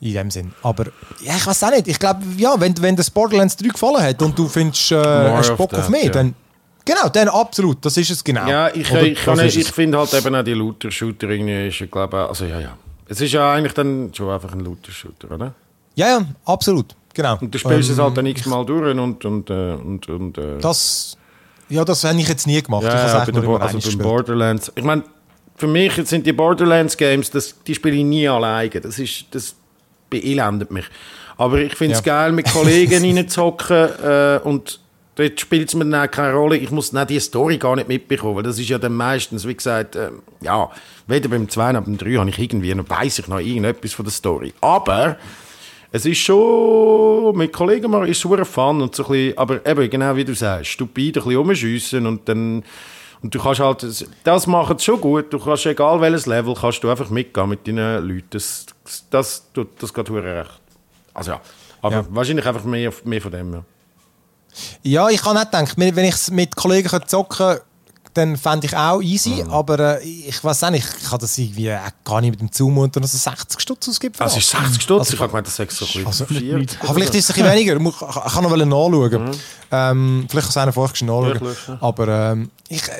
[0.00, 0.06] so.
[0.06, 0.52] In dem Sinn.
[0.64, 0.86] Aber
[1.22, 1.86] ja, ich weiß auch nicht.
[1.86, 5.56] Ich glaube, ja, wenn, wenn das Borderlands 3 gefallen hat und du findest, äh, hast
[5.56, 6.10] Bock auf mehr, ja.
[6.10, 6.34] dann
[6.84, 8.46] Genau, dann absolut, das ist es genau.
[8.48, 12.44] Ja, ich, ich, ich, ich finde halt eben auch die Looter-Shooter irgendwie, ist, glaube also
[12.44, 12.76] ja, ja.
[13.06, 15.54] Es ist ja eigentlich dann schon einfach ein Looter-Shooter, oder?
[15.94, 17.38] Ja, ja, absolut, genau.
[17.40, 20.58] Und du spielst ähm, es halt dann x-mal durch und, und, äh, und, und äh,
[20.60, 21.16] Das,
[21.68, 22.82] ja, das habe ich jetzt nie gemacht.
[22.82, 25.04] Ja, ich ja, bei der, also beim Borderlands, ich meine,
[25.62, 27.30] für mich sind die Borderlands-Games,
[27.64, 29.54] die spiele ich nie alleine, das ist, das
[30.10, 30.86] beelendet mich.
[31.36, 32.24] Aber ich finde es ja.
[32.24, 34.80] geil, mit Kollegen reinzocken äh, und
[35.14, 36.56] Dort spielt es mir dann auch keine Rolle.
[36.56, 39.54] Ich muss dann die Story gar nicht mitbekommen, weil das ist ja dann meistens, wie
[39.54, 40.08] gesagt, äh,
[40.40, 40.70] ja,
[41.06, 44.06] weder beim 2 noch beim 3 habe ich irgendwie, noch weiss ich noch irgendetwas von
[44.06, 44.54] der Story.
[44.62, 45.18] Aber
[45.90, 49.90] es ist schon, mit Kollegen mal ist es Fun und so ein bisschen, aber eben,
[49.90, 52.64] genau wie du sagst, stupid ein bisschen rumschiessen und dann
[53.22, 55.32] und du kannst halt, das macht es schon gut.
[55.32, 58.26] Du kannst, egal welches Level, kannst du einfach mitgehen mit deinen Leuten.
[58.30, 58.66] Das,
[59.10, 60.60] das, das, das geht recht.
[61.14, 61.40] Also ja,
[61.80, 62.04] aber ja.
[62.10, 63.64] wahrscheinlich einfach mehr, mehr von dem, ja.
[64.82, 67.62] Ja, ich kann nicht gedacht, wenn ich es mit Kollegen zocken könnte,
[68.14, 69.50] dann fände ich auch easy, mhm.
[69.50, 73.00] aber äh, ich weiß nicht, ich kann das irgendwie äh, gar nicht mit dem zumuten,
[73.00, 74.20] dass es 60 Stutz ausgibt.
[74.20, 75.00] Also ist 60 Stutz?
[75.00, 77.50] Also, ich habe gemeint, das ist so ein also, ah, Vielleicht ist es ein bisschen
[77.50, 79.24] weniger, ich kann noch nachschauen.
[79.24, 79.30] Mhm.
[79.70, 81.56] Ähm, vielleicht kann es einer vorher nachschauen.
[81.68, 81.78] Ja.
[81.80, 82.92] Aber ähm, ich, äh,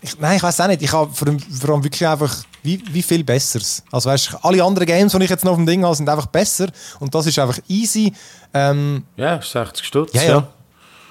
[0.00, 3.02] ich, nein, ich weiß auch nicht, ich habe vor, vor allem wirklich einfach wie, wie
[3.02, 3.82] viel Besseres.
[3.90, 6.26] Also weißt, alle anderen Games, die ich jetzt noch auf dem Ding habe, sind einfach
[6.26, 6.68] besser
[7.00, 8.12] und das ist einfach easy.
[8.54, 10.12] Ähm, ja, 60 Stutz.
[10.12, 10.46] Ja, ja.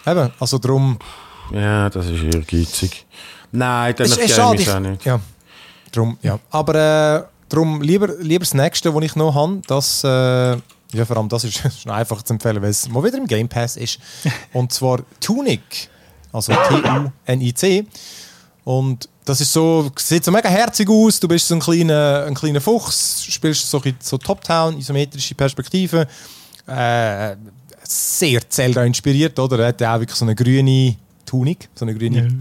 [0.06, 0.12] ja.
[0.12, 0.98] Eben, also darum...
[1.52, 3.06] Ja, das ist ehrgeizig.
[3.52, 5.06] Nein, dann ist, ist ich auch nicht.
[5.06, 5.20] Ja,
[5.92, 6.40] drum, ja.
[6.52, 10.04] Aber äh, darum lieber, lieber das Nächste, das ich noch habe, das...
[10.04, 10.58] Äh,
[10.94, 13.50] ja, vor allem das ist schon einfach zu empfehlen, weil es mal wieder im Game
[13.50, 14.00] Pass ist.
[14.54, 15.90] Und zwar Tunic.
[16.32, 17.86] Also T-U-N-I-C.
[18.64, 21.20] Und das ist so, sieht so mega herzig aus.
[21.20, 26.08] Du bist so ein kleiner, ein kleiner Fuchs, spielst so, so Top-Town, isometrische Perspektive.
[26.66, 27.36] Äh,
[27.84, 29.60] sehr Zelda inspiriert, oder?
[29.60, 30.96] Er hat auch wirklich so eine grüne
[31.28, 32.40] Tunic, so eine grüne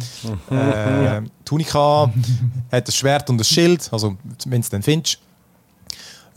[0.50, 2.10] äh, Tunika,
[2.72, 4.16] hat ein Schwert und ein Schild, also
[4.46, 5.18] wenn du es dann findest.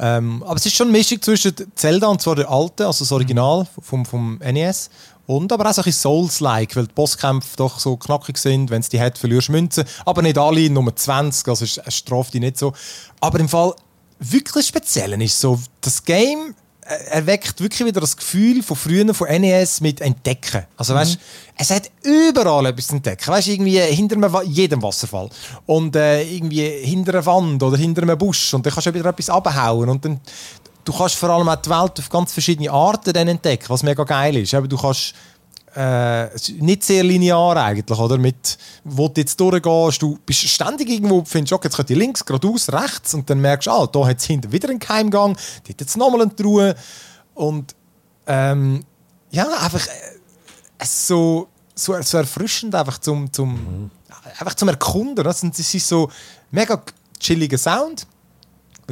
[0.02, 3.12] Ähm, aber es ist schon eine Mischung zwischen Zelda und zwar der alte, also das
[3.12, 4.89] Original vom, vom NES.
[5.28, 8.72] Und aber auch so ein Souls-like, weil die Bosskämpfe doch so knackig sind.
[8.72, 9.84] Wenn es die hat, verlierst du Münzen.
[10.06, 12.74] Aber nicht alle, Nummer 20, also es straft die nicht so.
[13.20, 13.76] Aber im Fall
[14.18, 16.56] wirklich Spezielle ist so, das Game
[17.11, 20.65] erweckt wirklich wieder das Gefühl von früher von NES mit Entdecken.
[20.77, 21.17] Also weißt,
[21.57, 23.27] es hat überall etwas zu entdecken.
[23.27, 25.29] Weißt, irgendwie hinter einem, Wa- jedem Wasserfall
[25.65, 29.09] und äh, irgendwie hinter einer Wand oder hinter einem Busch und dann kannst du wieder
[29.09, 30.19] etwas abhauen und dann
[30.85, 34.03] du kannst vor allem auch die Welt auf ganz verschiedene Arten dann entdecken, was mega
[34.03, 34.53] geil ist.
[34.55, 35.13] Aber du kannst
[35.80, 38.17] äh, nicht sehr linear eigentlich, oder?
[38.17, 42.25] Mit, wo du jetzt durchgehst, du bist ständig irgendwo, findest, okay, jetzt geht die links,
[42.25, 45.80] geradeaus, rechts und dann merkst du, ah, da hat es hinten wieder einen Keimgang, dort
[45.80, 46.75] jetzt nochmal eine Truhe
[47.34, 47.75] und
[48.27, 48.84] ähm,
[49.32, 53.89] ja, einfach äh, so, so, so erfrischend einfach zum, zum,
[54.38, 55.23] einfach zum Erkunden.
[55.23, 56.09] Das ist so
[56.51, 56.82] mega
[57.21, 58.05] chilliger Sound.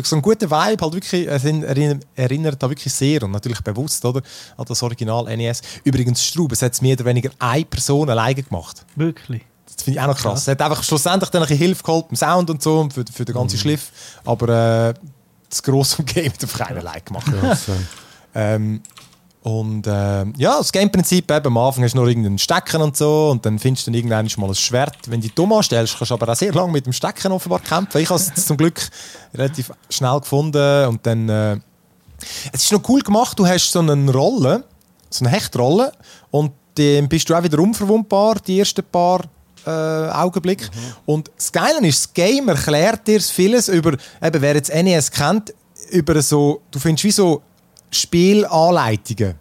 [0.06, 4.04] So ein guter Vibe, halt wirklich, es erinnert, erinnert da wirklich sehr und natürlich bewusst
[4.06, 4.22] oder,
[4.56, 5.62] an das Original NES.
[5.84, 8.86] Übrigens, Straub, es hat mehr oder weniger eine Person alleine gemacht.
[8.96, 9.44] Wirklich.
[9.66, 10.42] Das finde ich auch noch krass.
[10.42, 13.06] Es hat einfach schlussendlich dann ein bisschen Hilfe geholt beim Sound und so und für,
[13.12, 13.92] für den ganzen Schliff.
[14.26, 14.94] Aber äh,
[15.50, 17.28] das grosse Game hat einfach keiner allein gemacht.
[18.36, 18.82] Ähm,
[19.48, 23.30] und äh, ja, das Game-Prinzip eben, am Anfang hast du nur irgendeinen Stecken und so
[23.32, 24.98] und dann findest du dann irgendwann mal ein Schwert.
[25.06, 27.62] Wenn du dich dumm anstellst, kannst du aber auch sehr lange mit dem Stecken offenbar
[27.62, 28.02] kämpfen.
[28.02, 28.90] Ich habe es zum Glück
[29.34, 31.30] relativ schnell gefunden und dann...
[31.30, 31.60] Äh,
[32.52, 34.66] es ist noch cool gemacht, du hast so eine Rolle,
[35.10, 35.94] so eine Hechtrolle
[36.30, 39.22] und dann bist du auch wieder unverwundbar, die ersten paar
[39.66, 40.68] äh, Augenblicke.
[41.06, 45.54] Und das Geile ist, das Game erklärt dir vieles über, eben, wer jetzt NES kennt,
[45.92, 47.44] über so, du findest wie so
[47.90, 49.36] Spielanleitungen.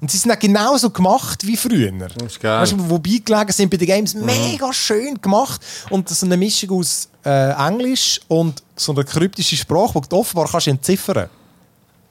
[0.00, 1.92] Und sie sind auch genauso gemacht wie früher.
[2.26, 2.60] ist geil.
[2.60, 5.60] Weißt du, wo beigelegen sind bei den Games, mega schön gemacht.
[5.90, 10.16] Und das ist eine Mischung aus äh, Englisch und so einer kryptischen Sprache, die du
[10.16, 11.28] offenbar kannst entziffern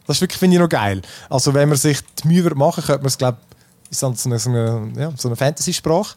[0.08, 1.02] Das ist wirklich, finde ich, noch geil.
[1.30, 3.38] Also wenn man sich die Mühe würde machen könnte man es, glaube
[3.90, 6.16] ich, so eine, so eine, ja, so eine Fantasy-Sprache.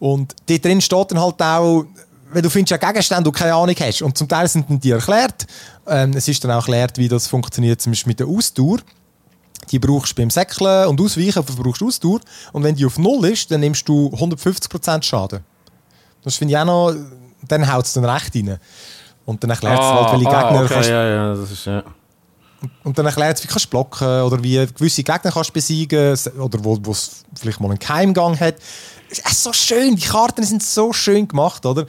[0.00, 1.84] Und dort drin steht dann halt auch,
[2.32, 4.02] wenn du findest ja Gegenstände, die du keine Ahnung hast.
[4.02, 5.46] Und zum Teil sind dann die erklärt.
[5.86, 8.78] Ähm, es ist dann auch erklärt, wie das funktioniert, zum Beispiel mit der Ausdauer.
[9.70, 12.20] Die brauchst du beim Säckeln und Ausweichen, aber du brauchst Ausdauer.
[12.52, 15.40] Und wenn die auf Null ist, dann nimmst du 150% Schaden.
[16.22, 16.94] Das finde ich auch noch,
[17.46, 18.58] dann haut es dann recht rein.
[19.24, 21.84] Und dann erklärt es halt, welche ah, Gegner okay, kannst, ja, ja, das ist, ja.
[22.82, 26.64] und dann erklärt es, wie kannst du blocken oder wie gewisse Gegner kannst besiegen oder
[26.64, 28.56] wo wo es vielleicht mal einen Keimgang hat.
[29.08, 31.86] Es ist so schön, die Karten sind so schön gemacht, oder?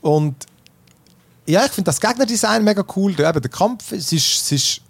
[0.00, 0.46] Und
[1.46, 3.14] ja, ich finde das Gegnerdesign mega cool.
[3.14, 4.80] Der, eben, der Kampf, es ist, es ist,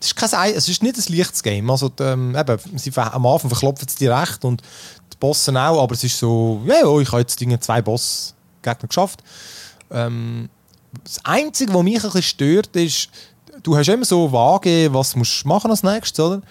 [0.00, 1.70] es ist, kein, Ei- es ist nicht ein leichtes Game.
[1.70, 4.62] Also, ähm, eben, sie, am Anfang verklopfen sie die recht und
[5.12, 8.88] die Bossen auch, aber es ist so, ja, ja ich habe jetzt irgendwie zwei Boss-Gegner
[8.88, 9.22] geschafft.
[9.90, 10.48] Ähm,
[11.02, 13.08] das Einzige, was mich ein bisschen stört, ist,
[13.62, 16.42] du hast immer so vage, was du machen als nächstes, oder?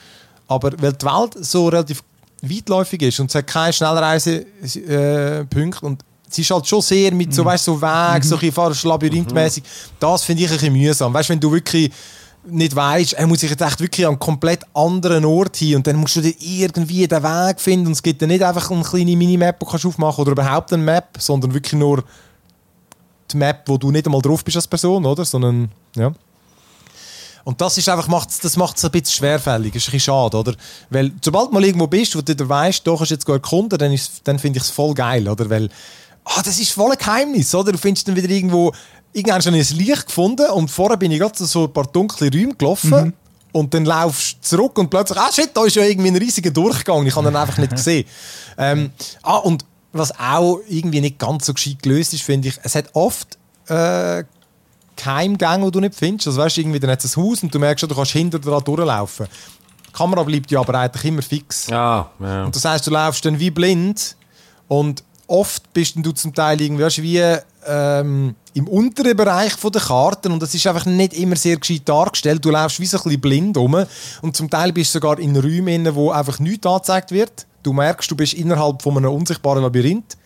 [0.47, 2.03] Aber weil die Welt so relativ
[2.41, 6.03] weitläufig ist und es hat keine Schnellreisepunkte äh, und
[6.33, 9.63] es ist halt schon sehr mit so, weißt, so Weg, so ein bisschen labyrinthmäßig.
[9.99, 11.13] Das finde ich ein bisschen mühsam.
[11.13, 11.91] Weißt, wenn du wirklich
[12.45, 15.87] nicht weißt, er muss sich jetzt echt wirklich an einen komplett anderen Ort hin und
[15.87, 18.83] dann musst du dir irgendwie den Weg finden und es gibt dann nicht einfach eine
[18.83, 22.03] kleine Minimap, die du kannst aufmachen oder überhaupt eine Map, sondern wirklich nur
[23.31, 25.23] die Map, wo du nicht einmal drauf bist als Person, oder?
[25.23, 26.11] Sondern, ja.
[27.45, 30.37] Und das ist einfach, macht's, das macht es ein bisschen schwerfällig, ist ein bisschen schade,
[30.37, 30.53] oder?
[30.89, 33.91] Weil, sobald du mal irgendwo bist, wo du weißt, da kannst du jetzt erkunden, dann,
[33.91, 35.49] ist- dann finde ich es voll geil, oder?
[35.49, 35.69] Weil,
[36.25, 37.71] ah, das ist voll ein Geheimnis, oder?
[37.71, 38.73] Du findest dann wieder irgendwo,
[39.11, 42.31] irgendwann schon ein Licht gefunden und vorher bin ich gerade zu so ein paar dunkle
[42.31, 43.13] Räume gelaufen
[43.51, 46.51] und dann laufst du zurück und plötzlich, ah shit, da ist ja irgendwie ein riesiger
[46.51, 48.05] Durchgang, ich habe den einfach nicht gesehen.
[48.55, 48.91] Ähm,
[49.23, 52.85] ah, und was auch irgendwie nicht ganz so gescheit gelöst ist, finde ich, es hat
[52.93, 54.23] oft äh,
[54.95, 56.27] Keimgänge, die du nicht findest.
[56.27, 58.11] Also weißt, du, irgendwie dann hat es ein Haus und du merkst schon, du kannst
[58.11, 59.27] hinter dran durchlaufen.
[59.87, 61.67] Die Kamera bleibt ja aber eigentlich immer fix.
[61.67, 62.45] Ja, ja.
[62.45, 64.15] Und das heißt, du laufst dann wie blind
[64.67, 65.03] und
[65.33, 67.21] oft bist du zum Teil irgendwie weißt, wie
[67.65, 71.81] ähm, im unteren Bereich von der Karten und das ist einfach nicht immer sehr gescheit
[71.85, 72.45] dargestellt.
[72.45, 73.83] Du läufst wie so ein bisschen blind rum
[74.21, 77.47] und zum Teil bist du sogar in Räumen, wo einfach nichts angezeigt wird.
[77.63, 80.17] Du merkst, du bist innerhalb von einem unsichtbaren Labyrinth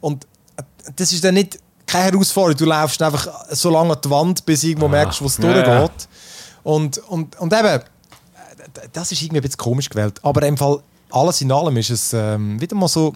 [0.00, 0.24] und
[0.56, 0.62] äh,
[0.96, 2.56] das ist dann nicht keine Herausforderung.
[2.56, 5.62] Du läufst einfach so lange an die Wand, bis irgendwo merkst, wo es Ja, ja.
[5.62, 6.08] durchgeht.
[6.62, 7.82] Und, und, und eben,
[8.92, 10.18] das ist irgendwie ein bisschen komisch gewählt.
[10.22, 13.12] Aber im Fall, alles in allem ist es ähm, wieder mal so.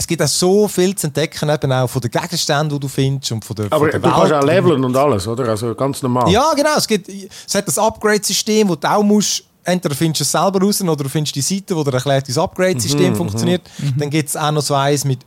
[0.00, 3.32] Es gibt auch so viel zu entdecken, eben auch von den Gegenständen, die du findest
[3.32, 4.64] und von der, Aber von der du kannst auch Welt.
[4.64, 5.46] leveln und alles, oder?
[5.46, 6.32] Also ganz normal.
[6.32, 6.74] Ja, genau.
[6.78, 10.58] Es, gibt, es hat das Upgrade-System, wo du auch musst entweder findest du es selber
[10.64, 13.60] raus oder du findest die Seite, wo dir erklärt, wie das Upgrade-System funktioniert.
[13.98, 15.20] Dann gibt es auch noch so eins mit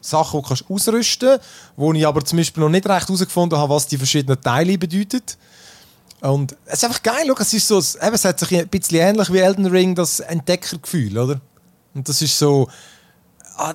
[0.00, 1.44] Sachen, die du kannst ausrüsten kannst,
[1.76, 5.22] wo ich aber zum Beispiel noch nicht recht herausgefunden habe, was die verschiedenen Teile bedeuten.
[6.20, 8.98] Und es ist einfach geil, schau, es ist so, eben, es hat sich ein bisschen
[9.00, 11.40] ähnlich wie Elden Ring, das Entdeckergefühl, oder?
[11.94, 12.68] Und das ist so,
[13.60, 13.74] ah,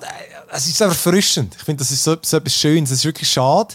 [0.52, 1.54] es ist einfach erfrischend.
[1.56, 2.90] Ich finde, das ist so, so etwas Schönes.
[2.90, 3.74] Es ist wirklich schade,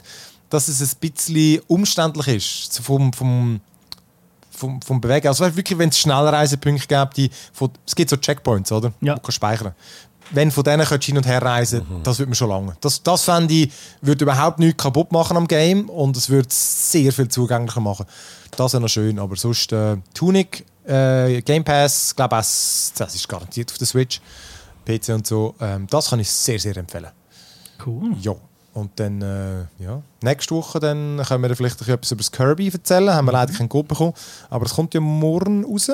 [0.49, 3.61] dass es ein bisschen umständlich ist vom, vom,
[4.51, 5.27] vom, vom Bewegen.
[5.27, 8.93] Also wirklich, wenn es Schnellreisepunkte gibt, die von, es gibt so Checkpoints, oder?
[9.01, 9.13] Ja.
[9.13, 9.73] Wo du kannst speichern
[10.31, 12.75] wenn von denen könntest hin und her reisen, das würde mir schon lange.
[12.81, 16.91] Das, das fände ich, würde überhaupt nichts kaputt machen am Game und es würde es
[16.91, 18.05] sehr viel zugänglicher machen.
[18.55, 23.71] Das wäre noch schön, aber sonst äh, Tunic, äh, Game Pass, glaube das ist garantiert
[23.71, 24.21] auf der Switch,
[24.85, 25.55] PC und so.
[25.59, 27.09] Ähm, das kann ich sehr, sehr empfehlen.
[27.85, 28.15] Cool.
[28.21, 28.35] Ja.
[28.73, 33.09] Und dann, äh, ja, nächste Woche dann können wir vielleicht etwas über das Kirby erzählen.
[33.09, 34.13] Haben wir leider keinen Code bekommen,
[34.49, 35.91] aber es kommt ja morgen raus.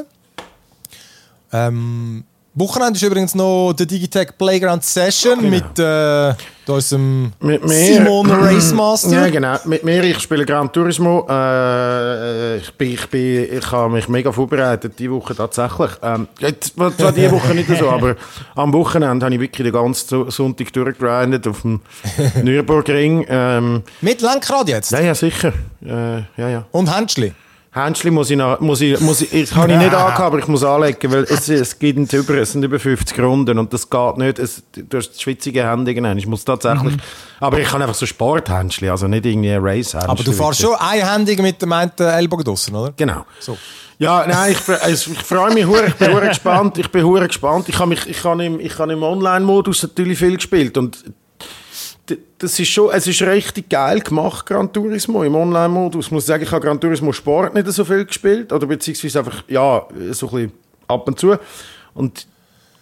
[1.51, 2.23] Ähm,
[2.59, 5.49] Wochenende ist übrigens noch der Digitech Playground Session Genau.
[5.51, 6.33] mit äh,
[6.65, 7.69] unserem Mit mir.
[7.69, 9.11] Simon Racemaster.
[9.11, 9.57] Ja, genau.
[9.65, 11.27] Mit mir, ich spiele Gran Turismo.
[11.29, 15.91] Äh, ich, bin, ich, bin, ich habe mich mega vorbereitet, diese Woche tatsächlich.
[16.01, 18.15] Ähm, jetzt, zwar diese Woche nicht so, aber
[18.55, 21.81] am Wochenende habe ich wirklich den ganzen Sonntag durchgegrindet auf dem
[22.43, 23.23] Nürburgring.
[23.29, 24.91] Ähm, Mit Lenkrad jetzt.
[24.91, 25.53] ja, ja, sicher.
[25.85, 26.65] Äh, ja, ja.
[26.71, 27.33] Und Händschli.
[27.71, 30.47] Händchen muss ich, noch, muss ich, muss ich, ich habe ich nicht angehabt, aber ich
[30.47, 34.17] muss anlegen, weil es, es, gibt über, es sind über 50 Runden und das geht
[34.17, 34.39] nicht.
[34.39, 36.19] Es, du hast schwitzige Hände genannt.
[36.19, 36.95] Ich muss tatsächlich,
[37.39, 40.75] aber ich kann einfach so Sporthändchen, also nicht irgendwie ein race Aber du fährst schon
[40.75, 42.93] einhändig mit dem einen Ellbogen draussen, oder?
[42.95, 43.25] Genau.
[43.39, 43.57] So.
[43.99, 47.27] Ja, nein, ich, also, ich freue mich hure, ich bin hure gespannt, ich bin hure
[47.27, 47.67] gespannt.
[47.67, 51.03] Ich habe mich, ich habe im, ich habe im Online-Modus natürlich viel gespielt und
[52.37, 56.05] das ist schon, es ist richtig geil gemacht, Gran Turismo im Online-Modus.
[56.07, 59.43] Ich muss sagen, ich habe Gran Turismo Sport nicht so viel gespielt oder beziehungsweise einfach,
[59.47, 60.53] ja, so ein bisschen
[60.87, 61.35] ab und zu.
[61.93, 62.25] Und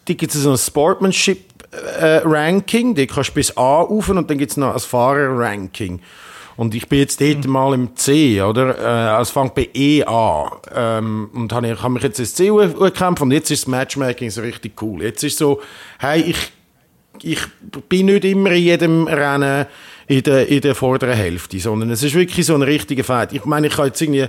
[0.08, 4.52] die gibt es so ein Sportsmanship-Ranking, die kannst du bis A rauf und dann gibt
[4.52, 6.00] es noch ein Fahrer-Ranking.
[6.58, 9.18] Und ich bin jetzt dort mal im C, oder?
[9.18, 10.52] Äh, es fängt bei E an.
[10.74, 14.30] Ähm, und habe ich habe mich jetzt ins C gekämpft und jetzt ist das Matchmaking
[14.30, 15.04] so richtig cool.
[15.04, 15.62] Jetzt ist so,
[16.00, 16.38] hey, ich,
[17.26, 17.40] ich
[17.90, 19.66] bin nicht immer in jedem Rennen
[20.08, 23.34] in der, in der vorderen Hälfte, sondern es ist wirklich so ein richtiger Fight.
[23.34, 24.28] Ich meine, ich habe jetzt irgendwie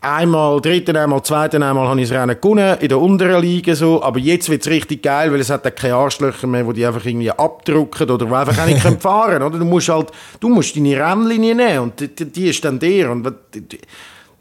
[0.00, 4.02] einmal, dritten einmal, zweiten einmal habe ich das Rennen gewonnen, in der unteren Liga so,
[4.02, 6.86] aber jetzt wird es richtig geil, weil es hat auch keine Arschlöcher mehr, die die
[6.86, 9.58] einfach irgendwie abdrucken oder die einfach auch nicht können fahren oder?
[9.58, 13.26] Du musst halt, du musst deine Rennlinie nehmen und die, die, ist dann der und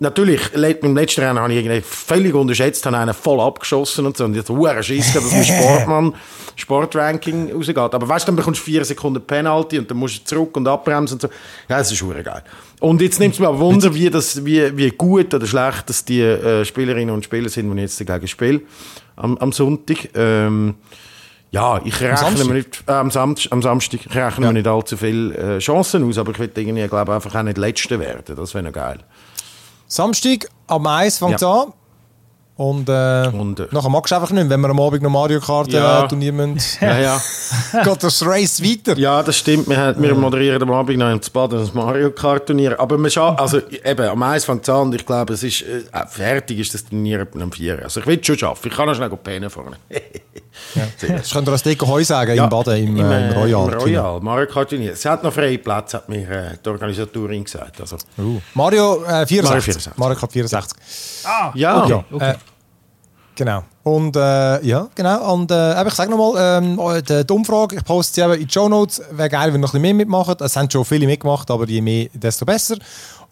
[0.02, 0.42] Natürlich,
[0.82, 4.26] beim letzten Rennen habe ich irgendwie völlig unterschätzt, habe einen voll abgeschossen und so.
[4.26, 6.16] Und jetzt huere Schiss, gehabt, dass mein Sportmann
[6.56, 7.78] Sportranking rausgeht.
[7.78, 10.68] Aber weißt du, dann bekommst du vier Sekunden Penalty und dann musst du zurück und
[10.68, 11.28] abbremsen und so.
[11.70, 12.42] Ja, das ist hure geil.
[12.80, 16.04] Und jetzt nimmt es mir aber Wunder, wie, das, wie, wie gut oder schlecht dass
[16.04, 18.62] die äh, Spielerinnen und Spieler sind, die ich jetzt dagegen spiele
[19.18, 20.10] am, am Sonntag.
[20.16, 20.78] Ähm,
[21.52, 24.98] ja, ich rechne mir nicht, äh, am, Sam am Samstag, ich rechne mir nicht allzu
[24.98, 28.36] viele äh, Chancen aus, aber ich will irgendwie, glaube einfach auch nicht Letzte werden.
[28.36, 28.98] Das wäre noch geil.
[29.92, 31.64] Samstag am 1 fängt Ja.
[31.64, 31.74] an.
[32.62, 35.40] Und, äh, Und, äh, nachher magst du einfach nicht, wenn wir am Abend noch Mario
[35.40, 36.04] Kart Ja.
[36.04, 36.60] äh, Turnier müssen.
[36.82, 37.22] Ja, ja.
[37.84, 38.96] geht das Race weiter.
[39.00, 39.68] Ja, das stimmt.
[39.68, 42.80] Wir, haben- wir moderieren am Abend noch im Bad das Mario Kart Turnier.
[42.80, 45.62] Aber wir scha also eben, am 1 fängt es an und ich glaube, es ist,
[45.64, 47.82] äh, fertig ist das Turnier am 4.
[47.84, 48.68] Also ich will es schon schaffen.
[48.70, 49.78] Ich kann noch schnell pennen vorne.
[51.02, 53.72] Das könnt ihr als Deko Heu sagen, im Baden, im, äh, im Royal.
[53.74, 54.92] Im Royal, Mario Kart Turnier.
[54.94, 57.80] Es hat noch freie Plätze, hat mir äh, die Organisatorin gesagt.
[57.82, 58.40] Also, Uh.
[58.54, 59.42] Mario äh, 64.
[59.44, 59.92] Mario 64.
[59.98, 60.78] Mario Kart 64.
[61.26, 61.84] Ah, Ja.
[61.84, 61.90] okay.
[61.92, 62.36] Ja, okay.
[63.36, 63.64] Genau.
[63.84, 65.34] Und äh, ja, genau.
[65.34, 68.54] Und äh, ich sage nochmal, ähm, die, die Umfrage, ich poste sie eben in die
[68.54, 69.02] Show Notes.
[69.12, 70.36] Wäre geil, wenn noch ein bisschen mehr mitmachen.
[70.40, 72.78] Es haben schon viele mitgemacht, aber je mehr, desto besser.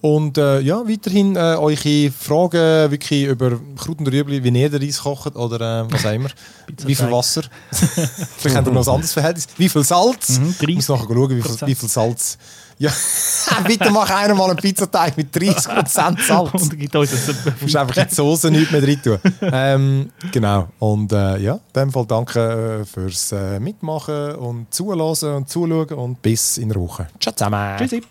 [0.01, 4.81] Und äh, ja, weiterhin äh, eure Fragen wirklich über Kraut und Rüebli, wie ihr den
[4.81, 6.29] Reis kocht oder äh, was auch immer.
[6.85, 7.43] wie viel Wasser.
[7.71, 9.47] Vielleicht habt ihr noch ein anderes Verhältnis.
[9.57, 10.39] Wie viel Salz.
[10.39, 12.37] Mhm, ich muss nachher schauen, wie viel, wie viel Salz.
[12.79, 12.91] Ja,
[13.67, 15.87] bitte mach einer mal einen Pizzateig mit 30%
[16.23, 16.29] Salz.
[16.29, 19.19] Und gibt uns Du musst einfach in die Soße nichts mehr rein tun.
[19.41, 20.69] ähm, genau.
[20.79, 25.89] Und äh, ja, in dem Fall danke äh, fürs äh, Mitmachen und Zuhören und Zuschauen
[25.89, 27.07] und bis in der Woche.
[27.19, 27.77] Ciao zusammen.
[27.77, 28.01] Tschüssi.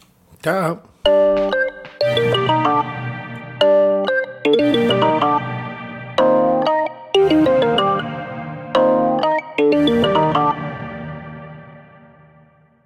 [0.42, 0.78] ciao.